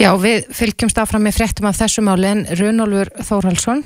Já, 0.00 0.10
við 0.16 0.46
fylgjumst 0.56 0.98
áfram 1.02 1.26
með 1.26 1.40
fréttum 1.40 1.68
af 1.68 1.78
þessu 1.80 2.04
máli 2.06 2.28
en 2.30 2.44
Runolfur 2.56 3.10
Þórhalsson 3.26 3.82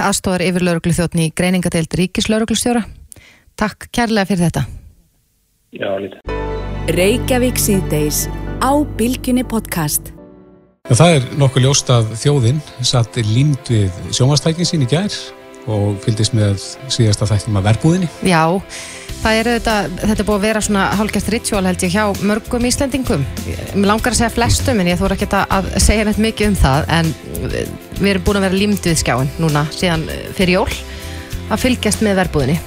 aðstofar 0.00 0.44
yfir 0.46 0.64
lauruglu 0.64 0.94
þjóttni 0.96 1.28
í 1.28 1.32
greiningadeild 1.36 1.92
Ríkislauruglustjóra 1.98 2.84
Takk 3.58 3.90
kærlega 3.92 4.28
fyrir 4.30 4.48
þetta. 4.48 4.64
Já, 5.76 5.90
lítið 6.00 6.40
Reykjavík 6.92 7.60
síðdeis 7.62 8.24
á 8.58 8.72
Bilginni 8.98 9.44
podcast. 9.46 10.10
Það 10.90 11.12
er 11.16 11.28
nokkuð 11.38 11.66
ljóst 11.68 11.92
að 11.94 12.10
þjóðinn 12.18 12.58
satt 12.82 13.20
límt 13.28 13.70
við 13.70 14.00
sjómanstækin 14.10 14.66
sín 14.66 14.82
í 14.82 14.88
gær 14.90 15.14
og 15.70 16.00
fylgist 16.02 16.34
með 16.34 16.58
síðasta 16.90 17.28
þættum 17.30 17.60
að 17.60 17.68
verbúðinni. 17.70 18.10
Já 18.26 18.42
Það 18.50 18.58
er 18.58 19.01
þetta, 19.22 19.74
þetta 20.02 20.18
er 20.18 20.26
búið 20.26 20.38
að 20.38 20.46
vera 20.46 20.62
svona 20.64 20.86
hálfgæft 20.98 21.30
ritual 21.30 21.64
held 21.66 21.82
ég 21.86 21.94
hjá 21.94 22.24
mörgum 22.26 22.64
Íslandingum. 22.66 23.22
Mér 23.74 23.86
langar 23.86 24.12
að 24.12 24.18
segja 24.18 24.32
flestum 24.34 24.80
en 24.82 24.90
ég 24.90 24.98
þóra 24.98 25.14
ekki 25.16 25.28
að 25.38 25.68
segja 25.82 26.06
neitt 26.08 26.18
mikið 26.22 26.48
um 26.50 26.56
það 26.58 26.88
en 26.96 27.12
við 28.00 28.10
erum 28.10 28.24
búin 28.26 28.40
að 28.40 28.46
vera 28.48 28.58
límt 28.58 28.88
við 28.88 28.98
skjáin 28.98 29.30
núna 29.38 29.62
síðan 29.70 30.08
fyrir 30.34 30.56
jól 30.58 30.72
að 31.52 31.62
fylgjast 31.62 32.02
með 32.02 32.18
verbúðinni. 32.22 32.58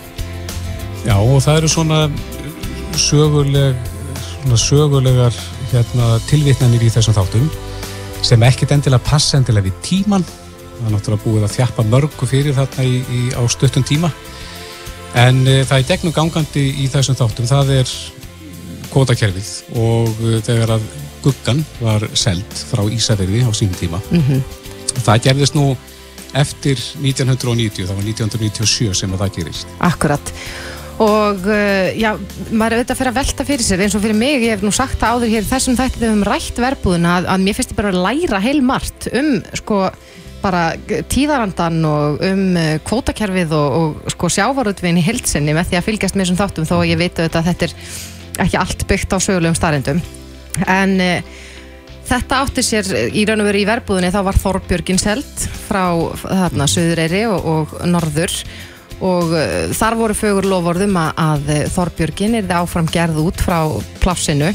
Já 1.06 1.16
og 1.20 1.42
það 1.44 1.60
eru 1.60 1.70
svona 1.70 2.00
söguleg, 2.98 3.76
svona 4.40 4.60
sögulegar 4.62 5.36
hérna, 5.74 6.16
tilvitnanir 6.30 6.86
í 6.88 6.92
þessum 6.94 7.18
þáttum 7.18 7.50
sem 8.26 8.48
ekkert 8.48 8.74
endilega 8.78 9.06
passa 9.06 9.38
endilega 9.38 9.68
við 9.68 9.82
tíman. 9.86 10.26
Það 10.26 10.88
er 10.88 10.96
náttúrulega 10.96 11.26
búið 11.26 11.46
að 11.46 11.54
þjappa 11.56 11.86
mörgu 11.92 12.28
fyrir 12.30 12.56
þarna 12.56 12.88
í, 12.88 12.96
í, 13.04 13.22
á 13.36 13.42
stuttum 13.52 13.86
tíma. 13.86 14.10
En 15.16 15.42
uh, 15.48 15.64
það 15.64 15.78
er 15.78 15.90
gegnum 15.94 16.16
gangandi 16.16 16.66
í 16.84 16.90
þessum 16.92 17.16
þáttum, 17.16 17.48
það 17.48 17.74
er 17.78 17.96
kvotakerfið 18.92 19.52
og 19.80 20.22
uh, 20.24 20.38
þegar 20.44 20.76
að 20.76 20.88
guggan 21.24 21.64
var 21.80 22.06
seld 22.18 22.64
frá 22.70 22.84
Ísafjörði 22.92 23.46
á 23.48 23.52
sínum 23.56 23.78
tíma. 23.80 24.02
Mm 24.12 24.24
-hmm. 24.28 24.42
Það 25.06 25.22
gerðist 25.28 25.56
nú 25.56 25.74
eftir 26.36 26.80
1990, 27.02 27.88
það 27.88 27.96
var 27.96 28.08
1997 28.12 28.94
sem 28.94 29.14
að 29.14 29.24
það 29.24 29.36
gerist. 29.40 29.68
Akkurat. 29.80 30.34
Og 31.00 31.48
uh, 31.48 31.88
já, 31.96 32.12
maður 32.52 32.76
er 32.76 32.80
auðvitað 32.80 32.94
að 32.94 33.00
fyrir 33.00 33.12
að 33.12 33.20
velta 33.20 33.46
fyrir 33.48 33.66
sér 33.66 33.82
eins 33.84 33.96
og 33.96 34.04
fyrir 34.04 34.20
mig, 34.20 34.44
ég 34.44 34.56
hef 34.56 34.64
nú 34.64 34.72
sagt 34.72 35.00
það 35.00 35.16
áður 35.16 35.34
hér 35.34 35.48
þessum 35.48 35.80
þættum 35.80 36.06
höfum 36.08 36.28
rætt 36.28 36.62
verbúðuna 36.64 37.16
að, 37.20 37.32
að 37.34 37.44
mér 37.44 37.58
finnst 37.58 37.72
ég 37.72 37.80
bara 37.80 37.92
að 37.92 38.04
læra 38.06 38.40
heilmart 38.44 39.10
um 39.12 39.32
sko 39.60 39.80
bara 40.44 40.66
tíðarandan 41.12 41.80
og 41.88 42.22
um 42.26 42.44
eh, 42.60 42.76
kvótakerfið 42.86 43.56
og, 43.58 43.78
og 43.80 44.14
sko 44.14 44.30
sjávarútvinn 44.32 45.00
í 45.00 45.06
heilsinni 45.06 45.56
með 45.56 45.72
því 45.72 45.80
að 45.80 45.88
fylgjast 45.88 46.18
með 46.18 46.26
þessum 46.26 46.40
þáttum 46.42 46.70
þó 46.70 46.76
að 46.80 46.92
ég 46.92 47.02
veit 47.02 47.22
að 47.24 47.50
þetta 47.50 47.68
er 47.68 47.76
ekki 48.46 48.60
allt 48.62 48.86
byggt 48.90 49.16
á 49.16 49.18
sögulegum 49.24 49.58
starrendum 49.58 50.02
en 50.70 50.96
e, 51.02 51.10
þetta 52.08 52.42
átti 52.44 52.64
sér 52.66 52.92
í 53.12 53.26
raun 53.28 53.44
og 53.44 53.50
veru 53.50 53.64
í 53.64 53.68
verbúðinni 53.68 54.14
þá 54.14 54.22
var 54.28 54.40
Þorbjörgin 54.44 55.02
selt 55.02 55.48
frá 55.66 55.84
þarna 56.22 56.70
Suðureyri 56.70 57.26
og, 57.32 57.50
og 57.50 57.76
Norður. 57.90 58.34
Og 59.04 59.34
þar 59.76 59.98
voru 60.00 60.16
fögur 60.16 60.46
lofórðum 60.48 60.96
að, 60.96 61.50
Þorbjörgin 61.74 62.38
er 62.40 62.46
það 62.46 62.62
áfram 62.62 62.88
gerð 62.88 63.18
út 63.26 63.42
frá 63.44 63.58
plássinu. 64.00 64.54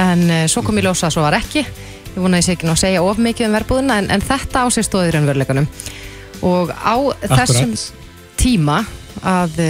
En 0.00 0.24
svo 0.48 0.62
kom 0.64 0.80
ég 0.80 0.86
ljósa 0.86 1.10
að 1.10 1.18
svo 1.18 1.26
var 1.26 1.36
ekki 1.36 1.66
ég 2.14 2.20
vona 2.22 2.38
að 2.38 2.42
ég 2.42 2.46
sé 2.46 2.56
ekki 2.56 2.68
ná 2.68 2.74
að 2.74 2.82
segja 2.84 3.04
of 3.04 3.20
mikið 3.22 3.48
um 3.48 3.56
verbúðuna 3.58 3.98
en, 4.02 4.10
en 4.14 4.24
þetta 4.24 4.64
á 4.64 4.66
sér 4.74 4.88
stóðir 4.88 5.18
en 5.18 5.28
veruleikunum 5.30 5.68
og 6.44 6.72
á 6.74 6.96
þessum 7.34 7.74
tíma 8.40 8.82
að 9.24 9.60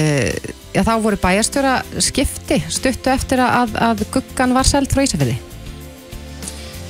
já, 0.74 0.82
þá 0.82 0.94
voru 1.04 1.18
bæjarstjóra 1.20 1.74
skipti 2.02 2.60
stuttu 2.72 3.12
eftir 3.12 3.42
að, 3.44 3.76
að 3.78 4.06
guggan 4.14 4.54
var 4.56 4.68
seld 4.68 4.92
frá 4.92 5.04
Ísafjörði 5.04 5.36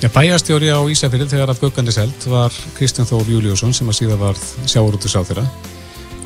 Já, 0.02 0.10
bæjarstjóri 0.12 0.68
á 0.68 0.80
Ísafjörði 0.90 1.30
þegar 1.32 1.52
að 1.54 1.62
guggan 1.62 1.88
er 1.88 1.96
seld 1.96 2.26
var 2.28 2.56
Kristján 2.76 3.08
Þór 3.08 3.30
Júliusson 3.36 3.72
sem 3.76 3.88
að 3.88 4.00
síðan 4.02 4.20
var 4.20 4.40
sjáurútus 4.68 5.16
á 5.16 5.22
þeirra 5.24 5.46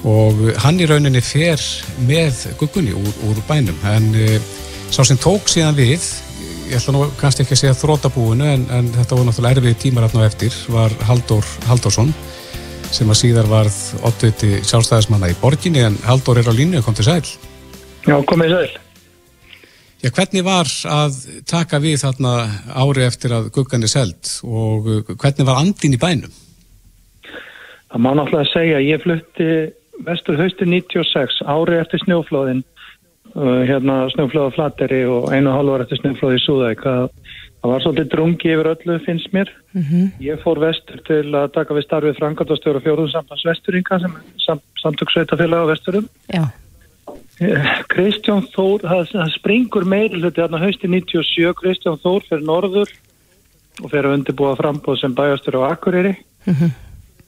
og 0.06 0.40
hann 0.62 0.78
í 0.78 0.86
rauninni 0.86 1.20
fer 1.24 1.62
með 2.06 2.44
guggunni 2.60 2.94
úr, 2.94 3.12
úr 3.28 3.40
bænum. 3.48 3.78
En 3.90 4.10
e, 4.14 4.38
sá 4.94 5.02
sem 5.04 5.18
tók 5.18 5.50
síðan 5.50 5.78
við 5.78 6.04
ég 6.68 6.76
ætla 6.76 6.92
nú 6.92 7.06
kannski 7.16 7.44
ekki 7.44 7.54
að 7.56 7.60
segja 7.62 7.76
þrótabúinu 7.78 8.44
en, 8.44 8.64
en 8.74 8.88
þetta 8.92 9.16
voru 9.16 9.28
náttúrulega 9.28 9.56
erfið 9.56 9.76
tímar 9.84 10.04
afn 10.04 10.20
og 10.20 10.26
eftir 10.26 10.56
var 10.72 10.92
Haldur 11.08 11.46
Haldursson 11.68 12.10
sem 12.92 13.08
að 13.08 13.18
síðar 13.22 13.48
varð 13.48 13.78
oddviti 14.08 14.50
sjálfstæðismanna 14.68 15.30
í 15.32 15.36
borginni 15.40 15.84
en 15.86 15.96
Haldur 16.04 16.40
er 16.40 16.50
á 16.50 16.52
línu, 16.52 16.82
kom 16.84 16.96
til 16.98 17.06
sæl 17.08 17.24
Já, 18.04 18.16
komið 18.28 18.52
sæl 18.52 18.68
Já, 20.04 20.10
hvernig 20.14 20.44
var 20.46 20.68
að 20.92 21.16
taka 21.48 21.80
við 21.82 22.02
þarna 22.04 22.34
ári 22.76 23.06
eftir 23.08 23.34
að 23.38 23.50
guggan 23.56 23.88
er 23.88 23.92
seld 23.94 24.32
og 24.44 24.92
hvernig 25.14 25.48
var 25.48 25.62
andin 25.62 25.96
í 25.96 26.00
bænum? 26.00 26.34
Það 27.88 28.04
má 28.04 28.10
náttúrulega 28.12 28.52
segja, 28.52 28.84
ég 28.84 29.04
flutti 29.06 29.48
vestur 30.04 30.36
höstu 30.38 30.68
96 30.68 31.40
ári 31.48 31.80
eftir 31.80 32.04
snjóflóðin 32.04 32.60
Uh, 32.60 32.77
hérna 33.34 34.08
snöflöða 34.14 34.54
flatteri 34.54 35.02
og 35.06 35.32
einu 35.32 35.52
halvar 35.52 35.84
eftir 35.84 36.00
snöflöði 36.00 36.38
í 36.38 36.44
Súðæk 36.44 36.84
það, 36.84 37.10
var 37.68 37.82
svolítið 37.84 38.08
drungi 38.14 38.52
yfir 38.54 38.70
öllu 38.72 38.98
finnst 39.04 39.32
mér 39.32 39.50
mm 39.72 39.82
-hmm. 39.82 40.06
ég 40.20 40.40
fór 40.42 40.60
vestur 40.60 41.02
til 41.06 41.34
að 41.34 41.52
taka 41.52 41.74
við 41.74 41.84
starfið 41.84 42.18
frangatastjóra 42.18 42.80
fjóruðsamtans 42.80 43.44
vesturinga 43.44 44.00
sem 44.00 44.14
sam, 44.38 44.60
samtöksveitafélag 44.82 45.64
á 45.64 45.70
vesturum 45.72 46.08
Já. 46.32 46.44
Eh, 47.40 47.82
Kristján 47.88 48.42
Þór 48.54 48.80
það, 48.82 49.04
það 49.12 49.34
springur 49.34 49.84
meiri 49.84 50.20
hluti 50.20 50.40
hérna 50.40 50.58
hausti 50.58 50.88
97 50.88 51.54
Kristján 51.54 52.00
Þór 52.02 52.22
fyrir 52.28 52.44
norður 52.44 52.88
og 53.82 53.90
fyrir 53.90 54.06
að 54.06 54.14
undirbúa 54.18 54.56
frambóð 54.56 55.00
sem 55.00 55.14
bæjastur 55.14 55.60
á 55.62 55.70
Akureyri 55.70 56.16
mm 56.46 56.54
-hmm. 56.54 56.70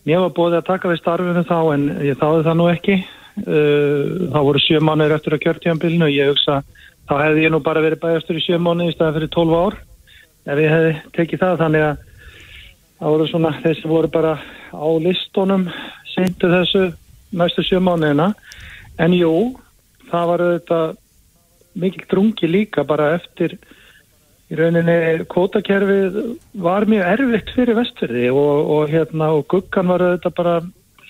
mér 0.06 0.20
var 0.20 0.30
bóðið 0.30 0.58
að 0.58 0.66
taka 0.66 0.88
við 0.88 0.98
starfinu 0.98 1.44
þá 1.44 1.74
en 1.74 1.82
ég 2.02 2.18
þáði 2.18 2.44
það 2.44 2.56
nú 2.56 2.68
ekki 2.68 3.04
þá 3.38 4.38
voru 4.42 4.60
sjö 4.62 4.80
mánuðir 4.84 5.16
eftir 5.16 5.36
að 5.36 5.42
kjörtíðanbílinu 5.44 6.06
og 6.06 6.14
ég 6.14 6.30
hugsa 6.32 6.60
þá 7.08 7.14
hefði 7.24 7.44
ég 7.46 7.54
nú 7.54 7.60
bara 7.64 7.82
verið 7.84 8.02
bæjastur 8.02 8.38
í 8.38 8.44
sjö 8.44 8.58
mánuði 8.62 8.92
í 8.92 8.96
staðan 8.96 9.16
fyrir 9.18 9.32
12 9.34 9.58
ár 9.60 9.76
ef 10.50 10.62
ég 10.62 10.74
hefði 10.74 10.92
tekið 11.16 11.42
það. 11.42 11.58
Þannig 11.64 11.86
að 11.86 12.04
það 13.00 13.14
voru 13.14 13.28
svona 13.30 13.52
þessi 13.64 13.90
voru 13.90 14.12
bara 14.12 14.36
á 14.70 14.88
listunum 15.06 15.66
seintu 16.12 16.50
þessu 16.52 16.84
næstu 17.30 17.66
sjö 17.66 17.82
mánuðina. 17.82 18.30
En 19.00 19.14
jú, 19.16 19.34
það 20.10 20.30
var 20.32 20.44
auðvitað 20.46 20.96
mikil 21.80 22.06
drungi 22.10 22.50
líka 22.50 22.84
bara 22.86 23.14
eftir 23.16 23.56
í 24.50 24.58
rauninni 24.58 25.24
kvotakerfið 25.30 26.16
var 26.62 26.86
mjög 26.90 27.06
erfitt 27.14 27.52
fyrir 27.54 27.78
vestfyrði 27.78 28.26
og, 28.34 28.70
og 28.74 28.90
hérna 28.90 29.30
og 29.36 29.46
guggan 29.50 29.92
var 29.92 30.02
auðvitað 30.02 30.36
bara 30.40 30.54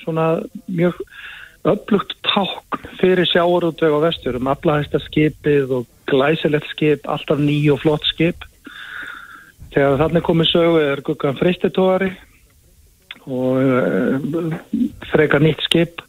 svona 0.02 0.26
mjög 0.68 1.00
upplugt 1.68 2.14
tákn 2.24 2.88
fyrir 3.00 3.28
sjáarútveg 3.28 3.92
á 3.92 3.98
vestfjörðum, 4.06 4.48
aflahæsta 4.48 5.00
skipið 5.04 5.74
og 5.80 5.88
glæsilegt 6.10 6.68
skip, 6.72 7.06
alltaf 7.08 7.40
ný 7.40 7.58
og 7.72 7.82
flott 7.82 8.06
skip. 8.08 8.46
Þegar 9.74 10.00
þannig 10.00 10.26
komið 10.26 10.50
sögu 10.50 10.82
er 10.82 11.02
guggan 11.06 11.38
fristitóari 11.38 12.10
og 13.28 13.58
uh, 13.60 14.54
frekar 15.12 15.44
nýtt 15.44 15.62
skip. 15.68 16.00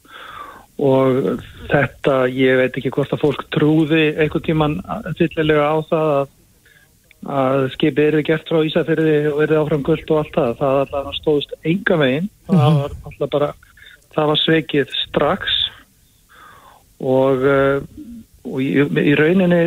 Og 0.81 1.41
þetta, 1.69 2.23
ég 2.33 2.57
veit 2.57 2.77
ekki 2.79 2.89
hvort 2.95 3.11
að 3.13 3.21
fólk 3.21 3.43
trúði 3.53 4.15
einhvern 4.15 4.45
tíman 4.47 4.77
fyllilega 5.19 5.67
á 5.67 5.77
það 5.91 6.13
að, 6.15 6.31
að 7.37 7.65
skipið 7.75 8.07
eru 8.07 8.23
gert 8.25 8.49
frá 8.49 8.63
Ísafyrði 8.65 9.17
og 9.29 9.41
verið 9.43 9.59
áfram 9.59 9.83
gullt 9.85 10.13
og 10.15 10.23
allt 10.23 10.39
það, 10.39 10.55
það 10.63 10.79
allavega 10.85 11.13
stóðist 11.19 11.53
enga 11.61 11.99
veginn, 12.01 12.31
það 12.47 12.79
var 12.79 12.95
alltaf 13.11 13.33
bara, 13.35 13.51
það 14.15 14.31
var 14.31 14.41
sveikið 14.41 14.93
strax 15.05 15.57
og, 16.99 17.43
uh, 17.45 17.81
og 18.45 18.61
í, 18.61 18.69
í 18.83 19.15
rauninni 19.17 19.63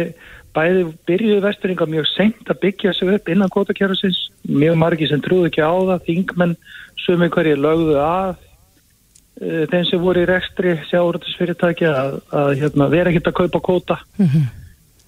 bæði 0.55 0.87
byrjuði 1.09 1.43
vestringa 1.43 1.87
mjög 1.91 2.09
senkt 2.13 2.51
að 2.51 2.61
byggja 2.63 2.93
sig 2.95 3.11
upp 3.11 3.29
innan 3.29 3.51
kvotakjörðusins, 3.51 4.29
mjög 4.47 4.77
margi 4.79 5.09
sem 5.11 5.23
trúði 5.23 5.51
ekki 5.51 5.65
á 5.67 5.75
það, 5.75 6.05
þingmenn 6.07 6.59
sumi 7.03 7.31
hverju 7.33 7.57
lögðu 7.59 7.97
að 7.99 8.37
Eh, 9.43 9.65
þeim 9.67 9.87
sem 9.89 9.99
voru 10.03 10.23
í 10.23 10.27
rekstri 10.31 10.77
sjáurðisfyrirtæki 10.93 11.89
að, 11.91 12.21
að 12.31 12.53
hérna, 12.61 12.87
vera 12.93 13.11
ekkert 13.11 13.33
að 13.33 13.39
kaupa 13.41 13.61
kóta 13.67 13.97
mm 14.15 14.29
-hmm. 14.31 14.45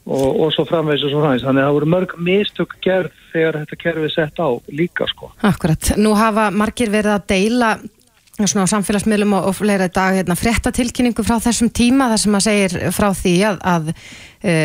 og, 0.03 0.41
og 0.43 0.49
svo 0.51 0.65
framvegs 0.67 1.05
og 1.07 1.13
svo 1.13 1.21
framvegs 1.23 1.45
þannig 1.47 1.63
að 1.63 1.69
það 1.69 1.77
voru 1.77 1.91
mörg 1.93 2.15
mistök 2.27 2.75
gerð 2.83 3.13
þegar 3.31 3.61
þetta 3.61 3.79
kerfið 3.85 4.11
sett 4.17 4.43
á 4.43 4.49
líka 4.67 5.07
sko. 5.13 5.31
Akkurat, 5.47 5.93
nú 5.97 6.17
hafa 6.19 6.51
margir 6.51 6.91
verið 6.91 7.13
að 7.15 7.29
deila 7.31 7.71
svona 8.45 8.67
á 8.69 8.75
samfélagsmiðlum 8.75 9.33
og, 9.39 9.47
og 9.51 9.57
fleira 9.57 9.87
dag 9.93 10.19
hérna, 10.19 10.37
frettatilkynningu 10.37 11.25
frá 11.25 11.39
þessum 11.41 11.71
tíma 11.73 12.11
þar 12.13 12.23
sem 12.23 12.37
að 12.37 12.45
segir 12.45 12.75
frá 12.93 13.09
því 13.17 13.35
að, 13.49 13.63
að 13.73 13.93
e, 13.93 14.57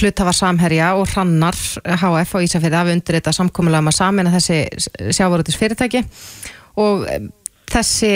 hlutafar 0.00 0.38
samherja 0.38 0.92
og 0.96 1.10
hrannar 1.12 1.58
HF 1.84 2.38
og 2.38 2.46
Ísafjörði 2.46 2.80
hafi 2.80 2.96
undir 2.96 3.18
þetta 3.18 3.34
samkomulega 3.36 3.84
um 3.84 3.92
að 3.92 3.98
samina 3.98 4.32
þessi 4.32 4.62
sjáurðisfyrirtæki 5.18 6.04
og 6.80 7.04
e, 7.10 7.18
þessi 7.72 8.14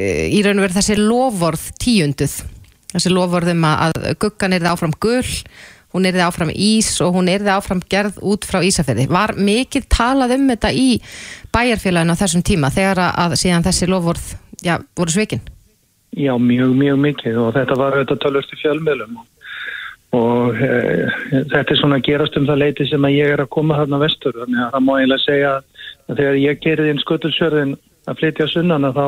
í 0.00 0.40
raun 0.44 0.60
og 0.60 0.64
veru 0.64 0.78
þessi 0.78 0.96
lovorð 0.96 1.66
tíunduð. 1.82 2.38
Þessi 2.94 3.12
lovorðum 3.12 3.66
að 3.68 3.98
guggan 4.22 4.56
er 4.56 4.64
það 4.64 4.72
áfram 4.72 4.96
gull 5.02 5.34
hún 5.94 6.06
er 6.06 6.16
það 6.16 6.26
áfram 6.28 6.52
ís 6.54 6.90
og 7.04 7.16
hún 7.16 7.30
er 7.32 7.44
það 7.44 7.56
áfram 7.56 7.82
gerð 7.90 8.20
út 8.32 8.46
frá 8.48 8.60
Ísafjörði. 8.66 9.08
Var 9.10 9.34
mikið 9.38 9.88
talað 9.90 10.36
um 10.36 10.46
þetta 10.52 10.70
í 10.74 10.88
bæjarfélaginu 11.54 12.14
á 12.14 12.20
þessum 12.22 12.44
tíma 12.46 12.70
þegar 12.74 13.02
að 13.10 13.36
síðan 13.42 13.66
þessi 13.66 13.90
lovorð 13.90 14.30
já, 14.62 14.78
voru 14.98 15.14
sveikinn? 15.14 15.42
Já, 16.16 16.34
mjög, 16.38 16.72
mjög 16.74 17.02
mikið 17.04 17.36
og 17.38 17.52
þetta 17.54 17.76
var 17.78 17.98
auðvitað 17.98 18.22
tölvist 18.24 18.54
í 18.54 18.60
fjölmiðlum 18.62 19.20
og 20.18 20.56
e, 20.58 20.70
þetta 21.52 21.68
er 21.70 21.78
svona 21.78 22.00
gerast 22.02 22.34
um 22.38 22.48
það 22.48 22.62
leiti 22.64 22.86
sem 22.90 23.04
að 23.06 23.14
ég 23.14 23.34
er 23.34 23.44
að 23.44 23.52
koma 23.54 23.76
þarna 23.78 24.00
vestur 24.02 24.34
þannig 24.34 24.64
að 24.64 24.72
það 24.74 24.84
má 24.86 24.92
eiginlega 24.96 25.22
segja 25.22 25.52
að 25.54 26.18
þegar 26.18 26.40
ég 26.42 26.60
gerði 26.64 26.90
inn 26.90 27.02
skuttulsjörðin 27.04 27.76
að 28.10 28.18
flytja 28.18 28.48
sunnan 28.50 28.88
að 28.88 28.98
þá 28.98 29.06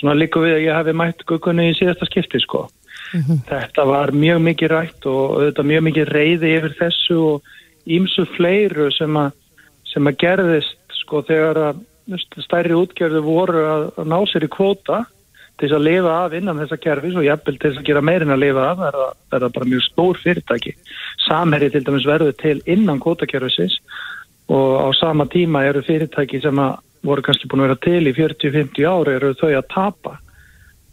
svona 0.00 0.16
líka 0.18 0.42
við 0.42 0.56
að 0.56 0.64
ég 0.64 0.78
hafi 0.80 0.96
mætt 0.98 1.22
guggunni 1.28 1.68
í 1.70 1.76
síðasta 1.78 2.08
skipti 2.08 2.42
sko. 2.42 2.64
Mm 3.12 3.22
-hmm. 3.22 3.38
Þetta 3.48 3.84
var 3.86 4.12
mjög 4.12 4.40
mikið 4.40 4.68
rætt 4.70 5.06
og 5.06 5.22
auðvitað 5.36 5.70
mjög 5.70 5.82
mikið 5.88 6.12
reyði 6.14 6.56
yfir 6.56 6.74
þessu 6.78 7.16
og 7.18 7.42
ímsu 7.86 8.26
fleiru 8.36 8.90
sem 8.92 9.16
að, 9.16 9.32
sem 9.92 10.06
að 10.06 10.16
gerðist 10.16 10.76
sko 11.02 11.22
þegar 11.22 11.56
að 11.56 11.80
stærri 12.44 12.74
útgerðu 12.74 13.22
voru 13.22 13.64
að, 13.66 13.82
ná 14.06 14.18
sér 14.26 14.46
í 14.46 14.50
kvóta 14.50 15.04
til 15.58 15.68
þess 15.68 15.76
að 15.76 15.86
lifa 15.86 16.12
af 16.24 16.32
innan 16.32 16.60
þessa 16.62 16.78
kerfis 16.80 17.16
og 17.16 17.26
jafnvel 17.26 17.58
til 17.58 17.70
þess 17.70 17.80
að 17.80 17.88
gera 17.90 18.00
meirinn 18.00 18.34
að 18.34 18.42
lifa 18.44 18.70
af 18.70 18.78
er 18.86 18.96
það, 19.00 19.12
er 19.32 19.40
það 19.40 19.52
bara 19.56 19.70
mjög 19.72 19.82
stór 19.84 20.20
fyrirtæki. 20.22 20.72
Samherri 21.26 21.70
til 21.70 21.84
dæmis 21.84 22.06
verður 22.08 22.32
til 22.40 22.62
innan 22.66 23.02
kvótakerfisins 23.02 23.76
og 24.50 24.70
á 24.80 24.88
sama 24.96 25.26
tíma 25.30 25.66
eru 25.68 25.82
fyrirtæki 25.82 26.40
sem 26.40 26.58
að 26.58 26.78
voru 27.06 27.22
kannski 27.24 27.48
búin 27.48 27.64
að 27.64 27.68
vera 27.68 27.82
til 27.84 28.08
í 28.08 28.16
40-50 28.16 28.88
ári 28.88 29.14
eru 29.18 29.34
þau 29.40 29.50
að 29.52 29.70
tapa 29.74 30.16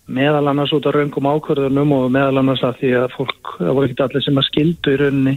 meðal 0.08 0.48
annars 0.48 0.74
út 0.76 0.88
af 0.88 0.96
raungum 0.96 1.28
ákvörðunum 1.28 1.94
og 1.98 2.08
meðal 2.16 2.42
annars 2.42 2.64
að 2.64 2.80
því 2.82 2.92
að 3.02 3.14
fólk, 3.18 3.54
það 3.60 3.76
voru 3.78 3.90
ekki 3.90 4.04
allir 4.06 4.26
sem 4.26 4.40
að 4.40 4.48
skildu 4.48 4.94
í 4.94 5.00
rauninni 5.02 5.36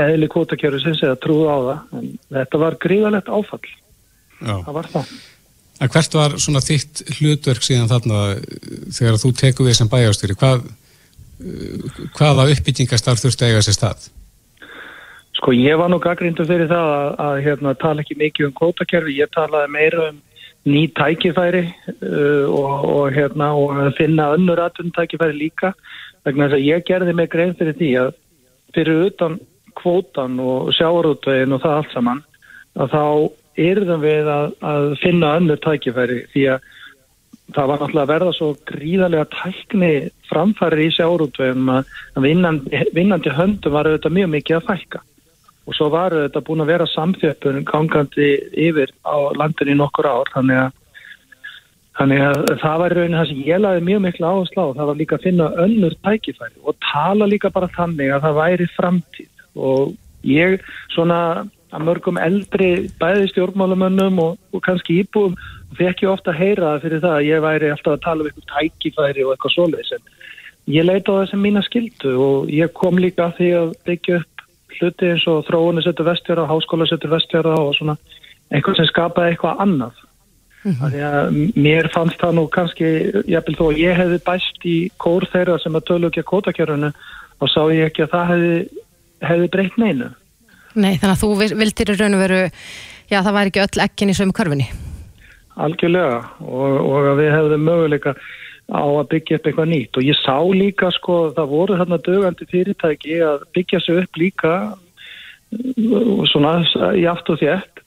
eðli 0.00 0.28
kvotakjöru 0.32 0.80
sem 0.80 0.96
segja 0.96 1.16
trúð 1.20 1.46
á 1.48 1.56
það. 1.56 1.78
En 1.98 2.08
þetta 2.38 2.60
var 2.62 2.78
gríðalegt 2.80 3.30
áfall. 3.32 3.64
Já. 4.36 4.56
það 4.66 4.74
var 4.76 4.90
það. 4.92 5.14
En 5.76 5.92
hvert 5.92 6.16
var 6.16 6.34
svona 6.40 6.62
þitt 6.64 7.02
hlutverk 7.18 7.64
síðan 7.64 7.90
þarna 7.90 8.20
þegar 8.96 9.18
þú 9.20 9.32
teku 9.36 9.66
við 9.66 9.78
sem 9.78 9.90
bæjástýri 9.92 10.36
hvað, 10.40 10.62
hvaða 12.16 12.46
uppbyggingastar 12.54 13.20
þurfti 13.20 13.44
að 13.44 13.52
eiga 13.52 13.64
sér 13.66 13.76
stað? 13.76 14.06
Sko 15.36 15.52
ég 15.52 15.76
var 15.76 15.92
nú 15.92 15.98
gaggrindu 16.00 16.46
fyrir 16.48 16.70
það 16.70 16.92
að, 16.94 17.10
að 17.26 17.40
hérna, 17.44 17.74
tala 17.76 18.04
ekki 18.04 18.16
mikið 18.16 18.48
um 18.48 18.54
kvótakerfi, 18.56 19.18
ég 19.20 19.32
talaði 19.36 19.72
meira 19.74 20.06
um 20.10 20.22
ný 20.66 20.86
tækifæri 20.98 21.64
uh, 21.66 22.46
og, 22.50 22.84
og, 22.84 23.10
hérna, 23.14 23.52
og 23.54 23.94
finna 23.98 24.32
önnur 24.34 24.62
aðtun 24.64 24.92
tækifæri 24.96 25.38
líka 25.38 25.72
vegna 26.26 26.48
þess 26.48 26.58
að 26.58 26.66
ég 26.66 26.86
gerði 26.88 27.14
mig 27.14 27.30
grein 27.32 27.54
fyrir 27.58 27.76
því 27.78 27.90
að 28.02 28.14
fyrir 28.74 29.04
utan 29.06 29.38
kvótan 29.78 30.40
og 30.42 30.72
sjáarútvegin 30.76 31.54
og 31.54 31.62
það 31.62 31.76
allt 31.80 31.92
saman 31.94 32.22
að 32.76 32.94
þá 32.94 33.04
yrðum 33.66 34.02
við 34.04 34.30
að, 34.32 34.48
að 34.60 34.86
finna 35.00 35.36
önnur 35.40 35.60
tækifæri 35.64 36.24
því 36.32 36.46
að 36.54 36.72
það 37.54 37.68
var 37.70 37.80
náttúrulega 37.80 38.04
að 38.04 38.12
verða 38.12 38.32
svo 38.34 38.48
gríðarlega 38.66 39.26
tækni 39.36 39.92
framfæri 40.26 40.88
í 40.88 40.94
sjáarútvegin 40.96 41.70
að 41.76 42.24
vinnandi, 42.24 42.82
vinnandi 42.96 43.34
höndum 43.36 43.76
var 43.76 43.88
auðvitað 43.88 44.16
mjög 44.18 44.32
mikið 44.34 44.58
að 44.58 44.66
fækka 44.72 45.02
og 45.66 45.74
svo 45.74 45.88
var 45.90 46.14
þetta 46.14 46.42
búin 46.46 46.62
að 46.62 46.72
vera 46.72 46.88
samþjöppun 46.92 47.64
gangandi 47.66 48.32
yfir 48.66 48.92
á 49.02 49.16
landin 49.34 49.72
í 49.74 49.78
nokkur 49.78 50.06
ár 50.06 50.30
þannig 50.34 50.60
að, 50.62 50.76
þannig 51.98 52.24
að 52.28 52.40
það 52.62 52.78
var 52.82 52.96
raunin 52.98 53.18
það 53.18 53.32
sem 53.32 53.42
ég 53.48 53.62
laði 53.62 53.84
mjög 53.88 54.04
miklu 54.04 54.30
áherslu 54.30 54.62
á 54.62 54.68
það 54.78 54.90
var 54.90 55.00
líka 55.00 55.18
að 55.18 55.26
finna 55.26 55.50
önnur 55.66 55.98
tækifæri 56.06 56.62
og 56.62 56.78
tala 56.92 57.30
líka 57.30 57.50
bara 57.54 57.72
þannig 57.74 58.14
að 58.14 58.28
það 58.28 58.40
væri 58.40 58.70
framtíð. 58.76 59.32
Og 59.56 59.94
ég 60.26 60.58
svona 60.94 61.20
að 61.74 61.86
mörgum 61.86 62.18
eldri 62.20 62.70
bæði 63.00 63.30
stjórnmálamönnum 63.32 64.20
og, 64.22 64.36
og 64.54 64.62
kannski 64.64 65.00
íbúum 65.02 65.34
fekk 65.76 66.04
ég 66.04 66.12
ofta 66.12 66.32
að 66.32 66.40
heyra 66.40 66.68
það 66.68 66.84
fyrir 66.84 67.02
það 67.02 67.16
að 67.16 67.26
ég 67.26 67.42
væri 67.44 67.72
alltaf 67.72 67.96
að 67.96 68.04
tala 68.04 68.22
um 68.22 68.30
eitthvað 68.30 68.52
tækifæri 68.52 69.26
og 69.26 69.32
eitthvað 69.34 69.54
svoleiðis 69.56 69.92
en 69.96 70.06
ég 70.76 70.86
leita 70.86 71.12
á 71.12 71.18
þessum 71.20 71.42
mína 71.44 71.62
skildu 71.66 72.14
og 72.22 72.52
ég 72.54 72.72
kom 72.76 73.00
líka 73.02 73.26
að 73.26 73.40
því 73.40 73.50
að 73.60 73.74
byggja 73.88 74.20
upp 74.22 74.35
hluti 74.80 75.10
eins 75.12 75.26
og 75.30 75.44
þróunni 75.48 75.84
setur 75.84 76.08
vestjara, 76.10 76.48
háskóla 76.50 76.88
setur 76.88 77.12
vestjara 77.14 77.54
og 77.60 77.74
svona 77.76 77.96
einhvern 78.54 78.78
sem 78.78 78.88
skapaði 78.90 79.34
eitthvað 79.34 79.62
annað. 79.64 80.02
Mm 80.64 80.72
-hmm. 80.72 80.90
Því 80.90 81.00
að 81.06 81.62
mér 81.62 81.88
fannst 81.94 82.20
það 82.20 82.32
nú 82.34 82.48
kannski, 82.50 82.86
jafnvel 83.30 83.56
þó 83.56 83.66
ég 83.78 83.96
hefði 83.96 84.18
bæst 84.26 84.64
í 84.64 84.76
kór 84.98 85.26
þeirra 85.32 85.58
sem 85.62 85.76
að 85.76 85.86
tölu 85.86 86.06
ekki 86.08 86.20
að 86.24 86.30
kótakjörunu 86.32 86.92
og 87.40 87.48
sá 87.48 87.60
ég 87.72 87.86
ekki 87.86 88.02
að 88.02 88.10
það 88.14 88.26
hefði, 88.32 88.68
hefði 89.20 89.48
breytt 89.48 89.76
neinu. 89.78 90.08
Nei, 90.74 90.98
þannig 90.98 91.14
að 91.14 91.22
þú 91.22 91.28
vildir 91.60 91.90
í 91.90 91.96
raun 91.96 92.14
og 92.14 92.20
veru, 92.20 92.40
já 93.08 93.22
það 93.22 93.36
væri 93.36 93.52
ekki 93.52 93.64
öll 93.64 93.84
ekkin 93.84 94.10
í 94.10 94.16
sömu 94.18 94.32
körfunni. 94.32 94.66
Algjörlega 95.56 96.18
og, 96.40 96.72
og 96.84 97.06
að 97.12 97.20
við 97.22 97.30
hefðum 97.32 97.64
möguleika 97.64 98.14
á 98.66 98.82
að 98.82 99.08
byggja 99.12 99.38
upp 99.38 99.48
eitthvað 99.48 99.70
nýtt. 99.70 99.96
Og 99.98 100.06
ég 100.06 100.18
sá 100.18 100.36
líka 100.42 100.90
sko 100.94 101.16
það 101.36 101.52
voru 101.52 101.78
þarna 101.78 102.02
dögandi 102.02 102.48
fyrirtæki 102.50 103.18
að 103.22 103.46
byggja 103.54 103.80
sig 103.84 104.02
upp 104.02 104.20
líka 104.20 104.52
uh, 104.74 106.22
svona 106.30 106.58
í 106.98 107.06
aft 107.10 107.30
og 107.30 107.42
þétt. 107.42 107.82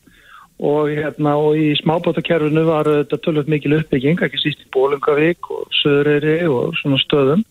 Og 0.59 0.91
hérna 0.91 1.37
og 1.39 1.55
í 1.55 1.71
smábótakerfinu 1.79 2.65
var 2.67 2.87
þetta 2.87 3.19
tölvöld 3.23 3.47
mikil 3.51 3.77
uppbygging, 3.77 4.19
ekki 4.19 4.41
síst 4.41 4.65
í 4.65 4.71
Bólungavík 4.75 5.47
og 5.55 5.69
Söðureyri 5.79 6.41
og 6.51 6.75
svona 6.81 6.99
stöðum. 6.99 7.45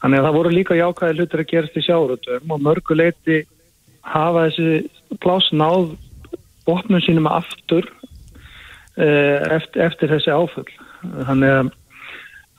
Þannig 0.00 0.18
að 0.18 0.26
það 0.26 0.36
voru 0.38 0.52
líka 0.54 0.78
jákvæði 0.78 1.18
hlutir 1.18 1.42
að 1.42 1.50
gerast 1.52 1.76
í 1.78 1.84
sjárutum 1.84 2.54
og 2.54 2.64
mörguleiti 2.64 3.42
hafa 4.02 4.48
þessi 4.48 5.18
pláss 5.22 5.50
náð 5.52 5.92
botnum 6.66 7.02
sínum 7.04 7.28
aftur 7.30 7.86
eftir, 8.96 9.82
eftir 9.86 10.12
þessi 10.14 10.32
áfull. 10.34 10.66
Þannig 11.28 11.54
að, 11.58 11.70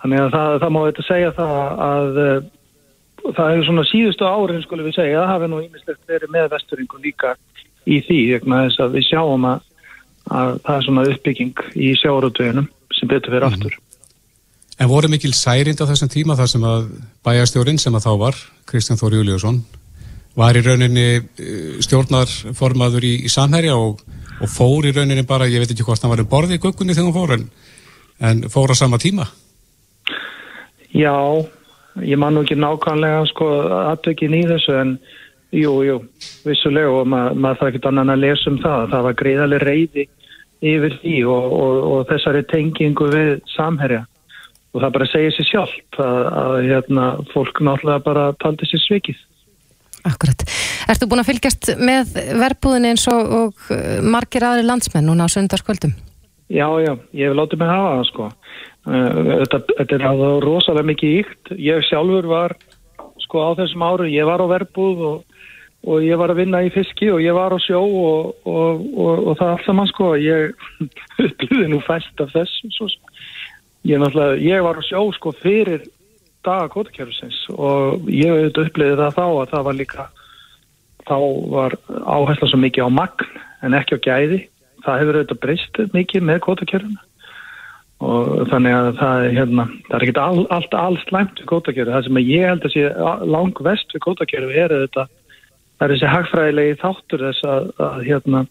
þannig 0.01 0.23
að 0.25 0.33
það, 0.35 0.57
það 0.63 0.73
má 0.75 0.81
þetta 0.87 1.07
segja 1.07 1.31
það 1.37 1.55
að 1.87 2.21
uh, 2.25 2.49
það 3.29 3.51
hefur 3.51 3.67
svona 3.67 3.87
síðustu 3.89 4.27
árin 4.27 4.63
skulum 4.65 4.87
við 4.87 4.97
segja, 4.97 5.19
það 5.21 5.31
hafi 5.33 5.49
nú 5.51 5.61
ímislegt 5.65 6.09
verið 6.09 6.33
með 6.33 6.47
vesturingu 6.55 7.01
líka 7.03 7.35
í 7.85 7.99
því 8.05 8.19
þess 8.45 8.81
að 8.81 8.97
við 8.97 9.07
sjáum 9.09 9.47
að, 9.49 9.63
að 10.29 10.51
það 10.65 10.75
er 10.75 10.87
svona 10.87 11.05
uppbygging 11.11 11.63
í 11.75 11.91
sjárutöginum 12.01 12.69
sem 12.97 13.09
betur 13.11 13.33
fyrir 13.33 13.47
mm. 13.47 13.55
aftur. 13.55 13.77
En 14.81 14.89
voru 14.89 15.11
mikil 15.11 15.33
særind 15.37 15.81
á 15.81 15.89
þessum 15.89 16.09
tíma 16.09 16.37
þar 16.39 16.49
sem 16.49 16.63
að 16.65 16.87
bæjastjórin 17.25 17.79
sem 17.81 17.95
að 17.97 18.07
þá 18.07 18.11
var, 18.23 18.39
Kristján 18.69 18.97
Þóri 18.97 19.19
Júliusson, 19.19 19.59
var 20.37 20.57
í 20.57 20.63
rauninni 20.65 21.05
eh, 21.19 21.75
stjórnarformaður 21.85 23.05
í, 23.05 23.13
í 23.27 23.29
samherja 23.29 23.75
og, 23.77 24.01
og 24.41 24.49
fór 24.49 24.87
í 24.89 24.95
rauninni 24.95 25.25
bara, 25.27 25.49
ég 25.51 25.61
veit 25.61 25.73
ekki 25.75 25.85
hvort 25.85 26.01
hann 26.01 26.13
var 26.13 26.23
um 26.23 26.31
borði 26.31 26.57
í 26.57 26.63
guggunni 26.63 26.95
þegar 26.97 27.11
hann 27.11 27.17
fór, 27.19 27.35
en, 27.37 27.45
en 28.31 28.43
fór 28.49 28.73
á 28.73 28.75
sama 28.79 28.97
tíma? 29.01 29.27
Já, 30.91 31.15
ég 32.03 32.19
man 32.19 32.35
nú 32.35 32.43
ekki 32.43 32.57
nákvæmlega 32.59 33.25
sko 33.31 33.47
aðtökin 33.91 34.35
í 34.35 34.43
þessu 34.49 34.75
en 34.79 34.93
jú, 35.55 35.73
jú, 35.87 35.97
vissulega 36.47 36.91
og 37.01 37.09
ma 37.11 37.29
maður 37.33 37.61
þarf 37.61 37.71
ekki 37.71 37.87
annan 37.91 38.13
að 38.13 38.23
lesa 38.25 38.51
um 38.51 38.59
það 38.63 38.87
það 38.93 39.07
var 39.07 39.17
greiðalega 39.21 39.67
reyði 39.67 40.07
yfir 40.61 40.95
því 41.01 41.17
og, 41.31 41.57
og, 41.57 41.81
og 41.91 42.07
þessari 42.11 42.43
tengingu 42.51 43.09
við 43.11 43.33
samherja 43.55 44.05
og 44.71 44.83
það 44.83 44.95
bara 44.97 45.09
segir 45.11 45.35
sér 45.35 45.49
sjálf 45.49 45.99
að, 45.99 46.21
að 46.43 46.55
hérna, 46.69 47.09
fólk 47.33 47.63
náttúrulega 47.63 48.05
bara 48.05 48.29
taldi 48.43 48.69
sér 48.69 48.85
svikið 48.85 49.27
Akkurat. 50.01 50.43
Ertu 50.89 51.05
búin 51.05 51.21
að 51.21 51.27
fylgjast 51.29 51.67
með 51.77 52.15
verbúðin 52.39 52.87
eins 52.89 53.03
og, 53.11 53.27
og 53.37 53.67
margir 54.01 54.45
aðri 54.47 54.65
landsmenn 54.65 55.05
núna 55.05 55.27
á 55.29 55.33
sundarskvöldum? 55.33 55.93
Já, 56.49 56.65
já, 56.81 56.95
ég 57.13 57.29
hef 57.29 57.37
látið 57.37 57.61
mig 57.61 57.69
hafa 57.69 57.91
það 57.93 58.07
sko 58.09 58.29
þetta, 58.85 59.59
þetta 59.77 59.97
er 59.97 60.05
að 60.09 60.21
rosalega 60.45 60.89
mikið 60.89 61.17
íkt 61.21 61.51
ég 61.61 61.83
sjálfur 61.85 62.29
var 62.31 62.55
sko 63.21 63.43
á 63.45 63.49
þessum 63.59 63.85
áru, 63.85 64.09
ég 64.09 64.25
var 64.27 64.41
á 64.41 64.47
verbúð 64.49 65.03
og, 65.07 65.37
og 65.87 66.03
ég 66.03 66.19
var 66.19 66.33
að 66.33 66.41
vinna 66.41 66.63
í 66.65 66.71
fiski 66.73 67.11
og 67.13 67.21
ég 67.23 67.35
var 67.37 67.53
á 67.53 67.59
sjó 67.61 67.79
og, 67.79 68.33
og, 68.43 68.81
og 68.97 69.37
það 69.39 69.53
allt 69.53 69.67
saman 69.67 69.91
sko. 69.91 70.11
Ég 70.19 70.55
upplýði 71.27 71.69
nú 71.71 71.81
fæst 71.85 72.23
af 72.23 72.33
þess 72.33 72.97
ég, 73.87 74.07
ég 74.43 74.65
var 74.65 74.81
á 74.81 74.83
sjó 74.85 75.05
sko 75.15 75.33
fyrir 75.39 75.85
dagakótakjörfusins 76.45 77.45
og 77.53 78.09
ég 78.09 78.49
upplýði 78.49 78.97
það 78.97 79.15
þá 79.19 79.25
að 79.27 79.53
það 79.53 79.67
var 79.69 79.77
líka 79.77 80.07
þá 81.05 81.17
var 81.53 81.77
áhersla 82.01 82.49
svo 82.49 82.59
mikið 82.61 82.89
á 82.89 82.97
magn 82.97 83.31
en 83.61 83.77
ekki 83.77 84.01
á 84.01 84.05
gæði. 84.09 84.43
Það 84.81 84.99
hefur 84.99 85.17
auðvitað 85.19 85.41
breyst 85.45 85.81
mikið 85.93 86.23
með 86.25 86.43
kótakjörfuna 86.47 87.10
og 88.01 88.47
þannig 88.49 88.75
að 88.75 88.87
það 88.97 89.23
er 89.25 89.35
hérna, 89.37 89.65
það 89.87 89.95
er 89.97 90.05
ekki 90.05 90.21
all, 90.23 90.45
allt 90.55 90.77
alls 90.77 91.03
slæmt 91.07 91.41
við 91.41 91.49
kótakjöru, 91.51 91.93
það 91.93 92.07
sem 92.07 92.21
ég 92.23 92.47
held 92.49 92.65
að 92.65 92.73
sé 92.73 92.85
lang 93.29 93.61
vest 93.67 93.93
við 93.93 94.03
kótakjöru 94.07 94.49
er 94.57 94.73
þetta 94.73 95.05
það 95.77 95.85
er 95.85 95.93
þessi 95.93 96.09
hagfræðilegi 96.15 96.79
þáttur 96.81 97.25
þess 97.27 97.47
að, 97.51 97.69
að 97.85 98.01
hérna 98.07 98.43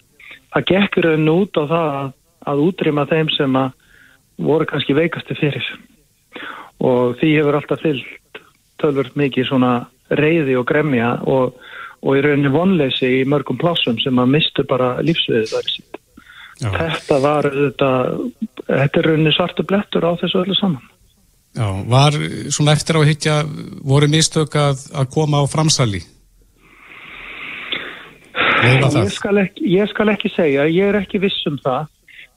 það 0.54 0.66
gekkur 0.70 1.10
auðvitað 1.10 1.34
út 1.34 1.60
á 1.60 1.64
það 1.72 1.90
að, 1.98 2.08
að 2.52 2.62
útrýma 2.66 3.06
þeim 3.10 3.32
sem 3.36 3.58
að 3.60 3.76
voru 4.40 4.66
kannski 4.66 4.96
veikasti 4.96 5.36
fyrir. 5.38 5.66
Og 6.80 7.18
því 7.20 7.34
hefur 7.36 7.58
alltaf 7.58 7.82
fyllt 7.84 8.40
tölvört 8.80 9.18
mikið 9.20 9.50
svona 9.50 9.72
reyði 10.16 10.56
og 10.58 10.66
gremja 10.70 11.12
og, 11.28 11.58
og 12.00 12.16
í 12.16 12.22
rauninni 12.24 12.52
vonleysi 12.54 13.10
í 13.20 13.26
mörgum 13.28 13.60
plásum 13.60 13.98
sem 14.00 14.18
að 14.18 14.32
mistu 14.34 14.64
bara 14.66 14.94
lífsviðið 15.04 15.70
sitt 15.70 15.89
Já. 16.60 16.70
Þetta 16.76 17.18
var 17.24 17.46
þetta, 17.48 17.90
þetta 18.68 19.00
er 19.00 19.06
rauninni 19.08 19.32
svartu 19.32 19.64
blettur 19.64 20.04
á 20.04 20.12
þessu 20.20 20.42
öllu 20.42 20.56
saman. 20.58 20.88
Já, 21.56 21.66
var 21.90 22.14
svona 22.52 22.74
eftir 22.76 22.94
á 22.94 23.00
að 23.00 23.08
hittja, 23.10 23.36
voru 23.82 24.06
mistök 24.12 24.54
að, 24.60 24.84
að 24.94 25.08
koma 25.14 25.40
á 25.42 25.44
framsali? 25.50 26.02
Ég 28.60 29.08
skal, 29.14 29.40
ekki, 29.40 29.64
ég 29.72 29.88
skal 29.88 30.12
ekki 30.12 30.30
segja, 30.34 30.68
ég 30.68 30.92
er 30.92 31.00
ekki 31.00 31.18
viss 31.22 31.48
um 31.48 31.56
það. 31.64 31.88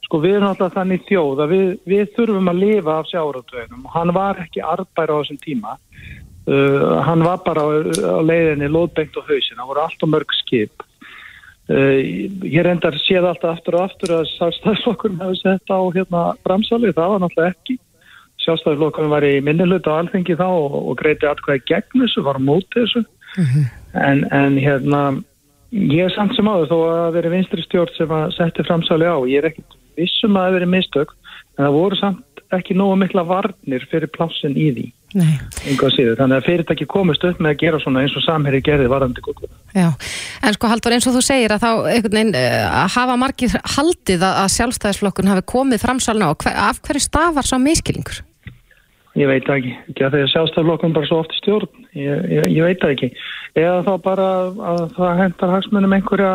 Sko 0.08 0.22
við 0.24 0.38
erum 0.38 0.54
alltaf 0.54 0.74
þannig 0.78 1.04
þjóð 1.10 1.44
að 1.44 1.54
við, 1.54 1.68
við 1.90 2.16
þurfum 2.16 2.50
að 2.52 2.62
lifa 2.64 2.96
af 2.96 3.12
sjáratvöginum 3.12 3.86
og 3.88 3.94
hann 3.98 4.14
var 4.16 4.40
ekki 4.44 4.64
arbæra 4.64 5.20
á 5.20 5.20
þessum 5.20 5.42
tíma. 5.44 5.76
Uh, 6.44 7.00
hann 7.08 7.24
var 7.24 7.44
bara 7.44 7.64
á, 7.64 7.70
á 7.88 8.20
leiðinni 8.24 8.72
lóðbengt 8.72 9.20
og 9.20 9.28
hausin, 9.28 9.60
hann 9.60 9.70
voru 9.70 9.84
allt 9.84 10.04
og 10.04 10.12
mörg 10.12 10.34
skip 10.42 10.84
ég 11.70 12.62
reyndar 12.66 12.98
séð 13.00 13.30
alltaf 13.30 13.58
aftur 13.58 13.78
og 13.80 13.86
aftur 13.88 14.12
að 14.18 14.30
sjálfstæðisflokkurinn 14.34 15.22
hefði 15.24 15.40
sett 15.40 15.72
á 15.72 15.80
hérna 15.96 16.24
bramsali, 16.44 16.92
það 16.92 17.14
var 17.14 17.22
náttúrulega 17.24 17.54
ekki 17.54 17.78
sjálfstæðisflokkurinn 18.44 19.14
var 19.14 19.24
í 19.24 19.38
minnilötu 19.46 19.94
á 19.94 20.00
alþengi 20.02 20.36
þá 20.36 20.48
og, 20.50 20.76
og 20.82 20.98
greiti 21.00 21.30
alltaf 21.30 21.64
gegn 21.70 22.04
þessu, 22.04 22.26
var 22.26 22.42
mótið 22.44 22.82
þessu 22.82 23.04
uh 23.04 23.40
mhm. 23.40 23.54
-huh. 23.54 23.70
en, 24.10 24.26
en 24.32 24.58
hérna 24.58 25.02
ég 25.72 26.06
er 26.06 26.14
samt 26.14 26.36
sem 26.36 26.48
áður 26.48 26.70
þó 26.70 26.80
að 26.90 27.14
veri 27.18 27.34
vinstri 27.38 27.64
stjórn 27.64 27.96
sem 27.98 28.12
að 28.12 28.36
setja 28.36 28.68
framsali 28.68 29.08
á 29.08 29.18
ég 29.26 29.40
er 29.40 29.50
ekkert 29.52 29.80
vissum 29.98 30.36
að 30.38 30.46
það 30.46 30.56
veri 30.58 30.70
mistök 30.76 31.16
en 31.58 31.66
það 31.66 31.78
voru 31.80 31.96
samt 31.96 32.33
ekki 32.58 32.76
nógu 32.78 32.98
mikla 33.02 33.24
varnir 33.28 33.86
fyrir 33.92 34.12
plássin 34.14 34.58
í 34.58 34.70
því. 34.74 34.86
Þannig 35.14 36.36
að 36.40 36.46
fyrirtæki 36.48 36.88
komist 36.90 37.24
upp 37.28 37.42
með 37.44 37.52
að 37.54 37.60
gera 37.62 37.80
svona 37.84 38.02
eins 38.02 38.16
og 38.18 38.24
samherri 38.26 38.64
gerði 38.66 38.90
varandi 38.90 39.22
Já, 39.76 39.92
en 40.42 40.56
sko 40.56 40.72
Haldur 40.72 40.96
eins 40.96 41.06
og 41.10 41.14
þú 41.14 41.22
segir 41.26 41.54
að 41.54 41.66
þá 41.66 41.72
veginn, 42.08 42.34
uh, 42.34 42.88
hafa 42.90 43.18
margir 43.22 43.54
haldið 43.76 44.26
að 44.26 44.50
sjálfstæðisflokkun 44.56 45.30
hafi 45.30 45.46
komið 45.54 45.84
framsalna 45.86 46.32
og 46.34 46.42
hver, 46.42 46.58
af 46.58 46.82
hverju 46.82 47.06
stafar 47.06 47.46
svo 47.46 47.62
miskilingur? 47.62 48.24
Ég 49.14 49.30
veit 49.30 49.46
ekki, 49.46 49.76
ekki 49.92 50.08
að 50.08 50.20
að 50.24 50.32
sjálfstæðisflokkun 50.34 50.98
bara 50.98 51.10
svo 51.12 51.22
oft 51.22 51.38
stjórn, 51.38 51.70
ég, 51.94 52.28
ég, 52.34 52.50
ég 52.58 52.66
veit 52.66 52.86
ekki. 52.90 53.14
Eða 53.54 53.84
þá 53.86 53.94
bara 54.02 54.30
að 54.74 54.84
það 54.98 55.20
hendar 55.22 55.54
hagsmunum 55.54 55.94
einhverja 55.94 56.34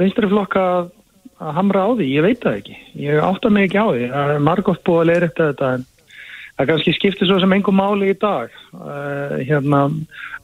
vinstriflokka 0.00 0.64
að 0.78 0.92
hamra 1.40 1.86
á 1.86 1.90
því, 1.94 2.06
ég 2.12 2.24
veit 2.24 2.40
það 2.42 2.60
ekki. 2.60 2.76
Ég 3.04 3.24
átta 3.24 3.50
mig 3.50 3.68
ekki 3.68 3.82
á 3.82 3.88
því, 3.88 4.06
það 4.12 4.32
er 4.34 4.46
margótt 4.48 4.84
búið 4.86 5.02
að 5.02 5.10
leira 5.10 5.30
þetta 5.38 5.72
en 5.78 5.84
það 6.54 6.70
kannski 6.70 6.94
skiptir 6.94 7.30
svo 7.30 7.38
sem 7.42 7.54
einhver 7.56 7.76
máli 7.76 8.12
í 8.12 8.18
dag. 8.20 8.54
Uh, 8.74 9.36
hérna 9.42 9.84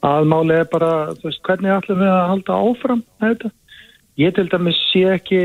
að 0.05 0.29
máli 0.31 0.57
er 0.59 0.69
bara 0.71 0.93
veist, 1.23 1.41
hvernig 1.47 1.75
ætlum 1.77 2.01
við 2.01 2.11
að 2.11 2.29
halda 2.33 2.61
áfram 2.67 3.03
þetta? 3.23 3.53
Ég 4.19 4.35
til 4.35 4.47
dæmis 4.51 4.81
sé 4.89 5.05
ekki 5.15 5.43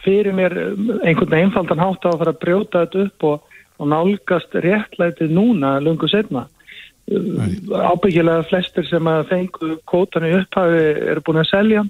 fyrir 0.00 0.32
mér 0.32 0.56
einhvern 1.04 1.36
einfaldan 1.36 1.82
hátt 1.82 2.06
á 2.08 2.10
að 2.14 2.22
fara 2.22 2.32
að 2.32 2.40
brjóta 2.44 2.86
þetta 2.86 3.04
upp 3.04 3.28
og, 3.28 3.58
og 3.76 3.92
nálgast 3.92 4.56
réttlætið 4.64 5.36
núna 5.36 5.76
lungu 5.84 6.08
setna 6.08 6.46
ábyggilega 7.10 8.46
flestir 8.46 8.86
sem 8.86 9.08
að 9.10 9.28
fengu 9.30 9.76
kótan 9.88 10.28
í 10.28 10.34
upphafi 10.38 10.82
eru 11.10 11.22
búin 11.26 11.40
að 11.42 11.48
selja 11.50 11.84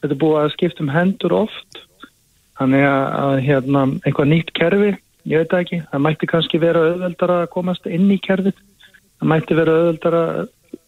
þetta 0.00 0.12
er 0.12 0.20
búin 0.22 0.40
að 0.40 0.54
skipta 0.56 0.82
um 0.82 0.90
hendur 0.90 1.34
oft 1.44 1.82
þannig 2.58 2.86
að 2.88 3.34
hérna, 3.46 3.88
einhvað 4.06 4.32
nýtt 4.32 4.54
kerfi 4.56 4.94
ég 5.26 5.42
veit 5.42 5.54
ekki, 5.58 5.80
það 5.90 6.04
mætti 6.06 6.28
kannski 6.30 6.60
vera 6.62 6.82
auðveldara 6.86 7.40
að 7.44 7.52
komast 7.54 7.86
inn 7.90 8.08
í 8.14 8.18
kerfið. 8.22 8.58
Það 9.18 9.30
mætti 9.32 9.58
vera 9.58 9.76
auðveldara 9.80 10.22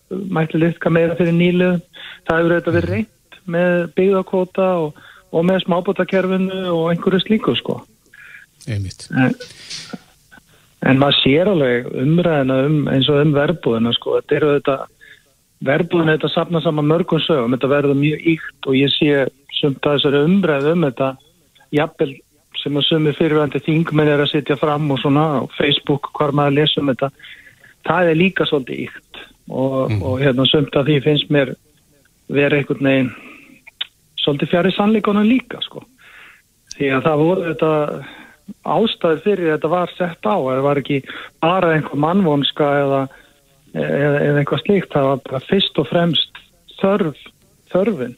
mætti 0.09 0.61
litka 0.61 0.93
meira 0.93 1.17
fyrir 1.19 1.35
nýluðum 1.37 1.81
það 2.29 2.39
hefur 2.39 2.55
auðvitað 2.55 2.77
verið 2.79 2.93
reynd 2.95 3.39
með 3.49 3.75
byggðarkvota 3.97 4.69
og, 4.83 5.01
og 5.33 5.47
með 5.49 5.65
smábótakerfinu 5.65 6.61
og 6.73 6.85
einhverju 6.93 7.21
slíku 7.25 7.55
sko. 7.59 7.79
En, 8.69 8.87
en 10.85 11.01
maður 11.01 11.19
sér 11.23 11.51
alveg 11.53 11.89
umræðina 12.05 12.61
um, 12.69 12.81
eins 12.93 13.09
og 13.13 13.23
um 13.23 13.35
verbúðina 13.37 13.93
sko, 13.97 14.19
þetta 14.19 14.39
eru 14.39 14.51
auðvitað 14.53 14.87
verbúðina 15.69 16.17
þetta 16.17 16.33
sapna 16.33 16.63
saman 16.63 16.89
mörgum 16.89 17.23
sögum, 17.25 17.55
þetta 17.57 17.73
verður 17.73 17.99
mjög 17.99 18.27
íkt 18.35 18.69
og 18.69 18.77
ég 18.79 18.93
sé 18.95 19.25
sumt 19.59 19.81
að 19.83 19.99
þessari 19.99 20.25
umræð 20.29 20.69
um 20.73 20.85
þetta 20.87 21.09
jafnvel 21.75 22.15
sem 22.59 22.79
að 22.79 22.87
sumi 22.89 23.15
fyrirvændi 23.15 23.61
þingmenn 23.63 24.11
er 24.11 24.23
að 24.25 24.33
sitja 24.33 24.57
fram 24.59 24.89
og 24.91 25.01
svona 25.03 25.25
á 25.39 25.43
Facebook 25.59 26.11
hvar 26.17 26.35
maður 26.35 26.59
lesum 26.59 26.91
þetta. 26.91 27.11
Það 27.87 28.11
er 28.11 28.19
líka 28.19 28.47
svolítið 28.49 28.85
íkt 28.89 29.21
og, 29.49 29.77
mm. 29.93 30.03
og 30.03 30.21
hérna 30.23 30.47
sumt 30.49 30.77
að 30.77 30.91
því 30.91 30.99
finnst 31.07 31.33
mér 31.33 31.55
verið 32.29 32.63
einhvern 32.63 32.89
veginn 32.91 33.13
svolítið 34.19 34.53
fjari 34.53 34.75
sannleikonum 34.75 35.29
líka 35.29 35.63
sko. 35.65 35.85
Því 36.75 36.91
að 36.97 37.07
það 37.07 37.23
voru 37.23 37.47
þetta 37.47 37.73
ástæði 38.69 39.23
fyrir 39.25 39.53
þetta 39.55 39.73
var 39.73 39.95
sett 39.95 40.29
á. 40.29 40.37
Það 40.37 40.63
var 40.67 40.83
ekki 40.83 41.01
bara 41.45 41.73
einhver 41.77 42.03
mannvonska 42.05 42.69
eða, 42.83 43.03
eða, 43.75 44.15
eða 44.27 44.43
einhvað 44.43 44.65
slíkt. 44.65 44.93
Það 44.95 45.11
var 45.11 45.23
bara 45.31 45.45
fyrst 45.49 45.81
og 45.81 45.89
fremst 45.91 46.43
þörf, 46.79 47.23
þörfin 47.73 48.17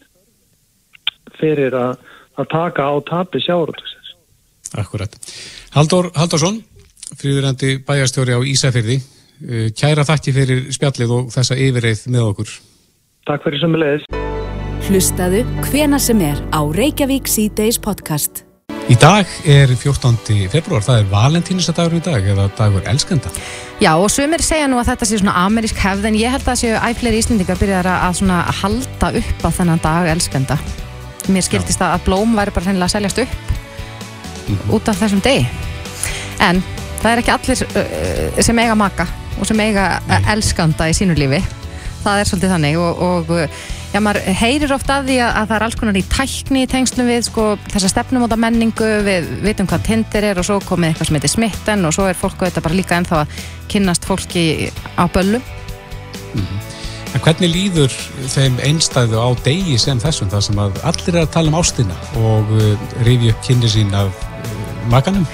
fyrir 1.41 1.77
að, 1.77 1.99
að 2.43 2.53
taka 2.53 2.91
á 2.91 2.95
tapi 3.07 3.43
sjáruðs 3.45 3.97
Akkurat. 4.79 5.15
Haldur 5.75 6.11
Haldursson, 6.15 6.61
fríðurandi 7.19 7.81
bæjarstjóri 7.87 8.37
á 8.39 8.41
Ísafyrði, 8.47 9.01
eh, 9.43 9.71
kæra 9.75 10.05
þakki 10.07 10.35
fyrir 10.37 10.61
spjallið 10.71 11.15
og 11.17 11.33
þessa 11.35 11.59
yfirreið 11.59 12.05
með 12.07 12.29
okkur. 12.29 12.53
Takk 13.27 13.43
fyrir 13.43 13.61
sem 13.61 13.75
við 13.75 13.83
leiðis. 13.83 14.07
Hlustaðu 14.87 15.43
hvena 15.67 15.99
sem 15.99 16.21
er 16.21 16.39
á 16.55 16.61
Reykjavík 16.63 17.27
C-Days 17.27 17.79
podcast. 17.79 18.45
Í 18.91 18.97
dag 18.99 19.27
er 19.47 19.71
14. 19.71 20.49
februar, 20.51 20.83
það 20.83 21.03
er 21.03 21.11
valentínisadagur 21.13 21.99
í 21.99 22.03
dag 22.03 22.25
eða 22.27 22.49
dagur 22.59 22.83
elskenda. 22.91 23.31
Já, 23.79 23.95
og 23.95 24.11
sumir 24.11 24.43
segja 24.43 24.67
nú 24.67 24.81
að 24.81 24.91
þetta 24.91 25.07
sé 25.07 25.21
svona 25.21 25.47
amerísk 25.47 25.79
hefð 25.79 26.11
en 26.11 26.19
ég 26.19 26.35
held 26.35 26.47
að 26.49 26.63
séu 26.65 26.75
æfleiri 26.75 27.23
íslendingar 27.23 27.59
byrjar 27.61 27.87
að 27.87 28.07
að 28.09 28.19
svona 28.19 28.41
halda 28.63 29.13
upp 29.23 29.45
á 29.47 29.49
þennan 29.61 29.83
dag 29.85 30.11
elskenda. 30.11 30.59
Mér 31.31 31.47
skildist 31.47 31.83
að 31.85 32.05
blóm 32.09 32.35
væri 32.35 32.55
bara 32.55 32.67
hreinlega 32.67 32.89
að 32.89 32.95
seljast 32.97 33.23
upp 33.25 34.71
út 34.75 34.89
af 34.91 34.99
þessum 34.99 35.23
degi. 35.23 35.47
En 36.43 36.63
það 37.01 37.11
er 37.13 37.23
ekki 37.23 37.35
allir 37.35 37.65
uh, 37.67 38.41
sem 38.43 38.63
eiga 38.63 38.77
maka 38.79 39.07
og 39.39 39.49
sem 39.49 39.61
eiga 39.63 39.93
uh, 40.01 40.33
elskanda 40.33 40.89
í 40.91 40.97
sínu 40.97 41.17
lífi. 41.19 41.43
Það 42.01 42.23
er 42.23 42.29
svolítið 42.31 42.55
þannig 42.55 42.79
og, 42.81 43.03
og 43.05 43.31
já, 43.93 44.01
maður 44.01 44.25
heyrir 44.41 44.73
oft 44.73 44.91
að 44.91 45.11
því 45.11 45.19
að, 45.21 45.31
að 45.37 45.51
það 45.51 45.57
er 45.57 45.67
alls 45.67 45.79
konar 45.83 46.01
í 46.01 46.05
tækni 46.15 46.65
í 46.65 46.71
tengslum 46.71 47.11
við 47.11 47.23
sko, 47.29 47.47
þessa 47.75 47.93
stefnumóta 47.93 48.41
menningu, 48.41 48.89
við 49.05 49.31
vitum 49.45 49.69
hvað 49.69 49.87
Tinder 49.91 50.31
er 50.31 50.41
og 50.41 50.49
svo 50.49 50.59
komið 50.65 50.95
eitthvað 50.95 51.11
sem 51.11 51.21
heitir 51.21 51.35
smitten 51.35 51.87
og 51.89 51.97
svo 51.97 52.09
er 52.09 52.19
fólk 52.19 52.41
auðvitað 52.41 52.67
bara 52.71 52.81
líka 52.81 52.97
ennþá 52.97 53.23
að 53.23 53.39
kynnast 53.71 54.09
fólki 54.09 54.45
á 54.97 55.05
böllum. 55.13 55.45
En 57.11 57.23
hvernig 57.25 57.51
líður 57.51 57.95
þeim 58.31 58.59
einstæðu 58.63 59.19
á 59.19 59.29
degi 59.43 59.75
sem 59.83 59.99
þessum, 59.99 60.29
þar 60.31 60.45
sem 60.47 60.61
að 60.63 60.77
allir 60.87 61.17
er 61.17 61.25
að 61.25 61.33
tala 61.35 61.51
um 61.51 61.57
ástina 61.59 61.97
og 62.21 62.53
uh, 62.55 62.85
rifi 63.07 63.33
upp 63.33 63.41
kynni 63.47 63.71
sín 63.71 63.91
af 63.99 64.15
uh, 64.15 64.53
makanum? 64.93 65.25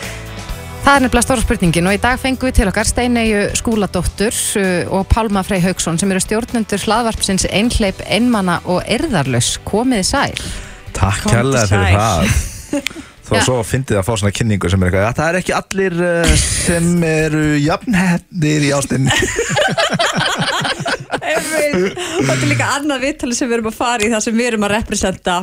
Það 0.86 0.94
er 0.94 1.04
nefnilega 1.04 1.26
stóra 1.26 1.42
spurningin 1.42 1.90
og 1.90 1.96
í 1.98 2.00
dag 2.00 2.20
fengum 2.22 2.48
við 2.48 2.60
til 2.60 2.68
okkar 2.70 2.88
Steinegu 2.88 3.42
Skúladóttur 3.60 4.38
uh, 4.62 4.94
og 4.96 5.04
Pálma 5.12 5.42
Frey 5.44 5.60
Haugsson 5.66 6.00
sem 6.00 6.14
eru 6.14 6.22
stjórnendur 6.24 6.86
hlaðvarpsins 6.86 7.44
einhleip, 7.50 8.00
einmanna 8.08 8.62
og 8.64 8.80
erðarlaus. 8.88 9.58
Komiði 9.68 10.06
sæl. 10.08 10.46
Takk 10.96 11.28
kærlega 11.28 11.68
fyrir 11.68 12.00
það 12.00 12.32
Þó 13.26 13.32
Já. 13.34 13.40
svo 13.42 13.54
fyndið 13.66 13.98
að 13.98 14.04
fá 14.06 14.12
svona 14.20 14.30
kynningu 14.30 14.68
sem 14.70 14.84
er 14.86 14.94
eitthvað 14.94 15.08
að 15.08 15.16
það 15.18 15.28
er 15.28 15.36
ekki 15.40 15.54
allir 15.56 15.94
sem 16.38 16.90
eru 17.08 17.40
jafnhettir 17.58 18.66
í 18.68 18.70
ástin 18.76 19.08
Einmitt. 19.10 19.82
Og 21.74 22.24
þetta 22.26 22.40
er 22.40 22.50
líka 22.50 22.72
annað 22.78 23.06
viðtali 23.06 23.38
sem 23.38 23.50
við 23.50 23.58
erum 23.60 23.70
að 23.72 23.78
fara 23.78 24.06
í 24.06 24.10
það 24.12 24.26
sem 24.26 24.36
við 24.36 24.50
erum 24.52 24.66
að 24.66 24.74
representa. 24.76 25.36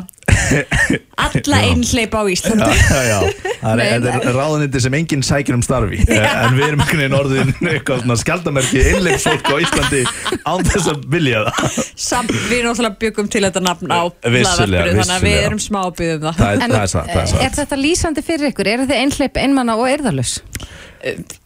Alla 1.24 1.60
einhleip 1.68 2.14
á 2.14 2.22
Íslandi. 2.30 2.70
Já, 2.74 3.02
já, 3.08 3.20
það 3.62 3.82
er, 3.84 3.92
þetta 4.04 4.30
er 4.30 4.38
ráðunindi 4.38 4.82
sem 4.84 4.96
enginn 4.98 5.24
sækir 5.26 5.58
um 5.58 5.64
starfi 5.66 6.00
eh, 6.04 6.26
en 6.26 6.58
við 6.58 6.66
erum 6.68 6.84
einhvern 6.84 7.02
veginn 7.04 7.18
orðin 7.18 7.52
eitthvað 7.72 8.04
svona 8.04 8.18
skjaldamerki 8.22 8.84
einlegsfólk 8.92 9.50
á 9.50 9.56
Íslandi 9.64 10.02
án 10.44 10.66
þess 10.68 10.92
að 10.94 11.08
vilja 11.14 11.44
það. 11.48 11.80
Samt 12.08 12.34
við 12.50 12.66
náttúrulega 12.68 13.00
byggum 13.06 13.32
til 13.34 13.44
þetta 13.48 13.64
nafn 13.64 13.94
á 13.94 14.02
Vissulega, 14.04 14.44
hlaðvarpinu, 14.44 15.02
þannig 15.02 15.16
að 15.18 15.28
við 15.28 15.38
erum 15.48 15.62
smá 15.64 15.82
að 15.84 15.94
byggja 16.02 16.16
um 16.16 16.24
það. 16.26 16.40
Það 16.42 16.54
er, 16.54 16.64
En 16.64 16.76
það 16.76 16.86
er 16.86 16.94
satt, 16.96 17.12
það 17.12 17.22
er 17.22 17.28
er 17.28 17.34
satt 17.34 17.60
þetta 17.62 17.82
lýsandi 17.84 18.26
fyrir 18.30 18.54
ykkur? 18.54 18.72
Er 18.74 18.86
þið 18.88 18.98
einhleip, 19.00 19.44
einmanna 19.44 19.78
og 19.80 19.92
erðarlaus? 19.92 20.38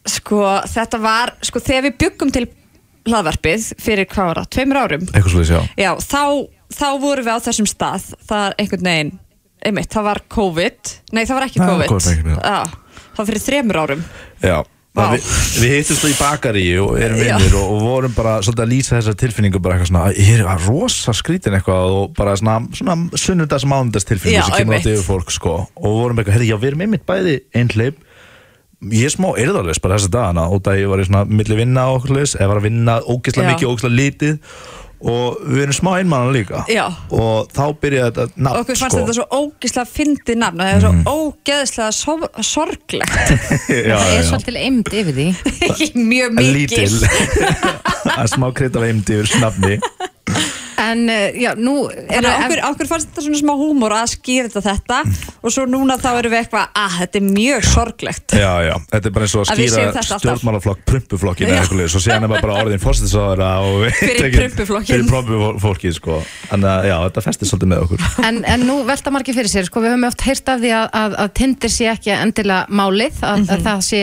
Sko 0.08 0.42
þetta 0.70 1.02
var, 1.02 1.36
sko 1.46 1.62
þegar 1.64 1.90
við 1.90 2.00
byggum 2.06 2.34
til 2.34 2.46
hlaðvarpið 3.12 3.68
fyrir 3.82 4.08
hvað 4.12 4.34
það, 4.38 4.49
tveimur 4.58 4.80
árum 4.84 5.05
Eitthvað 5.12 5.49
svo 5.51 5.62
Já, 5.80 5.91
þá, 6.03 6.24
þá 6.78 6.88
vorum 7.03 7.28
við 7.28 7.34
á 7.36 7.45
þessum 7.47 7.70
stað 7.72 8.08
það 8.30 8.45
er 8.47 8.58
einhvern 8.64 8.89
veginn, 8.91 9.12
einmitt, 9.68 9.91
það 9.93 10.10
var 10.12 10.24
COVID 10.38 10.95
Nei, 11.18 11.22
það 11.26 11.36
var 11.39 11.45
ekki 11.49 11.62
Já, 11.62 11.68
COVID 11.68 11.93
COVID, 11.93 12.10
ekki, 12.16 12.34
já. 12.34 12.41
Já, 12.41 12.97
það 12.97 13.22
var 13.22 13.30
fyrir 13.32 13.45
þremur 13.47 13.80
árum 13.84 14.03
Já, 14.43 14.58
Vá. 14.97 15.03
við, 15.14 15.28
við 15.62 15.74
hittumst 15.76 16.05
í 16.10 16.14
bakari 16.18 16.64
og 16.82 16.95
erum 16.97 17.20
Já. 17.22 17.36
vinnir 17.38 17.55
og, 17.60 17.68
og 17.76 17.84
vorum 17.86 18.14
bara 18.18 18.38
svolítið 18.41 18.64
að 18.64 18.72
lýsa 18.72 18.95
þessar 18.95 19.18
tilfinningu 19.22 19.60
bara 19.62 19.76
eitthvað 19.78 19.91
svona, 19.91 20.05
ég 20.18 20.41
er 20.41 20.64
rosa 20.66 21.14
skrítin 21.14 21.58
eitthvað 21.60 21.97
og 21.99 22.16
bara 22.18 22.34
svona, 22.39 22.55
svona 22.80 22.95
sunnudags 23.14 23.68
mánundags 23.70 24.08
tilfinningu 24.10 24.41
Já, 24.41 24.47
sem 24.47 24.58
kemur 24.64 24.78
einmitt. 24.80 24.88
átt 24.89 24.95
yfir 24.95 25.05
fólk 25.05 25.34
sko 25.36 25.53
og 25.68 25.99
vorum 26.01 26.18
eitthvað, 26.18 26.39
herri, 26.39 26.49
já, 26.49 26.58
við 26.58 26.72
erum 26.72 26.84
einmitt 26.88 27.05
bæði 27.05 27.36
einhleip 27.62 28.01
ég 28.94 29.08
er 29.10 29.14
smá 29.14 29.32
erðarlegs 29.40 29.80
bara 29.82 29.98
þessa 29.98 30.12
dagana 30.14 30.48
út 30.54 30.68
að 30.70 30.84
ég 30.84 30.92
var 30.92 31.02
í 31.02 31.06
svona 31.08 31.24
milli 31.30 31.56
vinna 31.58 31.88
og 31.92 32.02
okkur 32.02 32.20
leis, 32.20 32.36
eða 32.38 32.52
var 32.52 32.60
að 32.62 32.68
vinna 32.70 33.00
ógislega 33.06 33.48
Já. 33.48 33.54
mikið, 33.56 33.72
ógislega 33.72 33.98
lítið 33.98 34.36
og 34.98 35.42
við 35.46 35.62
erum 35.62 35.76
smá 35.78 35.90
einmannan 36.00 36.34
líka 36.34 36.64
Já. 36.74 36.86
og 37.14 37.52
þá 37.54 37.64
byrjaði 37.82 38.08
þetta 38.16 38.42
nafn 38.42 38.50
og 38.50 38.64
okkur 38.64 38.80
fannst 38.80 38.96
sko. 38.96 39.02
þetta 39.04 39.16
svo 39.18 39.42
ógislega 39.44 39.92
fyndið 39.94 40.40
nafn 40.42 40.62
og 40.62 40.66
það 40.66 40.74
er 40.74 40.86
svo 40.86 41.18
ógeðslega 41.18 41.92
so 41.94 42.16
sorglegt 42.50 43.34
já, 43.90 43.98
Það 43.98 44.16
er 44.16 44.26
svolítið 44.32 44.60
eimd 44.64 44.94
yfir 45.02 45.20
því. 45.20 45.28
mjög 46.14 46.38
mikil 46.40 46.56
lítil 46.58 46.88
það 48.08 48.24
er 48.26 48.32
smá 48.34 48.48
krydd 48.58 48.80
af 48.82 48.88
eimdi 48.90 49.20
yfir 49.20 49.34
snafni 49.36 49.78
En 50.78 51.04
uh, 51.10 51.28
já, 51.34 51.52
nú 51.58 51.76
er 51.90 52.06
Þannig 52.12 52.30
að 52.30 52.44
okkur, 52.46 52.62
okkur 52.72 52.90
fannst 52.92 53.10
þetta 53.10 53.26
svona 53.26 53.40
smá 53.42 53.54
húmor 53.58 53.96
að 53.98 54.12
skýra 54.14 54.52
þetta 54.54 54.74
þetta 54.78 55.00
og 55.42 55.54
svo 55.54 55.66
núna 55.70 55.98
þá 56.02 56.10
erum 56.20 56.34
við 56.34 56.42
eitthvað 56.44 56.78
að 56.82 56.98
þetta 57.02 57.20
er 57.20 57.26
mjög 57.28 57.68
sorglegt 57.72 58.36
Já, 58.38 58.52
já, 58.68 58.74
þetta 58.92 59.10
er 59.10 59.16
bara 59.16 59.28
eins 59.28 59.36
og 59.38 59.44
að 59.44 59.62
skýra 59.64 60.04
stjórnmálaflokk 60.08 60.84
prumpuflokkin 60.88 61.50
eða 61.50 61.64
eitthvað 61.64 61.92
svo 61.94 62.02
síðan 62.04 62.28
er 62.28 62.32
maður 62.32 62.46
bara 62.48 62.64
orðin 62.64 62.84
fórstisáðara 62.84 63.50
og 63.66 63.88
Fyrir 63.98 64.36
prumpuflokkinn. 64.38 64.92
Fyrir 64.92 65.10
prumpufólkið, 65.10 65.96
sko 65.98 66.20
að, 66.54 66.68
já, 66.92 66.96
þetta 67.08 67.26
festir 67.26 67.50
svolítið 67.52 67.72
með 67.74 67.86
okkur 67.88 68.06
En, 68.28 68.40
en 68.54 68.66
nú 68.68 68.78
velta 68.88 69.14
margir 69.14 69.38
fyrir 69.38 69.52
sér, 69.52 69.68
sko, 69.70 69.82
við 69.84 69.94
höfum 69.96 70.08
oft 70.10 70.26
heyrt 70.28 70.52
af 70.54 70.62
því 70.62 70.74
að, 70.78 70.88
að, 71.02 71.18
að 71.24 71.34
Tinder 71.42 71.74
sé 71.74 71.90
ekki 71.92 72.14
endilega 72.16 72.78
málið, 72.82 73.22
að, 73.26 73.44
að 73.56 73.66
það 73.68 73.84
sé, 73.88 74.02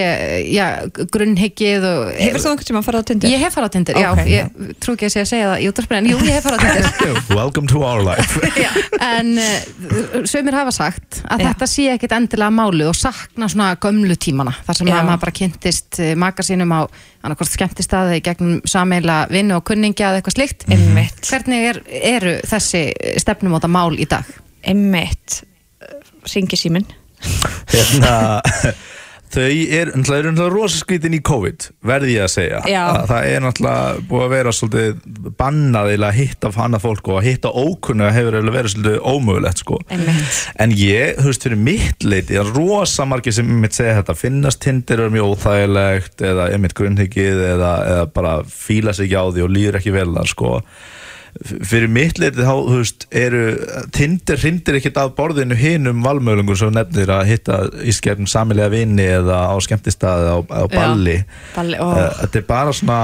já, 0.54 0.66
grunnhyggið 1.14 1.88
og... 1.88 2.02
Mhm. 2.08 2.22
Hefur 2.24 2.44
þú 2.44 2.52
einhvern 2.52 2.68
tíma 2.70 2.82
að 2.82 2.88
fara 2.88 3.02
á 3.02 3.08
Tinder? 3.10 3.34
Ég 3.34 3.44
hef 3.44 3.56
farið 3.58 3.68
á 3.68 3.74
Tinder, 3.74 4.00
Ok. 4.04 4.22
já, 4.24 4.34
ég 4.34 4.76
trú 4.82 4.96
ekki 4.96 5.08
að 5.08 5.14
sé 5.14 5.24
að 5.24 5.30
segja 5.32 5.50
það 5.50 5.64
í 5.64 5.68
útvarpinu, 5.72 6.00
en 6.00 6.10
jú, 6.12 6.18
ég 6.24 6.38
hef 6.38 6.48
Tinder. 6.48 6.63
Welcome 7.34 7.68
to 7.72 7.82
our 7.84 8.02
life 8.04 8.40
en 9.18 9.34
uh, 9.38 10.24
sömur 10.28 10.56
hafa 10.56 10.72
sagt 10.74 11.20
að 11.28 11.42
Já. 11.42 11.48
þetta 11.50 11.68
sé 11.70 11.86
ekkit 11.94 12.14
endilega 12.16 12.54
málið 12.54 12.90
og 12.92 12.98
sakna 12.98 13.48
svona 13.52 13.72
gömlu 13.80 14.16
tímana, 14.20 14.54
þar 14.66 14.80
sem 14.80 14.90
Já. 14.90 14.96
að 14.98 15.08
maður 15.10 15.22
bara 15.26 15.36
kynntist 15.40 16.00
uh, 16.00 16.12
maka 16.20 16.46
sínum 16.46 16.72
á 16.72 16.80
annarkort 17.24 17.52
skemmtistaði 17.52 18.20
gegnum 18.24 18.60
sameila 18.68 19.24
vinnu 19.32 19.58
og 19.58 19.64
kunningja 19.68 20.10
eða 20.10 20.20
eitthvað 20.20 20.38
slikt. 20.38 20.66
Einmitt. 20.72 21.20
Hvernig 21.28 21.68
er, 21.70 21.80
eru 22.14 22.36
þessi 22.48 22.86
stefnumóta 23.22 23.70
mál 23.70 23.96
í 23.96 24.08
dag? 24.08 24.28
Einmitt 24.64 25.42
Ringi 26.32 26.56
síminn 26.56 26.86
Hérna 27.72 28.40
Þau 29.34 29.42
er, 29.44 29.90
eru 29.90 30.00
náttúrulega 30.00 30.52
rosa 30.52 30.78
skrítin 30.78 31.16
í 31.16 31.20
COVID, 31.24 31.68
verði 31.86 32.14
ég 32.14 32.26
að 32.26 32.32
segja. 32.34 32.60
Að 32.62 33.08
Það 33.10 33.28
er 33.30 33.44
náttúrulega 33.44 34.04
búið 34.10 34.24
að 34.24 34.34
vera 34.34 34.54
svolítið 34.54 35.32
bannaðilega 35.40 36.10
að 36.12 36.20
hitta 36.20 36.52
hana 36.54 36.80
fólk 36.82 37.10
og 37.10 37.18
að 37.20 37.28
hitta 37.28 37.50
ókunna 37.50 38.10
hefur 38.14 38.38
verið 38.54 38.74
svolítið 38.76 38.98
ómögulegt, 39.02 39.64
sko. 39.64 39.80
En 39.90 40.76
ég, 40.78 41.18
þú 41.18 41.28
veist, 41.30 41.48
fyrir 41.48 41.62
mitt 41.66 42.06
leiti 42.06 42.38
er 42.38 42.54
rosa 42.54 43.06
margir 43.08 43.34
sem 43.34 43.50
mitt 43.64 43.76
segja 43.76 43.98
þetta 44.00 44.18
finnast 44.18 44.62
tindir 44.64 45.02
er 45.02 45.14
mjög 45.14 45.34
óþægilegt 45.34 46.24
eða 46.24 46.50
er 46.54 46.62
mitt 46.62 46.76
grunnhyggið 46.78 47.46
eða, 47.54 47.72
eða 47.90 48.10
bara 48.14 48.36
fíla 48.48 48.94
sig 48.94 49.10
ekki 49.10 49.18
á 49.18 49.26
því 49.34 49.44
og 49.44 49.54
líður 49.54 49.80
ekki 49.80 49.94
vel 49.94 50.10
þar 50.14 50.30
sko 50.30 50.52
fyrir 51.42 51.90
mitt 51.90 52.18
leiti 52.22 52.44
þá, 52.44 52.52
þú 52.54 52.78
veist, 52.78 53.06
eru 53.14 53.42
tindir 53.94 54.40
hrindir 54.40 54.78
ekkert 54.78 55.00
af 55.02 55.14
borðinu 55.18 55.56
hinum 55.58 56.04
valmöðlungum 56.04 56.58
sem 56.58 56.74
nefnir 56.74 57.10
að 57.10 57.30
hitta 57.32 57.60
í 57.82 57.94
skefnum 57.94 58.30
samilega 58.30 58.70
vini 58.72 59.06
eða 59.16 59.40
á 59.50 59.54
skemmtistaði 59.64 60.30
á, 60.30 60.38
á 60.46 60.62
balli 60.70 61.18
Balli. 61.56 61.78
Eh, 61.78 62.18
þetta 62.22 62.40
er 62.40 62.46
bara 62.48 62.74
svona 62.76 63.00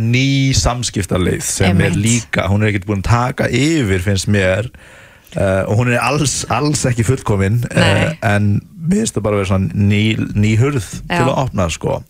ný 0.00 0.54
samskiptarleið 0.56 1.42
sem 1.44 1.82
er 1.84 1.96
líka, 1.98 2.46
hún 2.50 2.62
er 2.62 2.72
ekkert 2.72 2.88
búin 2.88 3.02
að 3.02 3.10
taka 3.10 3.50
yfir 3.50 4.04
finnst 4.06 4.30
mér 4.32 4.70
uh, 4.70 5.66
og 5.66 5.82
hún 5.82 5.92
er 5.92 6.00
alls, 6.00 6.42
alls 6.54 6.86
ekki 6.88 7.04
fullkomin 7.06 7.60
uh, 7.68 7.82
Nei. 7.82 8.14
en 8.24 8.56
finnst 8.88 9.18
það 9.18 9.26
bara 9.26 9.38
að 9.38 9.42
vera 9.42 9.50
svona 9.52 9.86
ný, 9.90 10.02
ný 10.38 10.54
hurð 10.60 10.88
til 11.02 11.20
Já. 11.20 11.26
að 11.26 11.38
opna 11.42 11.68
sko 11.74 12.00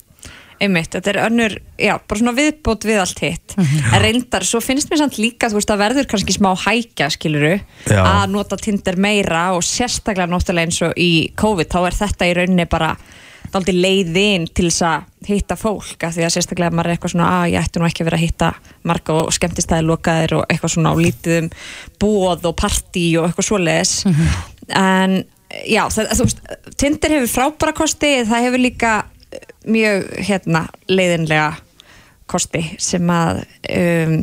Einmitt, 0.63 0.93
þetta 0.93 1.11
er 1.11 1.19
önnur, 1.25 1.57
já, 1.81 1.93
bara 1.99 2.21
svona 2.21 2.33
viðbót 2.37 2.85
við 2.87 3.01
allt 3.01 3.19
hitt. 3.25 3.55
En 3.57 3.99
reyndar, 4.03 4.45
svo 4.47 4.61
finnst 4.63 4.91
mér 4.91 5.01
samt 5.03 5.19
líka, 5.19 5.49
þú 5.51 5.59
veist, 5.59 5.73
að 5.73 5.83
verður 5.83 6.07
kannski 6.11 6.35
smá 6.35 6.51
hækja, 6.65 7.09
skiluru 7.13 7.53
Já. 7.89 7.99
Að 7.99 8.31
nota 8.33 8.57
Tinder 8.59 8.97
meira 9.01 9.49
og 9.55 9.63
sérstaklega 9.65 10.29
náttúrulega 10.31 10.69
eins 10.69 10.81
og 10.85 10.95
í 10.99 11.11
COVID 11.37 11.71
Þá 11.71 11.79
er 11.81 11.97
þetta 11.99 12.29
í 12.29 12.33
rauninni 12.37 12.65
bara 12.71 12.95
dálítið 13.53 13.77
leiðin 13.83 14.47
til 14.55 14.67
þess 14.69 14.85
að 14.87 15.29
hitta 15.29 15.57
fólk 15.59 16.03
af 16.05 16.15
Því 16.15 16.25
að 16.25 16.33
sérstaklega 16.35 16.75
maður 16.75 16.89
er 16.89 16.95
eitthvað 16.95 17.13
svona, 17.13 17.29
að 17.41 17.53
ég 17.53 17.67
ætti 17.67 17.81
nú 17.81 17.87
ekki 17.89 18.03
að 18.03 18.09
vera 18.09 18.19
að 18.19 18.25
hitta 18.25 18.51
marga 18.89 19.19
og 19.21 19.31
skemmtistæði 19.35 19.87
lokaðir 19.89 20.35
og 20.39 20.43
eitthvað 20.49 20.75
svona 20.75 20.91
á 20.91 20.95
lítið 20.99 21.39
um 21.41 21.49
bóð 22.01 22.49
og 22.49 22.57
partí 22.59 23.05
og 23.19 23.29
eitthvað 23.29 23.49
svoleiðis. 23.49 23.95
En 24.75 25.19
já, 25.69 25.83
það, 25.93 26.13
þú 26.17 26.27
veist, 26.27 26.45
Tinder 26.81 27.15
hefur 27.19 27.33
frábæra 27.35 27.75
kosti, 27.77 28.13
það 28.27 28.47
hefur 28.49 28.65
líka 28.65 28.93
mjög 29.69 30.09
hérna 30.27 30.65
leiðinlega 30.91 31.53
kosti 32.29 32.61
sem 32.81 33.09
að 33.13 33.43
um, 33.69 34.17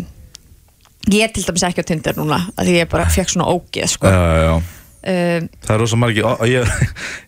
ég 1.13 1.35
til 1.35 1.45
dæmis 1.47 1.65
ekki 1.67 1.85
á 1.85 1.89
Tinder 1.89 2.19
núna 2.19 2.41
að 2.57 2.69
því 2.69 2.79
ég 2.81 2.93
bara 2.93 3.11
fekk 3.11 3.35
svona 3.35 3.51
ógeð 3.51 3.91
sko. 3.95 4.11
já, 4.11 4.23
já, 4.43 4.53
um, 4.57 5.49
það 5.63 5.75
er 5.75 5.83
rosa 5.85 6.01
margir 6.01 6.29
og, 6.29 6.45
ég, 6.51 6.77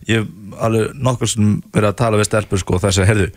hef 0.09 0.31
alveg 0.65 0.95
nokkur 1.07 1.31
sem 1.31 1.57
verið 1.73 1.91
að 1.91 1.99
tala 2.03 2.21
við 2.21 2.29
stelpur 2.29 2.61
sko 2.61 2.79
það 2.83 2.97
segja, 2.97 3.09
heyrðu, 3.11 3.29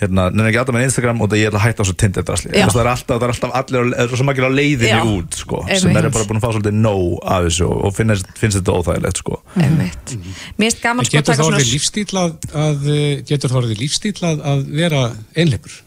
hérna, 0.00 0.26
nenni 0.32 0.50
ekki 0.50 0.58
alltaf 0.60 0.76
með 0.76 0.86
Instagram 0.90 1.22
og 1.24 1.30
það 1.32 1.40
ég 1.40 1.48
ætla 1.50 1.60
að 1.60 1.66
hætta 1.66 1.84
á 1.84 1.88
svo 1.88 1.94
Tinder-drasli 2.02 2.50
Já. 2.52 2.66
það 2.68 2.80
er 2.82 2.90
alltaf, 2.92 3.12
það 3.16 3.24
er 3.26 3.32
alltaf 3.34 3.54
allir, 3.60 3.86
það 3.94 4.04
er 4.04 4.20
svo 4.20 4.26
margir 4.28 4.46
á 4.48 4.52
leiðinni 4.52 4.90
Já. 4.92 5.00
út 5.16 5.38
sko, 5.40 5.60
sem 5.70 5.88
Einmitt. 5.90 6.02
er 6.02 6.14
bara 6.16 6.28
búin 6.28 6.40
að 6.40 6.44
fá 6.44 6.50
svolítið 6.52 6.76
nóg 6.82 7.14
af 7.24 7.46
þessu 7.46 7.68
og 7.70 7.94
finnst, 7.96 8.28
finnst 8.36 8.60
þetta 8.60 8.76
óþægilegt 8.76 9.22
sko. 9.22 9.40
Einmitt. 9.56 10.14
Mér 10.58 10.66
finnst 10.66 10.82
gaman 10.84 11.08
sko 11.08 11.16
að 11.16 11.18
getur 11.18 11.30
taka 11.32 11.38
það 11.40 11.48
svona 11.48 11.60
orðið 11.62 11.72
lífstíl 11.76 12.20
að, 12.20 12.36
að 12.66 12.86
eh, 12.96 13.24
getur 13.32 13.52
það 13.54 13.60
orðið 13.62 13.82
lífstíl 13.86 14.16
að, 14.20 14.44
að 14.52 14.66
vera 14.82 15.02
einleipur? 15.36 15.80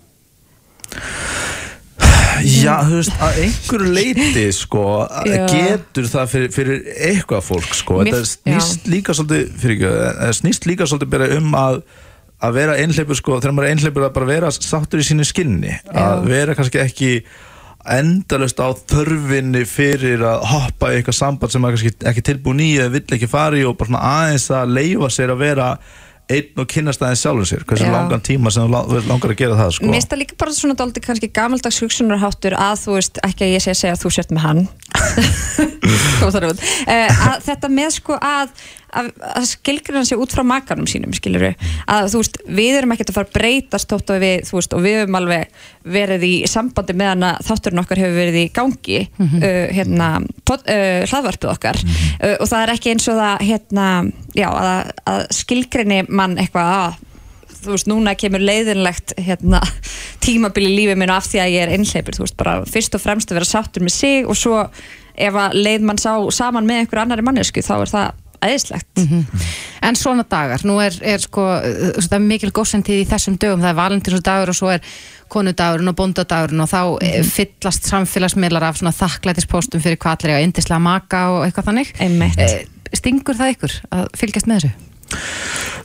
Já, 2.40 2.76
þú 2.88 3.00
veist, 3.02 3.16
að 3.20 3.40
einhverju 3.44 3.90
leiti 3.94 4.44
sko, 4.56 4.84
Já. 5.28 5.42
getur 5.52 6.06
það 6.08 6.30
fyrir, 6.34 6.52
fyrir 6.56 6.86
eitthvað 7.10 7.42
fólk 7.50 7.74
sko. 7.76 7.98
Mér- 8.00 8.16
þetta 8.16 8.30
snýst 8.32 8.88
líka 8.92 9.16
svolítið 9.18 9.50
fyrir 9.60 9.76
ekki, 9.76 9.90
það 10.22 10.38
snýst 10.40 10.68
líka 10.70 10.88
svolítið 10.88 11.12
bara 11.16 11.28
um 11.36 11.58
að 11.60 11.82
að 12.40 12.54
vera 12.56 12.76
einhleipur 12.80 13.18
sko, 13.20 13.38
þegar 13.42 13.56
maður 13.58 13.68
er 13.70 13.76
einhleipur 13.76 14.08
að 14.08 14.14
bara 14.18 14.30
vera 14.30 14.52
sáttur 14.56 15.02
í 15.04 15.08
sínu 15.10 15.26
skinni 15.28 15.74
að 15.92 16.28
vera 16.32 16.56
kannski 16.56 16.80
ekki 16.84 17.14
endalust 17.90 18.60
á 18.60 18.68
þörfinni 18.76 19.64
fyrir 19.68 20.22
að 20.28 20.44
hoppa 20.52 20.92
í 20.94 21.00
eitthvað 21.00 21.18
samband 21.20 21.52
sem 21.54 21.64
maður 21.64 21.80
kannski 21.80 22.10
ekki 22.12 22.24
tilbúin 22.30 22.60
í 22.64 22.70
eða 22.78 22.92
vill 22.98 23.06
ekki 23.18 23.30
fara 23.32 23.60
í 23.60 23.64
og 23.68 23.78
bara 23.80 23.90
svona 23.92 24.04
aðeins 24.20 24.50
að 24.56 24.74
leifa 24.78 25.10
sér 25.16 25.34
að 25.36 25.44
vera 25.46 25.70
einn 26.30 26.60
og 26.62 26.68
kynnast 26.70 27.02
aðeins 27.02 27.24
sjálfum 27.26 27.48
sér 27.50 27.64
hversu 27.66 27.88
Já. 27.88 27.94
langan 27.96 28.22
tíma 28.22 28.52
sem 28.54 28.68
þú 28.68 28.70
la- 28.76 29.00
langar 29.10 29.32
að 29.34 29.40
gera 29.40 29.56
það 29.58 29.72
sko. 29.74 29.88
Mér 29.90 29.96
finnst 29.98 30.12
það 30.12 30.20
líka 30.22 30.36
bara 30.44 30.54
svona 30.54 30.76
dálítið 30.78 31.06
kannski 31.08 31.30
gamaldags 31.40 31.80
hugsunarháttur 31.82 32.54
að 32.60 32.76
þú 32.84 32.98
veist, 33.00 33.18
ekki 33.26 33.48
að 33.48 33.54
ég 33.56 33.64
sé 33.66 33.72
að 33.74 33.80
segja 33.80 33.96
að 33.96 34.04
þú 34.04 34.12
sért 34.20 34.36
með 34.38 34.46
hann 34.46 34.62
að 36.30 37.42
Þetta 37.48 37.72
með 37.74 37.90
sko 37.98 38.18
að 38.22 38.54
að, 38.96 39.10
að 39.36 39.48
skilgrina 39.50 40.04
sig 40.08 40.20
út 40.20 40.34
frá 40.34 40.44
makanum 40.48 40.88
sínum 40.90 41.14
skilur 41.16 41.50
að 41.50 42.10
þú 42.14 42.22
veist, 42.22 42.40
við 42.60 42.78
erum 42.80 42.94
ekkert 42.96 43.12
að 43.12 43.20
fara 43.20 43.30
að 43.30 43.36
breytast 43.38 43.90
tótt 43.90 44.14
og 44.14 44.22
við, 44.24 44.38
veist, 44.52 44.76
og 44.76 44.86
við 44.86 44.98
höfum 45.02 45.20
alveg 45.20 45.60
verið 45.98 46.26
í 46.28 46.34
sambandi 46.50 46.96
með 46.98 47.12
hana 47.14 47.34
þátturinn 47.46 47.84
okkar 47.84 48.04
hefur 48.04 48.18
verið 48.20 48.40
í 48.42 48.48
gangi 48.56 49.02
uh, 49.08 49.68
hérna, 49.76 50.10
uh, 50.20 51.04
hlaðvarpið 51.10 51.52
okkar. 51.54 51.82
Uh, 52.20 52.36
og 52.38 52.48
það 52.50 52.64
er 52.64 52.74
ekki 52.76 52.94
eins 52.94 53.10
og 53.12 53.20
það 53.20 53.46
hérna, 53.50 53.90
já, 54.38 54.50
að, 54.50 54.96
að 55.14 55.24
skilgrini 55.40 56.02
mann 56.10 56.38
eitthvað 56.42 56.74
að 56.80 56.98
þú 57.60 57.74
veist, 57.74 57.90
núna 57.92 58.16
kemur 58.20 58.44
leiðinlegt 58.44 59.18
hérna, 59.20 59.62
tímabil 60.26 60.66
í 60.68 60.74
lífið 60.78 61.02
minn 61.02 61.14
af 61.14 61.28
því 61.28 61.44
að 61.44 61.54
ég 61.56 61.66
er 61.66 61.76
einhleipur, 61.76 62.18
þú 62.18 62.26
veist, 62.26 62.40
bara 62.40 62.58
fyrst 62.70 62.96
og 62.96 63.04
fremst 63.04 63.32
að 63.32 63.42
vera 63.42 63.50
sáttur 63.50 63.86
með 63.86 63.96
sig 63.98 64.28
og 64.30 64.40
svo 64.40 64.64
ef 65.20 65.36
að 65.36 65.60
leið 65.60 65.86
mann 65.88 66.00
sá 66.00 66.14
saman 66.32 66.68
með 66.68 66.84
einhver 66.84 67.04
annari 67.04 67.26
mannesku 67.26 67.64
þá 67.66 67.74
er 67.82 67.92
það 67.92 68.26
æðislegt 68.46 69.04
En 69.86 69.96
svona 69.96 70.26
dagar, 70.28 70.64
nú 70.68 70.78
er, 70.84 70.96
er 71.02 71.22
sko, 71.24 71.46
uh, 71.60 72.00
það 72.00 72.18
er 72.18 72.26
mikil 72.26 72.52
góðsendið 72.56 73.04
í 73.04 73.08
þessum 73.10 73.38
dögum, 73.40 73.64
það 73.64 73.72
er 73.72 73.80
valentínsdagur 73.80 74.52
og 74.54 74.58
svo 74.60 74.74
er 74.74 74.84
konudagurinn 75.30 75.92
og 75.92 75.98
bóndadagurinn 76.00 76.66
og 76.66 76.72
þá 76.72 76.82
mm 76.98 77.30
fyllast 77.30 77.88
samfélagsmiðlar 77.90 78.66
af 78.70 78.80
svona 78.80 78.96
þakklætispóstum 78.96 79.84
fyrir 79.84 80.00
hvað 80.02 80.18
allir 80.18 80.36
eiga 80.36 80.48
indislega 80.48 80.82
maka 80.84 81.24
og 81.36 81.46
eitthvað 81.46 81.72
þannig. 81.72 81.96
Einmitt. 82.02 82.44
Eh, 82.44 82.68
Stingur 82.96 83.38
það 83.38 83.56
ykkur 83.56 83.76
að 83.96 84.06
fylgjast 84.18 84.50
með 84.50 84.64
þessu? 84.64 84.89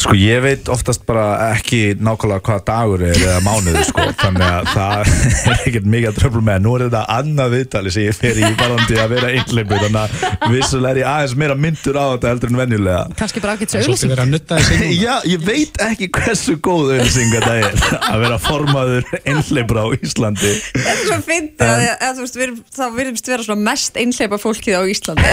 Sko 0.04 0.12
ég 0.18 0.42
veit 0.44 0.68
oftast 0.68 1.04
bara 1.08 1.52
ekki 1.54 1.94
nákvæmlega 1.96 2.42
hvað 2.44 2.64
dagur 2.68 3.02
er 3.06 3.16
eða 3.16 3.38
mánuður 3.44 3.86
sko. 3.88 4.04
Þannig 4.22 4.44
að 4.44 4.66
það 4.74 5.12
er 5.54 5.62
ekkert 5.64 5.86
mikið 5.94 6.08
að 6.10 6.18
tröfla 6.18 6.42
með 6.48 6.58
nú 6.64 6.74
er 6.76 6.84
þetta 6.84 7.02
annað 7.14 7.54
viðtali 7.54 7.92
sem 7.94 8.04
ég 8.04 8.18
fer 8.18 8.40
í 8.40 8.50
varandi 8.58 8.98
að 9.00 9.14
vera 9.14 9.30
einhleipu 9.32 9.78
þannig 9.84 10.00
að 10.02 10.10
vissulega 10.52 10.90
er 10.92 11.00
ég 11.00 11.08
aðeins 11.12 11.36
meira 11.40 11.56
myndur 11.64 11.96
á 11.96 12.04
þetta 12.04 12.32
heldur 12.34 12.52
en 12.52 12.60
venjulega. 12.60 13.04
Kannski 13.20 13.44
bara 13.44 13.56
svolítið 13.56 13.78
auðlýsing? 13.80 14.84
Já, 15.04 15.14
ég 15.30 15.46
veit 15.46 15.80
ekki 15.86 16.10
hversu 16.18 16.58
góð 16.64 16.92
auðlýsing 16.98 17.32
þetta 17.38 17.54
er. 17.62 17.78
Að 18.10 18.26
vera 18.26 18.40
formaður 18.44 19.08
einhleipur 19.22 19.80
á 19.80 19.86
Íslandi. 20.00 20.52
Þetta 20.74 20.96
er 20.96 21.00
svo 21.06 21.20
fyndið 21.30 21.70
að, 21.70 21.86
að, 21.94 22.20
þú 22.20 22.26
veist, 22.26 22.68
þá 22.76 22.84
virðumst 22.98 23.32
vera 23.32 23.48
svona 23.48 23.68
mest 23.70 23.96
einhleipa 24.04 24.40
fólkið 24.42 24.76
á 24.76 24.82
Íslandi. 24.92 25.32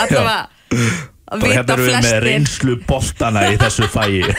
Að 0.00 1.15
bara 1.30 1.52
hérna 1.58 1.74
erum 1.74 1.88
við 1.88 1.96
með 2.06 2.18
reynslu 2.24 2.78
boltana 2.86 3.46
í 3.50 3.58
þessu 3.60 3.88
fæi 3.90 4.22
uh, 4.22 4.30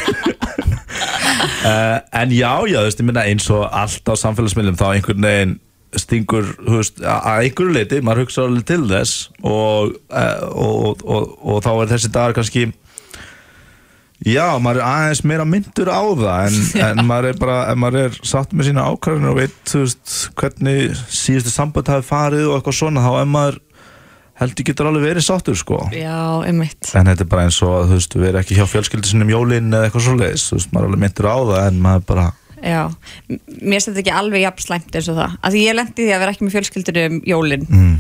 en 2.22 2.32
já, 2.32 2.54
já, 2.70 2.80
þú 2.80 2.88
veist, 2.88 3.02
ég 3.02 3.08
minna 3.10 3.28
eins 3.28 3.48
og 3.54 3.68
allt 3.68 4.06
á 4.08 4.16
samfélagsmiðlum 4.24 4.80
þá 4.80 4.88
einhvern 4.94 5.28
veginn 5.28 5.56
stingur, 5.98 6.50
þú 6.62 6.82
veist, 6.82 7.00
að 7.04 7.46
einhverju 7.46 7.76
leiti 7.76 8.02
maður 8.04 8.26
hugsa 8.26 8.44
alveg 8.44 8.66
til 8.68 8.84
þess 8.90 9.30
og, 9.42 9.96
uh, 10.12 10.44
og, 10.52 11.04
og, 11.04 11.32
og 11.44 11.64
þá 11.66 11.72
er 11.76 11.96
þessi 11.96 12.14
dagar 12.14 12.36
kannski 12.38 12.68
já, 14.26 14.46
maður 14.62 14.82
er 14.82 14.88
aðeins 14.88 15.24
meira 15.28 15.46
myndur 15.48 15.92
á 15.92 16.02
það 16.02 16.48
en, 16.48 16.58
en 16.88 17.06
maður 17.08 17.32
er 17.32 17.40
bara, 17.42 17.60
ef 17.72 17.80
maður 17.84 18.08
er 18.08 18.20
satt 18.24 18.56
með 18.56 18.72
sína 18.72 18.88
ákvarðinu 18.92 19.32
og 19.34 19.40
veit, 19.42 19.58
þú 19.70 19.84
veist, 19.86 20.18
hvernig 20.40 20.98
síðustu 21.12 21.54
samband 21.54 21.92
hafi 21.94 22.08
farið 22.08 22.48
og 22.50 22.60
eitthvað 22.60 22.80
svona, 22.80 23.06
þá 23.06 23.12
er 23.22 23.32
maður 23.36 23.62
heldur 24.42 24.68
getur 24.68 24.90
alveg 24.90 25.08
verið 25.08 25.26
sáttur 25.26 25.58
sko. 25.58 25.80
Já, 25.96 26.44
einmitt. 26.46 26.92
En 26.94 27.10
þetta 27.10 27.26
er 27.26 27.32
bara 27.32 27.48
eins 27.48 27.62
og 27.66 27.74
að 27.74 27.92
þú 27.92 28.00
veist, 28.00 28.18
við 28.18 28.28
erum 28.32 28.44
ekki 28.44 28.58
hjá 28.58 28.66
fjölskyldu 28.70 29.10
sinni 29.10 29.26
um 29.26 29.34
jólinn 29.34 29.72
eða 29.72 29.88
eitthvað 29.88 30.06
svoleiðis, 30.08 30.50
þú 30.50 30.60
veist, 30.60 30.74
maður 30.74 30.84
er 30.86 30.92
alveg 30.92 31.04
myndur 31.06 31.30
á 31.30 31.38
það 31.38 31.64
en 31.64 31.82
maður 31.88 32.06
bara, 32.12 32.28
Já, 32.58 32.90
mér 33.30 33.84
þetta 33.84 34.02
ekki 34.02 34.14
alveg 34.18 34.42
jafn 34.42 34.64
slæmt 34.64 34.96
eins 34.98 35.10
og 35.12 35.18
það. 35.20 35.34
Að 35.46 35.56
því 35.56 35.60
ég 35.62 35.76
lendi 35.78 36.06
því 36.06 36.14
að 36.16 36.22
vera 36.24 36.34
ekki 36.34 36.46
með 36.48 36.56
fjölskyldunum 36.56 37.18
um 37.18 37.20
jólin. 37.30 37.66
Mm, 37.70 37.98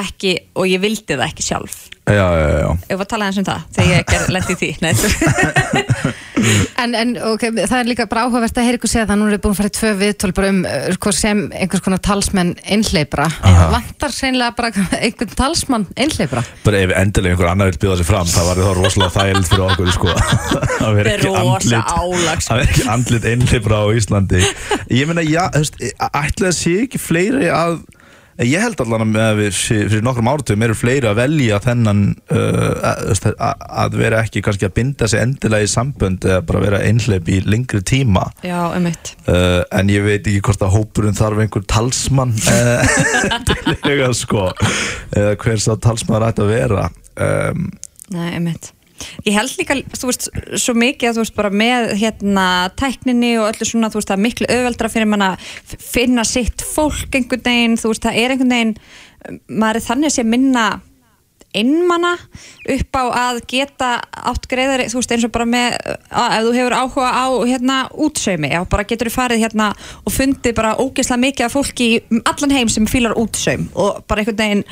ekki, 0.00 0.36
og 0.56 0.68
ég 0.70 0.82
vildi 0.82 1.16
það 1.16 1.28
ekki 1.30 1.46
sjálf 1.46 1.76
já, 2.06 2.26
já, 2.38 2.48
já, 2.60 2.68
Ef 2.94 3.02
að 3.02 3.08
tala 3.10 3.30
eins 3.30 3.40
um 3.40 3.46
það, 3.46 3.66
þegar 3.76 3.92
ég 3.92 4.10
ger, 4.12 4.28
lendi 4.36 4.56
í 4.56 4.60
því 4.60 4.70
En, 6.76 6.92
en 6.94 7.14
okay, 7.32 7.50
það 7.56 7.78
er 7.80 7.88
líka 7.88 8.06
bara 8.10 8.26
áhugavert 8.26 8.58
að 8.60 8.68
heyra 8.68 8.78
ykkur 8.78 8.90
segja 8.90 9.06
það, 9.08 9.18
nú 9.18 9.28
er 9.32 9.40
búin 9.42 9.54
að 9.54 9.60
fara 9.60 9.70
í 9.70 9.74
tvö 9.76 9.92
viðtöl 10.00 10.30
bara 10.36 10.50
um 10.52 10.60
uh, 10.68 10.74
sko, 10.94 11.12
sem 11.16 11.40
einhvers 11.56 11.82
konar 11.82 12.02
talsmenn 12.04 12.52
einhleipra. 12.62 13.26
Vantar 13.72 14.14
seinlega 14.14 14.52
bara 14.58 14.70
einhvern 15.00 15.34
talsmann 15.38 15.88
einhleipra? 15.96 16.44
bara 16.66 16.82
ef 16.84 16.94
endilega 17.00 17.34
einhver 17.34 17.50
annar 17.50 17.72
vil 17.72 17.80
bjóða 17.86 17.98
sig 18.02 18.08
fram, 18.10 18.30
það 18.30 18.50
var 18.50 18.62
það 18.62 18.80
rosalega 18.80 19.14
þægild 19.16 19.50
fyrir 19.50 19.66
okkur, 19.66 19.92
sko 19.96 20.14
að 20.86 21.00
vera 21.00 21.16
ekki 21.16 21.26
Þetta 21.26 21.26
er 21.26 21.36
rosa 21.40 21.50
andlit 21.56 21.96
álag, 21.96 22.44
sko. 22.44 22.52
að 22.52 22.62
vera 22.62 22.70
ekki 22.70 22.88
andlit 22.94 23.28
einleifra 23.32 23.82
á 23.82 23.86
Íslandi 23.96 24.44
ég 25.00 25.10
meina, 25.10 25.26
já, 25.26 25.42
þú 25.56 25.64
veist, 25.64 25.84
ætla 26.06 26.52
að 26.52 26.58
sé 26.60 26.78
ekki 26.84 27.02
fleiri 27.02 27.50
að 27.50 27.80
ég 28.44 28.60
held 28.60 28.80
allan 28.82 29.14
að 29.14 29.22
að 29.22 29.38
við 29.40 29.58
fyrir 29.62 30.04
nokkrum 30.04 30.28
áratum 30.28 30.64
eru 30.66 30.76
fleiri 30.76 31.08
að 31.08 31.20
velja 31.22 31.60
þennan 31.64 32.02
uh, 32.34 32.90
að, 32.90 33.30
að, 33.32 33.64
að 33.84 33.96
vera 34.02 34.20
ekki 34.26 34.42
kannski 34.44 34.68
að 34.68 34.74
binda 34.76 35.08
sig 35.08 35.22
endilega 35.24 35.64
í 35.64 35.72
sambönd 35.72 36.26
eða 36.28 36.42
bara 36.50 36.62
vera 36.66 36.82
einhleip 36.84 37.30
í 37.32 37.40
lengri 37.46 37.80
tíma. 37.86 38.26
Já, 38.44 38.58
einmitt. 38.76 39.14
Uh, 39.24 39.62
en 39.72 39.92
ég 39.92 40.04
veit 40.04 40.20
ekki 40.20 40.44
hvort 40.50 40.66
að 40.66 40.76
hópurinn 40.76 41.16
þarf 41.16 41.42
einhver 41.46 41.66
talsmann 41.70 42.36
uh, 42.36 43.02
til 43.48 43.76
eiga 43.88 44.12
sko. 44.16 44.50
Eða 45.16 45.34
hver 45.40 45.64
sá 45.64 45.72
talsmann 45.80 46.28
ætti 46.28 46.44
að 46.44 46.54
vera. 46.58 46.88
Um, 47.16 47.70
Nei, 48.12 48.34
einmitt 48.36 48.75
Ég 49.26 49.34
held 49.36 49.54
líka, 49.58 49.76
þú 49.96 50.10
veist, 50.10 50.28
svo 50.62 50.74
mikið 50.78 51.10
að 51.10 51.18
þú 51.18 51.24
veist 51.24 51.36
bara 51.36 51.52
með 51.62 51.90
hérna 52.00 52.46
tækninni 52.78 53.32
og 53.40 53.50
öllu 53.50 53.68
svona, 53.68 53.90
þú 53.92 54.00
veist, 54.00 54.10
það 54.10 54.18
er 54.18 54.24
miklu 54.26 54.50
auðveldra 54.54 54.92
fyrir 54.92 55.10
mann 55.12 55.26
að 55.26 55.48
finna 55.76 56.24
sitt 56.28 56.64
fólk 56.64 57.18
einhvern 57.18 57.44
veginn, 57.46 57.78
þú 57.80 57.92
veist, 57.92 58.06
það 58.06 58.20
er 58.22 58.34
einhvern 58.34 58.56
veginn 58.56 58.76
maður 59.50 59.80
er 59.80 59.86
þannig 59.86 60.10
að 60.10 60.16
sé 60.16 60.26
minna 60.26 60.66
einmana 61.56 62.12
upp 62.76 62.98
á 62.98 63.04
að 63.30 63.40
geta 63.50 63.90
átt 64.30 64.48
greiðari, 64.50 64.88
þú 64.92 65.00
veist, 65.00 65.14
eins 65.14 65.26
og 65.26 65.32
bara 65.34 65.46
með 65.48 65.76
að, 65.80 66.34
ef 66.36 66.46
þú 66.46 66.52
hefur 66.58 66.76
áhuga 66.76 67.10
á 67.10 67.26
hérna 67.48 67.78
útsaumi, 68.06 68.52
já, 68.52 68.60
bara 68.70 68.86
getur 68.88 69.10
þú 69.10 69.14
farið 69.16 69.42
hérna 69.44 69.70
og 70.02 70.14
fundið 70.14 70.56
bara 70.58 70.74
ógeðslega 70.80 71.22
mikið 71.24 71.48
af 71.48 71.56
fólki 71.56 71.88
í 71.88 72.20
allan 72.22 72.54
heim 72.56 72.72
sem 72.72 72.88
fílar 72.90 73.16
útsaum 73.18 73.66
og 73.74 74.04
bara 74.08 74.22
einhvern 74.22 74.40
veginn, 74.42 74.64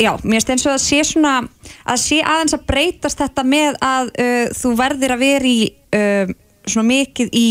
já, 0.00 0.12
mér 0.24 0.38
finnst 0.38 0.54
eins 0.54 0.68
og 0.68 0.74
að 0.74 0.84
sé 0.84 1.00
svona, 1.06 1.38
að 1.86 2.04
sé 2.04 2.20
aðeins 2.24 2.58
að 2.58 2.68
breytast 2.72 3.24
þetta 3.24 3.46
með 3.46 3.80
að 3.84 4.12
uh, 4.14 4.44
þú 4.58 4.76
verðir 4.78 5.16
að 5.16 5.24
vera 5.24 5.50
í 5.50 5.58
uh, 5.98 6.36
svona 6.68 6.88
mikið 6.92 7.34
í 7.36 7.48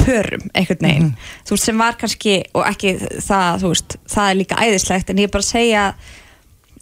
pörum 0.00 0.48
einhvern 0.56 0.86
veginn, 0.86 1.12
þú 1.44 1.56
veist, 1.56 1.68
sem 1.68 1.84
var 1.84 1.98
kannski 2.00 2.38
og 2.56 2.64
ekki 2.68 2.96
það, 3.20 3.60
þú 3.62 3.74
veist 3.74 3.98
það 4.08 4.30
er 4.30 4.40
líka 4.40 4.64
æðislegt, 4.64 5.12
en 5.12 5.20
ég 5.20 5.28
er 5.28 5.34
bara 5.34 5.46
að 5.46 5.52
segja 5.52 5.84
að 5.90 6.08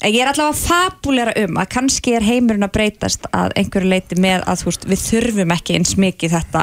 ég 0.06 0.20
er 0.22 0.30
allavega 0.30 0.54
fabulera 0.60 1.32
um 1.44 1.58
að 1.58 1.70
kannski 1.74 2.14
er 2.18 2.22
heimurinn 2.22 2.62
að 2.68 2.74
breytast 2.76 3.26
að 3.34 3.56
einhverju 3.58 3.88
leiti 3.90 4.20
með 4.22 4.44
að 4.46 4.64
veist, 4.68 4.86
við 4.86 5.02
þurfum 5.08 5.54
ekki 5.56 5.74
eins 5.78 5.96
mikið 5.98 6.36
þetta 6.36 6.62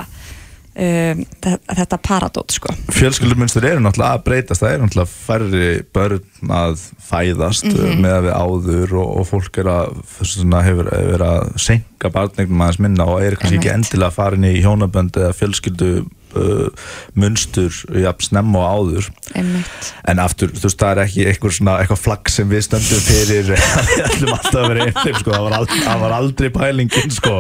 um, 0.76 1.22
þe- 1.44 1.60
þetta 1.80 2.00
paradót 2.04 2.52
sko. 2.56 2.72
Fjölskyldumunstur 2.96 3.68
eru 3.68 3.84
náttúrulega 3.84 4.18
að 4.18 4.24
breytast. 4.30 4.64
Það 4.64 4.74
eru 4.76 4.88
náttúrulega 4.88 5.14
færri 5.28 5.70
börn 5.96 6.56
að 6.62 6.86
fæðast 7.10 7.68
mm 7.70 7.76
Mhm. 7.86 8.02
með 8.06 8.16
að 8.18 8.26
við 8.30 8.36
áður 8.42 8.94
og, 9.02 9.14
og 9.20 9.28
fólk 9.34 9.58
er 9.64 9.70
að 9.76 9.96
svona, 10.24 10.64
hefur 10.66 10.90
verið 10.92 11.28
að 11.30 11.56
senka 11.68 12.10
barnegnum 12.16 12.62
aðeins 12.66 12.80
minna 12.88 13.06
og 13.06 13.22
er 13.24 13.36
kannski 13.40 13.60
ekki 13.60 13.74
endilega 13.76 14.12
farin 14.16 14.44
í 14.48 14.56
hjónabönd 14.64 15.16
eða 15.20 15.34
fjölskyldu 15.36 15.92
uh, 16.40 16.86
munstur 17.18 17.82
jafn 18.02 18.30
snemma 18.30 18.62
og 18.62 18.76
áður. 18.76 19.10
Einmitt. 19.34 19.92
En 20.10 20.22
aftur, 20.24 20.54
þú 20.54 20.68
veist, 20.68 20.80
það 20.82 20.94
er 20.94 21.04
ekki 21.06 21.28
eitthvað 21.32 21.58
svona 21.60 21.80
eitthvað 21.82 22.04
flagg 22.04 22.32
sem 22.34 22.52
við 22.52 22.66
stöndum 22.70 23.04
fyrir. 23.10 23.52
Við 23.96 24.06
ætlum 24.06 24.38
alltaf 24.38 24.62
að 24.62 24.72
vera 24.72 24.88
einhleip, 24.90 25.20
sko, 25.22 25.36
það 25.36 25.46
var 25.48 25.60
aldrei, 25.60 25.84
það 25.86 26.06
var 26.06 26.18
aldrei 26.22 26.50
pælingin, 26.60 27.16
sko 27.16 27.40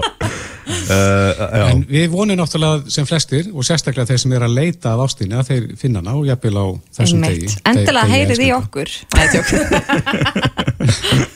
uh, 0.66 1.70
En 1.72 1.84
við 1.90 2.08
vonum 2.14 2.38
náttúrulega 2.40 2.92
sem 2.92 3.06
flestir 3.08 3.50
og 3.54 3.66
sérstaklega 3.68 4.10
þeir 4.10 4.22
sem 4.24 4.36
er 4.38 4.46
að 4.48 4.56
leita 4.58 4.94
að 4.94 5.04
ástinni 5.06 5.38
að 5.38 5.52
þeir 5.52 5.64
finna 5.80 6.04
og 6.14 6.26
jafnvel 6.30 6.56
á 6.58 6.66
þessum 7.00 7.26
degi. 7.26 7.50
Einmitt. 7.50 7.66
Endilega 7.72 8.08
heyrið 8.12 8.44
í 8.46 8.50
okkur. 8.56 8.90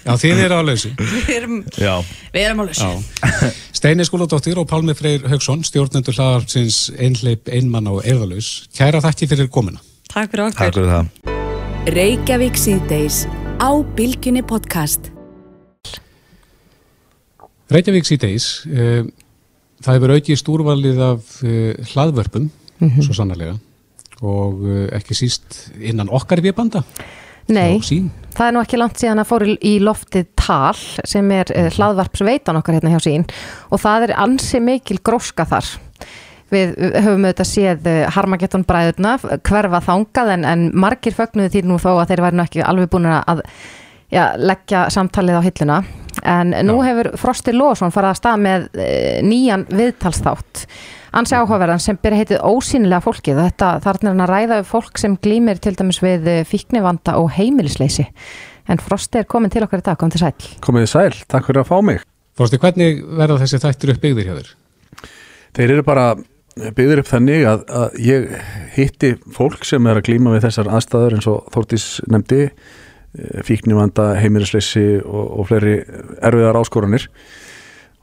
Já, 0.09 0.13
þið 0.19 0.43
eru 0.45 0.55
á 0.57 0.61
lausu. 0.65 0.91
Við 0.99 1.29
erum, 1.35 1.59
Já. 1.77 1.95
við 2.33 2.45
erum 2.45 2.61
á 2.61 2.63
lausu 2.69 2.85
Já. 2.85 3.51
Steini 3.79 4.05
Skúladóttir 4.07 4.59
og 4.59 4.67
Pálmi 4.69 4.95
Freyr 4.97 5.27
Haugsson, 5.31 5.63
stjórnendur 5.67 6.17
hlaðarpsins 6.17 6.89
Einleip, 6.99 7.49
Einmann 7.53 7.89
og 7.91 8.01
Erðalaus. 8.03 8.69
Kæra 8.75 9.01
þakki 9.05 9.29
fyrir 9.31 9.51
komuna. 9.53 9.79
Takk 10.09 10.33
fyrir 10.33 10.49
okkur 10.49 10.65
Takk 10.65 10.79
fyrir 10.79 10.91
það 10.95 11.37
Reykjavík 11.95 12.59
síðdeis 12.59 13.23
á 13.61 13.69
Bilginni 13.95 14.43
podcast. 14.45 15.13
Reykjavík 17.69 18.07
síðdeis, 18.07 18.45
uh, 18.69 19.03
það 19.85 19.97
hefur 19.99 20.13
aukið 20.17 20.39
stúrvalið 20.41 21.01
af 21.05 21.33
uh, 21.45 21.89
hlaðvörpum, 21.93 22.47
svo 23.03 23.15
sannarlega, 23.17 23.57
og 24.25 24.61
uh, 24.65 24.85
ekki 24.97 25.17
síst 25.17 25.65
innan 25.79 26.09
okkar 26.09 26.41
viðbanda. 26.45 26.83
Nei, 27.49 27.79
Og 27.79 27.85
sín. 27.87 28.11
það 28.37 28.45
er 28.45 28.53
nú 28.53 28.59
ekki 28.61 28.77
langt 28.77 28.99
síðan 29.01 29.21
að 29.23 29.29
fór 29.31 29.43
í- 29.49 29.79
loftið 29.81 30.27
tal 30.37 30.77
sem 30.77 31.31
er 31.33 31.49
uh, 31.55 31.69
hlaðvarpsveitan 31.73 32.59
okkar 32.59 32.77
hérna 32.77 32.91
hjá 32.93 32.99
sín 33.07 33.23
og 33.73 33.81
það 33.81 34.05
er 34.09 34.13
ansi 34.21 34.59
mikil 34.61 34.99
gróska 35.01 35.47
þar. 35.49 35.69
Við 36.49 36.71
höfum 36.81 37.25
auðvitað 37.25 37.45
séð 37.49 37.87
Harmageddon 38.15 38.63
bræðurna 38.69 39.15
hverfa 39.45 39.81
þangað 39.85 40.31
en, 40.33 40.45
en 40.49 40.63
margir 40.81 41.13
fögnuðu 41.13 41.51
því 41.53 41.61
nú 41.69 41.75
þó 41.81 41.91
að 42.01 42.07
þeir 42.09 42.23
væri 42.25 42.37
nú 42.39 42.45
ekki 42.47 42.63
alveg 42.65 42.89
búin 42.93 43.05
að 43.13 43.41
já, 44.09 44.23
leggja 44.41 44.87
samtalið 44.93 45.37
á 45.37 45.45
hilluna 45.45 45.77
en 46.23 46.53
nú 46.67 46.79
hefur 46.85 47.11
Frosti 47.19 47.53
Lósson 47.55 47.93
farið 47.93 48.11
að 48.11 48.19
stað 48.19 48.45
með 48.45 48.69
uh, 48.69 49.19
nýjan 49.25 49.65
viðtalsþátt. 49.71 50.65
Ansi 51.19 51.33
áhugaverðan 51.33 51.81
sem 51.81 51.97
byrja 51.97 52.21
heitið 52.21 52.43
ósýnilega 52.45 53.01
fólkið. 53.01 53.41
Þetta 53.47 53.71
þarna 53.85 54.09
er 54.09 54.13
hann 54.13 54.25
að 54.25 54.31
ræða 54.33 54.59
við 54.59 54.69
fólk 54.69 55.01
sem 55.01 55.15
glýmir 55.17 55.61
til 55.61 55.73
dæmis 55.77 56.03
við 56.03 56.27
eh, 56.29 56.43
fíknivanda 56.45 57.15
og 57.17 57.31
heimilisleysi. 57.33 58.05
En 58.69 58.81
Frosti 58.83 59.23
er 59.23 59.25
komin 59.25 59.49
til 59.49 59.63
okkar 59.65 59.81
í 59.81 59.87
dag, 59.87 59.97
kom 59.97 60.13
til 60.13 60.21
sæl. 60.21 60.35
Komið 60.61 60.85
þið 60.85 60.91
sæl, 60.91 61.21
takk 61.33 61.49
fyrir 61.49 61.63
að 61.63 61.71
fá 61.71 61.79
mig. 61.87 62.03
Fórstu, 62.37 62.59
hvernig 62.61 63.01
verða 63.17 63.39
þessi 63.41 63.61
þættir 63.63 63.95
upp 63.95 64.03
byggðir 64.03 64.29
hjá 64.29 64.35
þér? 64.37 64.51
Þeir 65.57 65.73
eru 65.73 65.85
bara 65.87 66.05
byggður 66.77 67.01
upp 67.01 67.09
þannig 67.09 67.47
að, 67.49 67.63
að 67.81 67.97
ég 68.05 68.29
hitti 68.75 69.09
fólk 69.35 69.65
sem 69.67 69.89
er 69.89 69.99
að 69.99 70.05
glíma 70.11 70.35
við 70.35 70.45
þessar 70.45 70.69
aðstæður 70.77 71.17
eins 71.17 71.27
og 71.31 71.49
Þórtís 71.55 71.87
nefndi, 72.11 72.45
eh, 72.45 72.53
fíknivanda, 73.45 74.13
heimilisleysi 74.21 74.99
og, 75.01 75.23
og 75.39 75.47
fleiri 75.49 75.77
erfiðar 76.21 76.59
áskoranir. 76.61 77.07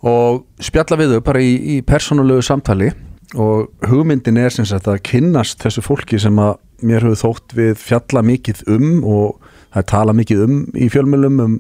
Og 0.07 0.45
spjalla 0.63 0.99
við 1.01 1.17
þau 1.17 1.27
bara 1.27 1.43
í, 1.43 1.53
í 1.77 1.83
persónulegu 1.87 2.45
samtali. 2.45 2.93
Og 3.37 3.89
hugmyndin 3.89 4.39
er 4.39 4.55
sem 4.55 4.67
sagt 4.69 4.87
að 4.91 5.03
kynnast 5.07 5.63
þessu 5.65 5.83
fólki 5.83 6.19
sem 6.23 6.37
að 6.39 6.57
mér 6.87 7.07
hefur 7.07 7.23
þótt 7.23 7.55
við 7.57 7.77
fjalla 7.81 8.23
mikið 8.27 8.63
um 8.71 8.91
og 9.03 9.39
það 9.73 9.81
er 9.81 9.89
tala 9.91 10.15
mikið 10.17 10.43
um 10.45 10.59
í 10.77 10.89
fjölmjölum 10.93 11.41
um, 11.43 11.57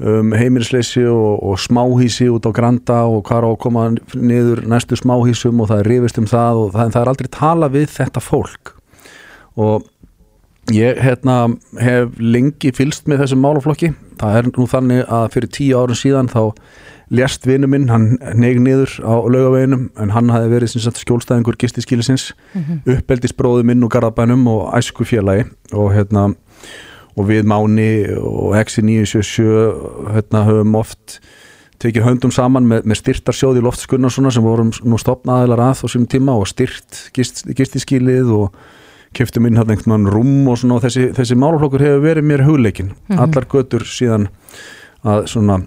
um 0.00 0.32
heimilisleysi 0.34 1.04
og, 1.08 1.44
og 1.44 1.60
smáhísi 1.60 2.26
út 2.32 2.48
á 2.48 2.50
Granda 2.56 3.02
og 3.06 3.22
hvað 3.28 3.46
á 3.46 3.50
að 3.52 3.60
koma 3.62 3.86
niður 4.16 4.64
næstu 4.70 4.98
smáhísum 4.98 5.62
og 5.62 5.70
það 5.70 5.84
er 5.84 5.90
rifist 5.92 6.20
um 6.20 6.28
það 6.30 6.64
og 6.64 6.74
það, 6.74 6.92
það 6.96 7.02
er 7.02 7.12
aldrei 7.12 7.32
tala 7.36 7.70
við 7.72 7.88
þetta 7.94 8.24
fólk. 8.24 8.74
Og 9.60 9.86
ég 10.74 11.00
hérna, 11.02 11.48
hef 11.80 12.16
lengi 12.18 12.72
fylst 12.76 13.08
með 13.10 13.24
þessum 13.24 13.42
málaflokki 13.44 13.92
það 14.20 14.38
er 14.38 14.48
nú 14.52 14.66
þannig 14.70 15.02
að 15.08 15.26
fyrir 15.34 15.52
tíu 15.56 15.80
árum 15.80 15.98
síðan 15.98 16.30
þá 16.30 16.42
lést 17.10 17.46
vinnu 17.48 17.66
minn, 17.66 17.88
hann 17.90 18.12
neig 18.38 18.60
niður 18.62 18.92
á 19.02 19.14
laugaveginum 19.26 19.88
en 19.98 20.12
hann 20.14 20.30
hafi 20.30 20.52
verið 20.52 20.76
sagt 20.76 21.00
skjólstæðingur 21.02 21.58
gistiskílisins, 21.58 22.30
mm 22.54 22.62
-hmm. 22.62 22.98
uppeldisbróði 22.98 23.66
minn 23.66 23.82
og 23.82 23.90
garðabænum 23.90 24.46
og 24.46 24.74
æsku 24.78 25.04
félagi 25.04 25.48
og 25.72 25.92
hérna 25.94 26.34
og 27.16 27.26
við 27.26 27.44
Máni 27.44 28.06
og 28.16 28.56
Exi 28.56 28.82
977 28.82 30.14
hérna 30.14 30.44
höfum 30.46 30.74
oft 30.74 31.20
tekið 31.80 32.04
höndum 32.04 32.30
saman 32.30 32.66
með, 32.68 32.84
með 32.84 33.00
styrtarsjóði 33.00 33.62
Lofts 33.64 33.86
Gunnarssona 33.86 34.30
sem 34.30 34.44
vorum 34.44 34.70
nú 34.84 34.98
stopnaðilar 35.00 35.62
að 35.70 35.86
sínum 35.88 36.06
tíma 36.06 36.36
og 36.36 36.46
styrt 36.46 37.10
gist, 37.16 37.46
gistiskílið 37.56 38.30
og 38.36 38.54
keftum 39.16 39.46
inn 39.48 39.56
hann 39.58 39.70
einhvern 39.72 39.96
veginn 39.96 40.12
rúm 40.14 40.48
og 40.52 40.58
svona 40.60 40.76
og 40.78 40.84
þessi, 40.84 41.08
þessi 41.16 41.36
málaflokkur 41.40 41.82
hefur 41.82 42.04
verið 42.04 42.26
mér 42.30 42.44
hugleikin 42.46 42.92
Mhm. 43.08 43.18
allar 43.18 43.46
götur 43.50 43.82
síðan 43.86 44.28
að 45.04 45.26
svona 45.26 45.60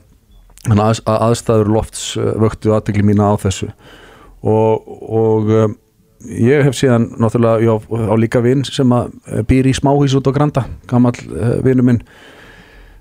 að 0.69 1.01
að 1.05 1.23
aðstæður 1.27 1.71
lofts 1.75 2.03
uh, 2.17 2.33
vöktu 2.39 2.71
aðtekli 2.71 3.03
mína 3.03 3.33
á 3.33 3.35
þessu. 3.35 3.71
Og, 4.43 4.85
og 5.11 5.49
um, 5.51 5.75
ég 6.23 6.63
hef 6.63 6.75
síðan 6.79 7.09
náttúrulega 7.19 7.67
á, 7.67 7.75
á 7.83 8.15
líka 8.15 8.39
vinn 8.43 8.63
sem 8.63 8.87
að 8.95 9.11
uh, 9.27 9.41
býr 9.43 9.67
í 9.67 9.73
smáhís 9.75 10.15
út 10.15 10.27
á 10.27 10.35
Granda 10.35 10.63
gammal 10.87 11.11
uh, 11.31 11.59
vinnu 11.63 11.83
minn 11.83 12.01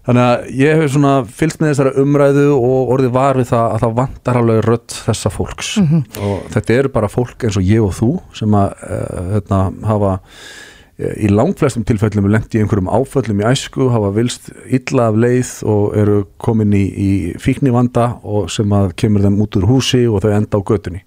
þannig 0.07 0.24
að 0.24 0.48
ég 0.59 0.80
hef 0.80 0.90
svona 0.94 1.12
fylgst 1.28 1.62
með 1.62 1.72
þessara 1.72 1.94
umræðu 2.03 2.48
og 2.57 2.92
orðið 2.96 3.14
var 3.14 3.38
við 3.38 3.48
það 3.53 3.68
að 3.68 3.84
það 3.84 3.94
vantar 4.00 4.40
alveg 4.40 4.61
rödd 4.66 4.96
þessa 4.96 5.32
fólks. 5.32 5.70
Og 6.18 6.50
þetta 6.57 6.76
eru 6.78 6.92
bara 6.96 7.12
fólk 7.12 7.46
eins 7.46 7.59
og 7.61 7.70
ég 7.70 7.86
og 7.86 7.94
þú 7.98 8.11
sem 8.38 8.59
að 8.59 8.74
uh, 8.88 9.22
hérna, 9.36 9.61
hafa 9.86 10.12
eh, 10.98 11.14
í 11.22 11.30
langflestum 11.30 11.86
tilfellum 11.88 12.30
lengt 12.32 12.55
í 12.55 12.62
einhverjum 12.62 12.90
áföllum 12.90 13.42
í 13.44 13.48
æsku, 13.53 13.88
hafa 13.94 14.12
vilst 14.18 14.50
illa 14.66 15.09
af 15.12 15.18
leið 15.22 15.55
og 15.70 15.96
eru 16.03 16.20
komin 16.42 16.74
í, 16.74 16.84
í 16.90 17.11
fíknivanda 17.42 18.16
og 18.22 18.50
sem 18.50 18.72
að 18.74 18.94
kemur 18.98 19.22
þeim 19.26 19.40
út 19.44 19.61
úr 19.61 19.68
húsi 19.70 20.07
og 20.09 20.24
þau 20.24 20.32
enda 20.34 20.59
á 20.59 20.66
götunni 20.66 21.05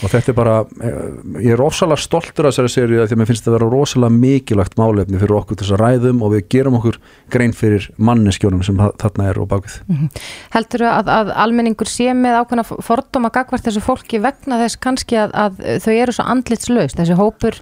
og 0.00 0.08
þetta 0.08 0.32
er 0.32 0.36
bara 0.38 0.54
eh, 0.80 1.10
ég 1.44 1.52
er 1.52 1.60
rosalega 1.60 2.00
stoltur 2.00 2.48
af 2.48 2.54
þessari 2.54 2.72
serið 2.72 3.02
því 3.02 3.14
að 3.16 3.20
mér 3.20 3.28
finnst 3.28 3.44
það 3.44 3.52
að 3.52 3.56
vera 3.58 3.68
rosalega 3.74 4.16
mikilvægt 4.22 4.78
málefni 4.80 5.20
fyrir 5.20 5.36
okkur 5.36 5.60
þess 5.60 5.74
að 5.76 5.82
ræðum 5.84 6.22
og 6.24 6.32
við 6.32 6.46
gerum 6.54 6.78
okkur 6.80 6.98
grein 7.34 7.52
fyrir 7.58 7.88
manneskjónum 8.00 8.64
sem 8.66 8.80
þa- 8.80 8.92
þarna 9.04 9.28
er 9.32 9.42
og 9.44 9.50
bakvið 9.52 9.78
Heldur 10.56 10.86
að, 10.88 11.12
að 11.18 11.32
almenningur 11.44 11.92
sé 11.92 12.08
með 12.16 12.40
ákveðna 12.40 12.66
fordóma 12.88 13.32
gagvart 13.36 13.68
þessu 13.68 13.84
fólki 13.84 14.22
vegna 14.24 14.58
þess 14.64 14.80
kannski 14.82 15.20
að, 15.26 15.36
að 15.44 15.62
þau 15.84 15.92
eru 15.98 16.16
svo 16.16 16.28
andlitslaust, 16.32 16.96
þessi 17.02 17.18
hópur 17.20 17.60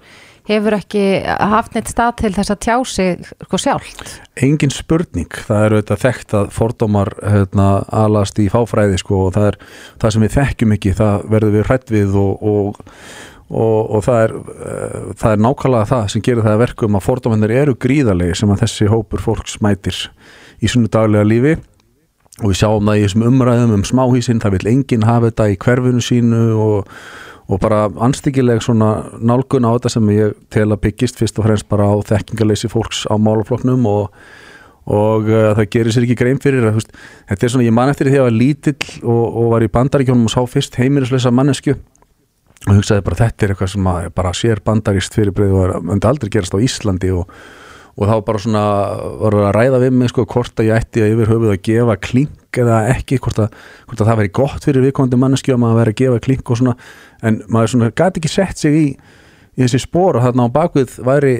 hefur 0.51 0.75
ekki 0.77 1.03
haft 1.25 1.75
neitt 1.75 1.89
stað 1.91 2.13
til 2.21 2.31
þess 2.35 2.53
að 2.53 2.59
tjá 2.65 2.75
sig 2.87 3.25
sko 3.47 3.59
sjálft? 3.61 4.13
Engin 4.41 4.73
spurning, 4.73 5.31
það 5.47 5.65
er 5.65 5.75
auðvitað 5.75 6.03
þekkt 6.05 6.35
að 6.39 6.51
fordómar 6.55 7.11
hérna, 7.23 7.67
alast 8.03 8.39
í 8.41 8.47
fáfræði 8.51 8.99
sko, 9.01 9.25
og 9.27 9.35
það 9.37 9.49
er 9.51 9.59
það 10.03 10.15
sem 10.15 10.25
við 10.25 10.37
þekkjum 10.37 10.75
ekki, 10.77 10.93
það 10.99 11.27
verður 11.35 11.55
við 11.55 11.67
hrætt 11.69 11.95
við 11.95 12.19
og, 12.21 12.45
og, 12.51 12.85
og, 13.49 13.79
og 13.81 14.05
það, 14.07 14.21
er, 14.27 14.37
uh, 14.37 15.09
það 15.23 15.35
er 15.35 15.43
nákvæmlega 15.47 15.91
það 15.95 16.05
sem 16.13 16.27
gerir 16.27 16.45
það 16.45 16.57
að 16.57 16.63
verkum 16.65 16.99
að 16.99 17.07
fordómanir 17.07 17.57
eru 17.63 17.75
gríðarlegi 17.87 18.39
sem 18.41 18.53
að 18.53 18.63
þessi 18.65 18.91
hópur 18.91 19.25
fólks 19.25 19.59
mætir 19.63 20.05
í 20.61 20.71
svona 20.71 20.91
daglega 20.91 21.27
lífi. 21.27 21.57
Og 22.41 22.47
við 22.47 22.61
sjáum 22.61 22.87
það 22.87 22.97
í 22.97 23.01
þessum 23.03 23.25
umræðum 23.27 23.73
um 23.75 23.83
smáhísin, 23.85 24.39
það 24.41 24.55
vil 24.55 24.69
enginn 24.71 25.03
hafa 25.05 25.27
þetta 25.27 25.49
í 25.51 25.57
hverfinu 25.61 26.01
sínu 26.01 26.45
og, 26.57 26.93
og 27.51 27.59
bara 27.59 27.81
anstíkileg 28.07 28.61
svona 28.63 28.91
nálgun 29.19 29.65
á 29.67 29.75
þetta 29.75 29.91
sem 29.91 30.11
ég 30.15 30.35
tel 30.53 30.69
að 30.71 30.79
byggist 30.85 31.19
fyrst 31.19 31.39
og 31.41 31.47
fremst 31.49 31.67
bara 31.71 31.89
á 31.91 31.95
þekkingaleysi 32.07 32.69
fólks 32.71 33.03
á 33.11 33.15
málafloknum 33.19 33.83
og, 33.91 34.11
og 34.87 35.27
uh, 35.27 35.51
það 35.59 35.67
gerir 35.75 35.91
sér 35.95 36.05
ekki 36.07 36.15
grein 36.21 36.39
fyrir 36.41 36.69
að, 36.69 36.77
veist, 36.79 36.93
þetta 37.29 37.47
er 37.49 37.53
svona, 37.55 37.65
ég 37.67 37.75
man 37.75 37.91
eftir 37.91 38.07
því 38.07 38.13
að 38.15 38.21
ég 38.21 38.27
var 38.29 38.37
lítill 38.37 38.91
og, 39.03 39.23
og 39.43 39.49
var 39.55 39.65
í 39.67 39.71
bandaríkjónum 39.75 40.29
og 40.29 40.35
sá 40.35 40.39
fyrst 40.53 40.79
heimilislösa 40.79 41.33
mannesku 41.35 41.75
og 42.69 42.77
hugsaði 42.77 43.03
bara 43.07 43.19
þetta 43.23 43.45
er 43.47 43.53
eitthvað 43.55 43.73
sem 43.73 43.87
að 43.89 44.07
bara 44.21 44.31
sér 44.37 44.59
bandaríst 44.65 45.15
fyrirbreyð 45.17 45.57
og 45.57 45.63
er- 45.67 45.83
myndi 45.91 46.07
aldrei 46.07 46.29
gerast 46.31 46.53
á 46.55 46.61
Íslandi 46.61 47.09
og, 47.17 47.27
og 47.97 48.05
þá 48.07 48.15
bara 48.27 48.41
svona 48.43 48.65
var 49.25 49.37
að 49.47 49.51
ræða 49.57 49.79
við 49.83 49.95
mig 49.97 50.11
sko 50.13 50.27
hvort 50.29 50.61
að 50.61 50.69
ég 50.69 50.77
ætti 50.85 51.01
að 51.03 51.15
yfir 51.17 51.31
höfuð 51.33 51.55
að 51.55 51.63
gefa 51.67 51.97
klink 52.51 52.65
eða 52.65 52.81
ekki, 52.91 53.19
hvort 53.19 53.39
að, 53.39 53.55
hvort 53.87 54.01
að 54.01 54.09
það 54.09 54.19
veri 54.19 54.31
gott 54.33 54.65
fyrir 54.65 54.85
viðkomandi 54.85 55.17
manneski 55.19 55.53
að 55.53 55.61
maður 55.61 55.79
veri 55.79 55.91
að 55.91 55.99
gefa 56.01 56.19
klink 56.25 56.49
og 56.49 56.57
svona, 56.57 56.75
en 57.23 57.41
maður 57.47 57.73
svona 57.73 57.91
gæti 57.91 58.19
ekki 58.19 58.31
sett 58.31 58.57
sig 58.57 58.73
í, 58.75 58.85
í 59.55 59.63
þessi 59.63 59.81
spór 59.85 60.17
og 60.17 60.25
þarna 60.25 60.47
á 60.47 60.55
bakvið 60.55 60.99
væri 61.05 61.33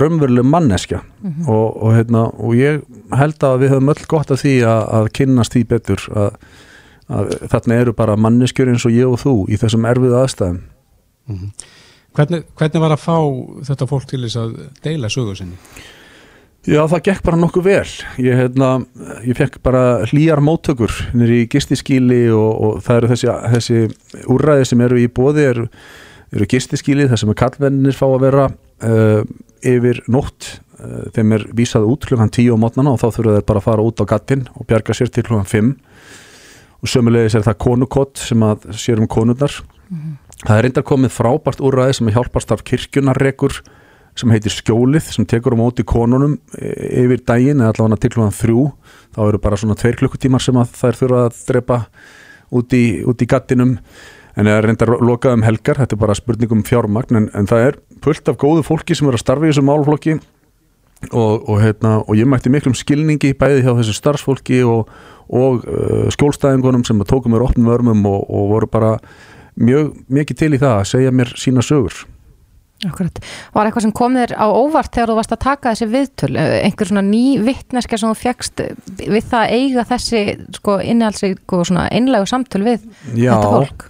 raunveruleg 0.00 0.46
manneskja. 0.46 1.02
Og, 1.46 1.82
og, 1.82 1.94
hérna, 1.94 2.26
og 2.38 2.54
ég 2.56 2.82
held 3.12 3.42
að 3.42 3.58
við 3.62 3.74
höfum 3.74 3.92
öll 3.92 4.06
gott 4.08 4.30
af 4.30 4.42
því 4.42 4.56
að, 4.64 4.82
að 4.98 5.10
kynnast 5.12 5.52
því 5.52 5.64
betur 5.70 6.06
að, 6.14 6.38
að 7.08 7.34
þarna 7.52 7.80
eru 7.80 7.96
bara 7.96 8.16
manneskjur 8.16 8.70
eins 8.72 8.86
og 8.86 8.94
ég 8.94 9.10
og 9.10 9.20
þú 9.22 9.36
í 9.50 9.58
þessum 9.60 9.86
erfiðu 9.86 10.22
aðstæðum. 10.22 10.62
Hvernig, 12.16 12.46
hvernig 12.56 12.80
var 12.80 12.94
að 12.94 13.02
fá 13.02 13.16
þetta 13.66 13.86
fólk 13.90 14.06
til 14.08 14.22
þess 14.24 14.38
að 14.40 14.52
deila 14.82 15.10
sögu 15.12 15.34
sinni? 15.36 15.58
Já, 16.66 16.80
það 16.90 17.02
gekk 17.06 17.22
bara 17.22 17.38
nokkuð 17.38 17.66
vel. 17.66 17.90
Ég, 18.18 18.34
hérna, 18.40 18.70
ég 19.22 19.38
fekk 19.38 19.60
bara 19.62 19.82
hlýjar 20.10 20.42
móttökur 20.42 20.90
nýri 21.14 21.44
í 21.44 21.48
gistiskíli 21.50 22.24
og, 22.34 22.50
og 22.50 22.80
það 22.82 22.98
eru 23.00 23.10
þessi, 23.12 23.30
þessi 23.54 24.26
úrræði 24.34 24.68
sem 24.72 24.82
eru 24.82 24.98
í 24.98 25.06
bóði 25.06 25.44
eru, 25.52 25.66
eru 26.34 26.48
gistiskíli 26.50 27.06
þar 27.06 27.22
sem 27.22 27.30
er 27.30 27.38
kallvennir 27.38 27.94
fá 27.94 28.06
að 28.08 28.24
vera 28.26 28.48
uh, 28.50 29.22
yfir 29.62 30.02
nótt. 30.10 30.56
Uh, 30.80 31.06
þeim 31.14 31.36
er 31.38 31.46
vísað 31.56 31.86
út 31.86 32.08
klukkan 32.10 32.34
10 32.34 32.58
á 32.58 32.62
mótnana 32.66 32.96
og 32.96 33.00
þá 33.04 33.08
þurfa 33.14 33.38
þeir 33.38 33.48
bara 33.52 33.62
að 33.62 33.68
fara 33.70 33.86
út 33.86 34.02
á 34.02 34.04
gattin 34.10 34.44
og 34.58 34.66
bjarga 34.66 34.98
sér 34.98 35.14
til 35.14 35.24
klukkan 35.28 35.48
5 35.48 35.72
og 36.82 36.90
sömulegis 36.90 37.38
er 37.38 37.46
það 37.46 37.62
konukott 37.62 38.20
sem 38.20 38.42
að 38.44 38.66
sér 38.76 39.00
um 39.00 39.08
konurnar 39.08 39.54
það 40.42 40.56
er 40.56 40.66
reyndar 40.66 40.84
komið 40.86 41.14
frábært 41.14 41.62
úrræði 41.64 41.96
sem 41.98 42.10
er 42.10 42.16
hjálparstarf 42.18 42.64
kirkjunarrekur 42.66 43.60
sem 44.16 44.32
heitir 44.32 44.54
Skjólið 44.54 45.10
sem 45.12 45.26
tekur 45.28 45.56
á 45.56 45.60
móti 45.60 45.84
konunum 45.86 46.38
e- 46.56 46.74
yfir 47.04 47.22
daginn 47.28 47.62
eða 47.62 47.74
allavega 47.74 48.00
til 48.02 48.12
hlugan 48.14 48.36
þrjú. 48.36 48.66
Þá 49.16 49.20
eru 49.28 49.40
bara 49.44 49.58
svona 49.60 49.76
tveir 49.78 49.98
klukkutímar 50.00 50.44
sem 50.44 50.56
að 50.60 50.72
þær 50.76 51.00
þurfa 51.00 51.24
að 51.26 51.40
drepa 51.50 51.80
út 52.56 52.76
í, 52.76 52.84
út 53.04 53.22
í 53.22 53.28
gattinum. 53.28 53.76
En 54.36 54.48
það 54.48 54.54
er 54.58 54.66
reyndar 54.68 54.92
lokað 55.00 55.38
um 55.38 55.44
helgar, 55.46 55.78
þetta 55.80 55.96
er 55.96 56.00
bara 56.00 56.16
spurningum 56.16 56.64
fjármagn 56.66 57.20
en, 57.22 57.28
en 57.32 57.46
það 57.48 57.68
er 57.70 57.78
fullt 58.04 58.28
af 58.28 58.40
góðu 58.40 58.64
fólki 58.66 58.96
sem 58.96 59.08
er 59.08 59.16
að 59.16 59.22
starfa 59.24 59.48
í 59.48 59.52
þessu 59.52 59.64
málflokki 59.64 60.18
og, 61.12 61.48
og, 61.48 61.60
hérna, 61.62 61.94
og 62.04 62.18
ég 62.18 62.28
mætti 62.28 62.52
miklum 62.52 62.76
skilningi 62.76 63.32
bæði 63.38 63.64
hjá 63.64 63.72
þessu 63.78 63.94
starfsfólki 63.96 64.60
og, 64.68 64.92
og 65.28 65.64
uh, 65.64 66.04
skjólstæðingunum 66.12 66.84
sem 66.88 67.00
tókum 67.08 67.32
mér 67.32 67.46
opnum 67.48 67.72
örmum 67.72 68.04
og 68.12 68.52
voru 68.52 68.68
bara 68.68 68.96
mjög 69.56 69.94
mikið 70.12 70.42
til 70.42 70.52
í 70.52 70.60
það 70.60 70.76
að 70.76 70.90
segja 70.92 71.16
mér 71.16 71.32
sína 71.40 71.64
sögur 71.64 72.04
Akkurat. 72.86 73.20
Var 73.54 73.68
eitthvað 73.68 73.86
sem 73.86 73.94
kom 73.96 74.18
þér 74.18 74.34
á 74.38 74.46
óvart 74.46 74.92
þegar 74.94 75.12
þú 75.12 75.16
varst 75.20 75.34
að 75.36 75.42
taka 75.46 75.72
þessi 75.72 75.88
viðtöl? 75.92 76.32
Eh, 76.36 76.56
Einhver 76.66 76.90
svona 76.90 77.04
ný 77.06 77.24
vittneska 77.44 77.98
sem 78.00 78.12
þú 78.12 78.20
fjagst 78.20 78.62
við 79.02 79.24
það 79.30 79.40
að 79.42 79.56
eiga 79.56 79.86
þessi 79.92 80.22
sko, 80.58 80.78
innihaldsvík 80.82 81.56
og 81.56 81.66
svona 81.70 81.88
einlegu 81.90 82.28
samtöl 82.30 82.62
við 82.66 82.86
Já. 83.14 83.34
þetta 83.34 83.52
fólk? 83.56 83.88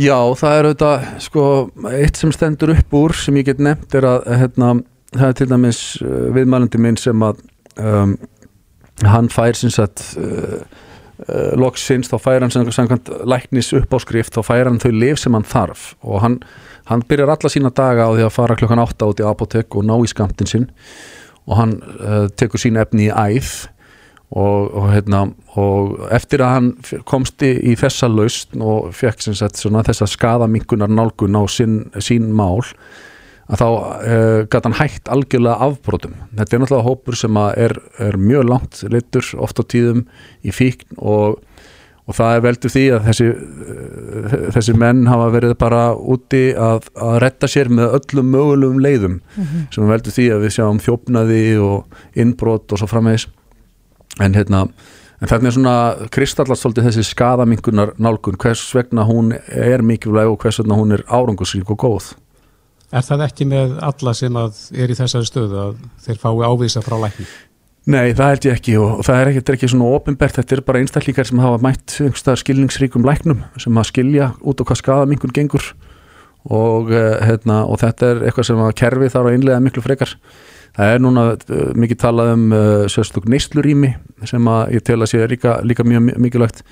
Já, 0.00 0.16
það 0.40 0.56
er 0.56 0.66
auðvitað 0.70 1.08
sko, 1.20 1.46
eitt 1.92 2.16
sem 2.20 2.32
stendur 2.32 2.72
upp 2.72 2.94
úr 2.96 3.12
sem 3.16 3.36
ég 3.36 3.50
get 3.50 3.60
nefnt 3.60 3.92
er 3.98 4.06
að 4.08 4.30
hérna, 4.40 4.70
það 5.12 5.26
er 5.26 5.34
til 5.36 5.48
dæmis 5.50 5.80
uh, 6.00 6.30
viðmælandi 6.32 6.80
minn 6.80 6.96
sem 7.00 7.26
að 7.26 7.42
um, 7.76 8.14
hann 9.04 9.28
fær 9.32 9.58
sem 9.58 9.72
sagt 9.72 10.14
uh, 10.16 10.62
loksins 11.58 12.10
þá 12.10 12.16
fær 12.22 12.44
hann 12.44 12.52
samkvæmt 12.52 13.10
læknis 13.28 13.72
uppáskrift 13.76 14.36
þá 14.36 14.42
fær 14.46 14.70
hann 14.70 14.80
þau 14.82 14.92
lif 14.94 15.20
sem 15.22 15.36
hann 15.36 15.46
þarf. 15.46 15.92
Og 16.02 16.22
hann, 16.24 16.38
hann 16.90 17.04
byrjar 17.08 17.34
alla 17.36 17.52
sína 17.52 17.72
daga 17.74 18.08
á 18.08 18.10
því 18.14 18.26
að 18.26 18.34
fara 18.36 18.58
klokkan 18.58 18.82
8 18.82 19.10
út 19.10 19.22
í 19.22 19.28
apotek 19.28 19.76
og 19.78 19.86
ná 19.88 19.94
í 20.00 20.10
skamtin 20.10 20.50
sinn. 20.50 20.66
Og 21.46 21.58
hann 21.58 21.78
uh, 21.82 22.26
tekur 22.38 22.62
sín 22.62 22.78
efni 22.80 23.08
í 23.08 23.12
æð 23.12 23.52
og, 24.32 24.72
og, 24.72 24.86
hérna, 24.92 25.26
og 25.60 25.96
eftir 26.14 26.42
að 26.44 26.54
hann 26.56 26.68
komst 27.08 27.42
í, 27.44 27.52
í 27.72 27.76
þessa 27.78 28.08
lausn 28.08 28.62
og 28.64 28.92
fekk 28.96 29.26
sem 29.26 29.36
sagt 29.36 29.60
svona 29.60 29.84
þessa 29.84 30.08
skadaminkunar 30.08 30.90
nálgun 30.90 31.36
á 31.36 31.44
sín, 31.50 31.82
sín 32.00 32.30
mál 32.36 32.62
að 33.52 33.60
þá 33.60 33.66
uh, 33.68 34.40
gæti 34.48 34.64
hann 34.68 34.78
hægt 34.80 35.08
algjörlega 35.12 35.66
afbrotum. 35.68 36.14
Þetta 36.38 36.56
er 36.56 36.62
náttúrulega 36.62 36.86
hópur 36.88 37.18
sem 37.20 37.36
að 37.36 37.50
er, 37.66 37.74
er 38.00 38.16
mjög 38.16 38.46
langt 38.48 38.82
litur 38.92 39.26
oft 39.44 39.60
á 39.60 39.64
tíðum 39.68 40.06
í 40.40 40.54
fíkn 40.56 40.96
og, 40.96 41.36
og 42.08 42.16
það 42.16 42.36
er 42.38 42.44
veldur 42.46 42.72
því 42.72 42.84
að 42.96 43.04
þessi, 43.10 43.26
uh, 43.28 44.38
þessi 44.56 44.74
menn 44.80 45.04
hafa 45.10 45.28
verið 45.34 45.52
bara 45.60 45.82
úti 45.94 46.42
að, 46.56 46.88
að 46.96 47.18
retta 47.26 47.50
sér 47.50 47.70
með 47.72 47.98
öllum 48.00 48.32
mögulegum 48.32 48.80
leiðum 48.82 49.20
Mhm. 49.36 49.68
sem 49.74 49.88
veldur 49.92 50.16
því 50.16 50.26
að 50.34 50.42
við 50.46 50.56
sjáum 50.56 50.80
þjófnaði 50.82 51.44
og 51.62 52.18
innbrot 52.24 52.72
og 52.72 52.80
svo 52.80 52.88
framvegis 52.90 53.28
en 54.20 54.34
hérna 54.36 54.66
en 55.22 55.28
þarna 55.30 55.48
er 55.48 55.54
svona 55.54 55.76
kristallast 56.12 56.64
svolítið 56.64 56.88
þessi 56.88 57.04
skadaminkunar 57.12 57.92
nálgun 58.02 58.36
hvers 58.42 58.64
vegna 58.74 59.04
hún 59.08 59.30
er 59.36 59.84
mikilvæg 59.86 60.32
og 60.32 60.40
hvers 60.42 60.58
vegna 60.60 60.76
hún 60.80 60.92
er 60.96 61.04
árangusrík 61.08 61.70
og 61.70 61.78
góð 61.84 62.10
Er 62.92 63.04
það 63.06 63.22
ekki 63.28 63.46
með 63.48 63.78
alla 63.88 64.12
sem 64.14 64.36
er 64.36 64.92
í 64.92 64.96
þessari 64.98 65.28
stöðu 65.28 65.58
að 65.62 65.76
þeir 66.04 66.18
fái 66.20 66.32
ávisa 66.44 66.82
frá 66.84 66.98
lækni? 67.00 67.24
Nei, 67.92 68.12
það 68.14 68.28
held 68.30 68.44
ég 68.46 68.58
ekki 68.60 68.74
og 68.78 69.00
það 69.02 69.16
er 69.20 69.28
ekki, 69.30 69.40
þetta 69.40 69.52
er 69.52 69.56
ekki 69.58 69.68
svona 69.72 69.86
ofinbert, 69.96 70.36
þetta 70.38 70.54
er 70.54 70.60
bara 70.68 70.82
einstaklingar 70.84 71.26
sem 71.26 71.40
hafa 71.42 71.58
mætt 71.64 71.96
einhverstaðar 72.04 72.38
skilningsríkum 72.44 73.06
læknum 73.08 73.40
sem 73.58 73.80
að 73.80 73.88
skilja 73.88 74.28
út 74.46 74.62
á 74.62 74.64
hvað 74.68 74.78
skadamingun 74.78 75.34
gengur 75.34 75.64
og, 76.46 76.92
uh, 76.92 77.16
hérna, 77.26 77.62
og 77.66 77.80
þetta 77.82 78.12
er 78.12 78.22
eitthvað 78.28 78.46
sem 78.52 78.62
að 78.62 78.74
kerfi 78.78 79.10
þarf 79.14 79.30
að 79.32 79.36
innlega 79.38 79.62
miklu 79.62 79.82
frekar. 79.82 80.12
Það 80.78 80.92
er 80.94 81.02
núna 81.02 81.24
uh, 81.34 81.64
mikið 81.82 82.00
talað 82.04 82.30
um 82.36 82.44
uh, 82.54 82.62
sérstök 82.92 83.26
neyslurími 83.30 83.92
sem 84.30 84.46
að 84.52 84.76
ég 84.78 84.86
tel 84.86 85.00
að 85.02 85.10
sé 85.16 85.26
líka, 85.30 85.58
líka 85.66 85.86
mjög 85.86 86.06
mi- 86.06 86.16
mikilvægt. 86.28 86.62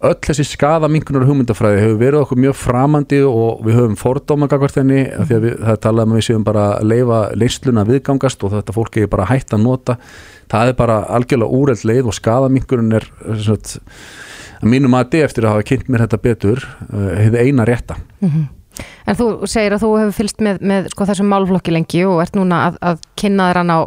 Öll 0.00 0.16
þessi 0.24 0.46
skadaminkunar 0.48 1.26
hugmyndafræði 1.28 1.80
hefur 1.82 1.98
verið 2.00 2.22
okkur 2.22 2.38
mjög 2.40 2.54
framandi 2.56 3.18
og 3.28 3.58
við 3.66 3.74
höfum 3.76 3.98
fordóma 4.00 4.46
gagvart 4.48 4.78
henni 4.80 5.02
af 5.12 5.28
því 5.28 5.36
að 5.36 5.44
við, 5.44 5.56
það 5.58 5.74
er 5.74 5.82
talað 5.84 6.06
um 6.06 6.14
að 6.14 6.20
við 6.20 6.26
séum 6.30 6.46
bara 6.46 6.62
að 6.78 6.86
leifa 6.88 7.18
leysluna 7.36 7.84
viðgangast 7.90 8.46
og 8.46 8.54
þetta 8.54 8.76
fólk 8.78 8.96
er 8.96 9.10
bara 9.12 9.26
hægt 9.28 9.52
að 9.52 9.66
nota. 9.66 9.98
Það 10.48 10.72
er 10.72 10.78
bara 10.78 10.96
algjörlega 11.18 11.60
úreld 11.60 11.84
leið 11.90 12.08
og 12.08 12.16
skadaminkurinn 12.16 12.96
er 12.96 13.06
sagt, 13.44 13.76
að 14.62 14.72
mínum 14.72 14.96
að 14.96 15.12
þið 15.12 15.26
eftir 15.26 15.46
að 15.46 15.54
hafa 15.58 15.68
kynnt 15.68 15.92
mér 15.92 16.06
þetta 16.06 16.22
betur 16.30 16.64
uh, 16.64 17.12
hefði 17.20 17.44
eina 17.44 17.68
rétta. 17.68 18.00
Mhm. 18.24 18.48
En 19.04 19.16
þú 19.18 19.30
segir 19.50 19.74
að 19.74 19.82
þú 19.84 19.88
hefur 19.98 20.16
fylst 20.16 20.40
með, 20.40 20.60
með 20.64 20.92
sko, 20.94 21.04
þessum 21.10 21.28
málflokki 21.28 21.72
lengi 21.74 22.04
og 22.08 22.22
ert 22.22 22.38
núna 22.38 22.70
að, 22.70 22.78
að 22.88 23.02
kynna 23.20 23.50
þér 23.50 23.60
hann 23.60 23.72
á 23.76 23.80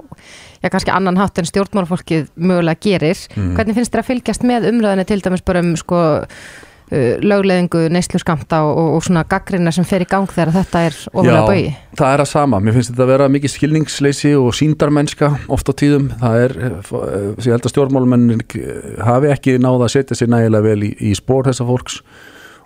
já, 0.63 0.69
kannski 0.71 0.91
annan 0.91 1.19
hátt 1.19 1.39
en 1.39 1.49
stjórnmálfólkið 1.49 2.29
mögulega 2.35 2.79
gerir. 2.81 3.19
Mhm. 3.35 3.55
Hvernig 3.57 3.79
finnst 3.79 3.93
þér 3.93 4.03
að 4.03 4.11
fylgjast 4.11 4.45
með 4.47 4.69
umröðinni 4.71 5.05
til 5.09 5.21
dæmis 5.21 5.43
bara 5.45 5.59
um 5.59 5.75
sko, 5.75 5.99
uh, 6.91 7.13
lögleðingu, 7.19 7.89
neyslu 7.91 8.19
skamta 8.19 8.63
og, 8.63 8.77
og, 8.77 8.89
og 8.95 9.03
svona 9.03 9.25
gaggrina 9.27 9.71
sem 9.71 9.85
fer 9.85 10.05
í 10.05 10.09
gang 10.09 10.29
þegar 10.29 10.53
þetta 10.57 10.83
er 10.87 10.99
ofalega 11.13 11.45
baugi? 11.47 11.71
það 11.99 12.13
er 12.13 12.25
að 12.25 12.29
sama. 12.31 12.59
Mér 12.59 12.77
finnst 12.77 12.93
þetta 12.93 13.03
að 13.03 13.13
vera 13.13 13.31
mikið 13.35 13.55
skilningsleysi 13.57 14.35
og 14.39 14.53
síndarmennska 14.57 15.31
oft 15.53 15.69
á 15.69 15.73
tíðum. 15.73 16.11
Það 16.21 16.43
er, 16.43 16.57
eh, 16.57 16.77
eh, 16.79 17.31
ég 17.43 17.51
held 17.51 17.65
að 17.67 17.73
stjórnmálmenn 17.73 18.43
hafi 19.03 19.33
ekki 19.33 19.57
náða 19.59 19.89
að 19.89 19.95
setja 19.97 20.17
sér 20.17 20.31
nægilega 20.33 20.69
vel 20.69 20.87
í, 20.87 20.93
í 21.11 21.15
spór 21.17 21.51
þessa 21.51 21.67
fólks 21.67 21.99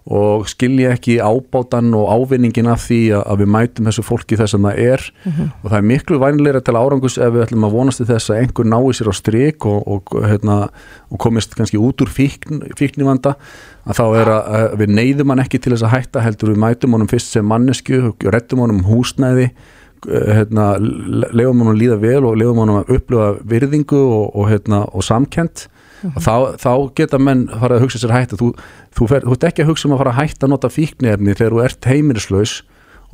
og 0.08 0.46
skilja 0.48 0.94
ekki 0.96 1.18
ábátan 1.20 1.90
og 1.98 2.08
ávinningin 2.16 2.70
af 2.72 2.86
því 2.88 3.00
að, 3.18 3.24
að 3.34 3.42
við 3.42 3.50
mætum 3.56 3.90
þessu 3.90 4.04
fólki 4.08 4.38
þess 4.40 4.56
að 4.56 4.68
það 4.68 4.82
er. 4.86 5.06
Mhm. 5.28 5.48
og 5.64 5.68
það 5.72 5.78
er 5.78 5.88
miklu 5.92 6.20
vænleira 6.22 6.62
til 6.64 6.76
árangus 6.80 7.18
ef 7.20 7.34
við 7.36 7.44
ætlum 7.48 7.66
að 7.68 7.76
vonast 7.76 8.00
til 8.02 8.08
þess 8.14 8.32
að 8.32 8.40
einhver 8.44 8.70
nái 8.72 8.94
sér 8.96 9.12
á 9.12 9.14
strik 9.20 9.66
og, 9.68 9.82
og, 9.88 10.14
hérna, 10.24 10.58
og 11.12 11.20
komist 11.20 11.56
kannski 11.60 11.78
út 11.82 12.00
úr 12.06 12.08
fíkn, 12.14 12.64
fíknivanda. 12.80 13.36
Að 13.88 14.00
þá 14.00 14.06
er 14.22 14.32
að, 14.38 14.54
að 14.62 14.78
við 14.84 14.94
neyðum 14.96 15.34
hann 15.36 15.44
ekki 15.44 15.60
til 15.64 15.76
þess 15.76 15.88
að 15.88 15.96
hætta 15.98 16.24
heldur 16.24 16.54
við 16.54 16.62
mætum 16.64 16.96
honum 16.96 17.12
fyrst 17.12 17.36
sem 17.36 17.46
mannesku 17.48 18.00
og 18.14 18.28
rettum 18.32 18.64
honum 18.64 18.86
húsnæði 18.88 19.52
hérna, 20.08 20.76
le- 20.80 21.30
leyfum 21.34 21.62
honum 21.64 21.74
að 21.74 21.80
líða 21.82 21.98
vel 22.02 22.20
og 22.30 22.36
leyfum 22.38 22.60
honum 22.62 22.80
að 22.84 22.92
upplifa 22.98 23.30
virðingu 23.50 23.98
og, 24.00 24.36
og, 24.38 24.46
hérna, 24.52 24.84
og 24.94 25.04
samkent 25.04 25.68
og 26.06 26.20
þá, 26.22 26.34
þá 26.62 26.72
geta 27.00 27.18
menn 27.18 27.48
farið 27.50 27.80
að 27.80 27.84
hugsa 27.88 28.00
sér 28.04 28.12
hætta. 28.14 28.38
Þú, 28.38 28.52
þú, 28.98 29.10
fer, 29.12 29.28
þú 29.28 29.36
ert 29.36 29.46
ekki 29.50 29.64
að 29.64 29.72
hugsa 29.72 29.88
um 29.88 29.96
að 29.96 30.02
fara 30.04 30.16
að 30.16 30.20
hætta 30.22 30.48
að 30.48 30.54
nota 30.54 30.74
fíknefni 30.74 31.38
þegar 31.38 31.56
þú 31.56 31.64
ert 31.68 31.90
heimilislaus 31.92 32.56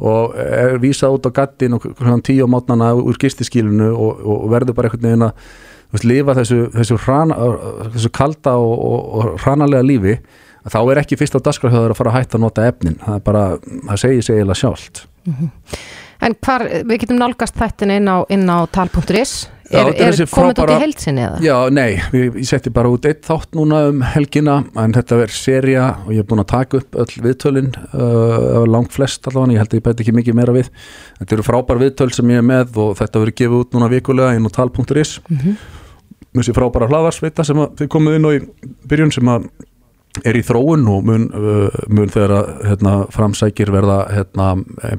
og 0.03 0.33
er 0.41 0.79
vísað 0.81 1.19
út 1.19 1.27
á 1.29 1.31
gattin 1.37 1.77
og 1.77 1.85
tíu 2.25 2.47
á 2.47 2.49
mótnana 2.49 2.93
úr 2.97 3.19
gistiskílunu 3.21 3.91
og, 3.93 4.23
og 4.25 4.47
verður 4.53 4.77
bara 4.77 4.89
einhvern 4.89 5.05
veginn 5.05 5.27
að 5.27 5.51
veist, 5.93 6.07
lifa 6.09 6.37
þessu, 6.39 6.61
þessu, 6.73 6.97
hrana, 7.05 7.37
þessu 7.93 8.11
kalda 8.15 8.55
og, 8.57 8.73
og, 8.73 9.03
og 9.13 9.43
hranalega 9.43 9.85
lífi 9.85 10.15
þá 10.63 10.79
er 10.81 11.01
ekki 11.03 11.19
fyrst 11.19 11.37
á 11.37 11.45
dasgrafhjóður 11.45 11.93
að 11.93 11.99
fara 11.99 12.13
að 12.13 12.17
hætta 12.21 12.39
að 12.39 12.45
nota 12.45 12.65
efnin. 12.71 12.95
Það 13.03 13.19
bara, 13.27 13.43
það 13.89 14.01
segir 14.05 14.25
sig 14.25 14.39
eiginlega 14.39 14.61
sjálft 14.63 15.03
En 16.23 16.35
hvar, 16.45 16.63
við 16.87 17.01
getum 17.03 17.19
nálgast 17.19 17.57
þættin 17.59 17.91
inn 17.97 18.07
á, 18.07 18.23
á 18.23 18.57
tal.is 18.71 19.33
er, 19.73 19.89
er 19.89 20.17
komið 20.29 20.59
út 20.61 20.71
í 20.71 20.77
heilsinni 20.83 21.23
eða? 21.25 21.39
Já, 21.43 21.55
nei, 21.73 21.97
við, 22.13 22.37
ég 22.43 22.47
setti 22.47 22.71
bara 22.73 22.91
út 22.93 23.05
eitt 23.09 23.23
þátt 23.25 23.55
núna 23.57 23.79
um 23.89 24.03
helgina 24.13 24.59
en 24.79 24.93
þetta 24.95 25.17
verður 25.19 25.35
seria 25.39 25.85
og 26.05 26.11
ég 26.13 26.21
er 26.23 26.27
búin 26.29 26.43
að 26.43 26.49
taka 26.53 26.79
upp 26.81 26.99
öll 27.03 27.23
viðtölin 27.25 27.71
uh, 27.73 28.63
langt 28.69 28.93
flest 28.95 29.25
allavega, 29.31 29.55
ég 29.57 29.63
held 29.63 29.73
að 29.73 29.79
ég 29.79 29.85
bæti 29.87 30.05
ekki 30.05 30.15
mikið 30.19 30.37
meira 30.39 30.55
við 30.55 30.69
þetta 31.19 31.37
eru 31.37 31.47
frábær 31.47 31.81
viðtöl 31.81 32.09
sem 32.13 32.33
ég 32.35 32.43
er 32.43 32.47
með 32.53 32.77
og 32.85 32.93
þetta 33.01 33.23
verður 33.23 33.37
gefið 33.41 33.59
út 33.63 33.77
núna 33.77 33.91
vikulega 33.93 34.37
inn 34.37 34.47
á 34.47 34.51
tal.is 34.53 35.17
Mhm. 35.33 35.57
þessi 36.33 36.53
frábæra 36.55 36.87
hlaðarsveita 36.89 37.43
sem 37.45 37.59
þið 37.77 37.89
komið 37.93 38.15
inn 38.19 38.25
á 38.29 38.31
í 38.33 38.39
byrjun 38.89 39.11
sem 39.13 39.29
að 39.29 39.49
er 40.21 40.37
í 40.37 40.43
þróun 40.45 40.83
og 40.93 41.07
mun, 41.07 41.29
mun 41.89 42.11
þegar 42.13 42.35
að 42.37 42.51
hérna, 42.69 42.97
framsækir 43.13 43.71
verða 43.73 43.99
hérna, 44.13 44.49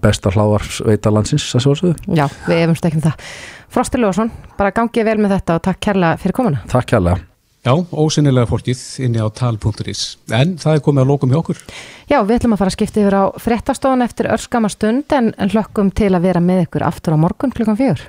besta 0.02 0.32
hlaðarsveita 0.34 1.12
landsins 1.14 1.46
að 1.54 1.66
sjálfsögðu. 1.68 2.16
Já, 2.18 2.26
við 2.48 2.64
efumst 2.64 2.88
ekki 2.88 3.00
um 3.00 3.06
það. 3.06 3.28
Frosti 3.74 4.00
Ljóðarsson, 4.00 4.34
bara 4.58 4.74
gangið 4.74 5.08
vel 5.10 5.20
með 5.22 5.38
þetta 5.38 5.60
og 5.60 5.64
takk 5.68 5.80
kærlega 5.88 6.18
fyrir 6.22 6.36
komuna. 6.36 6.66
Takk 6.70 6.92
kærlega. 6.94 7.22
Já, 7.64 7.72
ósynilega 7.96 8.44
fólkið 8.50 8.80
inni 9.06 9.22
á 9.24 9.28
tal.is 9.32 10.02
en 10.36 10.58
það 10.60 10.74
er 10.74 10.82
komið 10.84 11.00
að 11.00 11.08
lókum 11.08 11.30
hjá 11.32 11.38
okkur 11.38 11.62
Já, 12.10 12.18
við 12.20 12.34
ætlum 12.36 12.56
að 12.56 12.60
fara 12.60 12.72
að 12.72 12.76
skipta 12.76 13.00
yfir 13.00 13.16
á 13.16 13.24
fréttastofan 13.40 14.04
eftir 14.04 14.28
örskama 14.34 14.68
stund 14.68 15.14
en 15.16 15.30
hlökkum 15.48 15.88
til 15.96 16.10
að 16.10 16.26
vera 16.26 16.42
með 16.44 16.66
ykkur 16.66 16.84
aftur 16.84 17.16
á 17.16 17.18
morgun 17.24 17.54
klukkan 17.56 17.80
fjögur. 17.80 18.04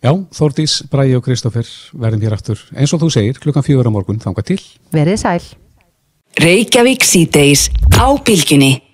Já, 0.00 0.12
Þórdís, 0.32 0.78
Bræi 0.88 1.12
og 1.18 1.26
Kristoffer 1.28 1.68
verðum 1.92 2.24
hér 2.24 2.38
aftur 2.38 2.64
eins 2.72 2.96
og 2.96 3.04
þú 3.04 3.12
segir 3.12 3.40
klukkan 3.42 3.68
fjögur 3.68 3.92
á 3.92 3.92
morgun 3.92 4.22
þangað 4.22 4.54
til 4.54 4.60
Verið 4.96 5.20
sæl. 5.20 5.44
Reykjavík 6.36 7.00
síðdeis 7.00 7.70
á 7.96 8.12
bylgjunni. 8.20 8.85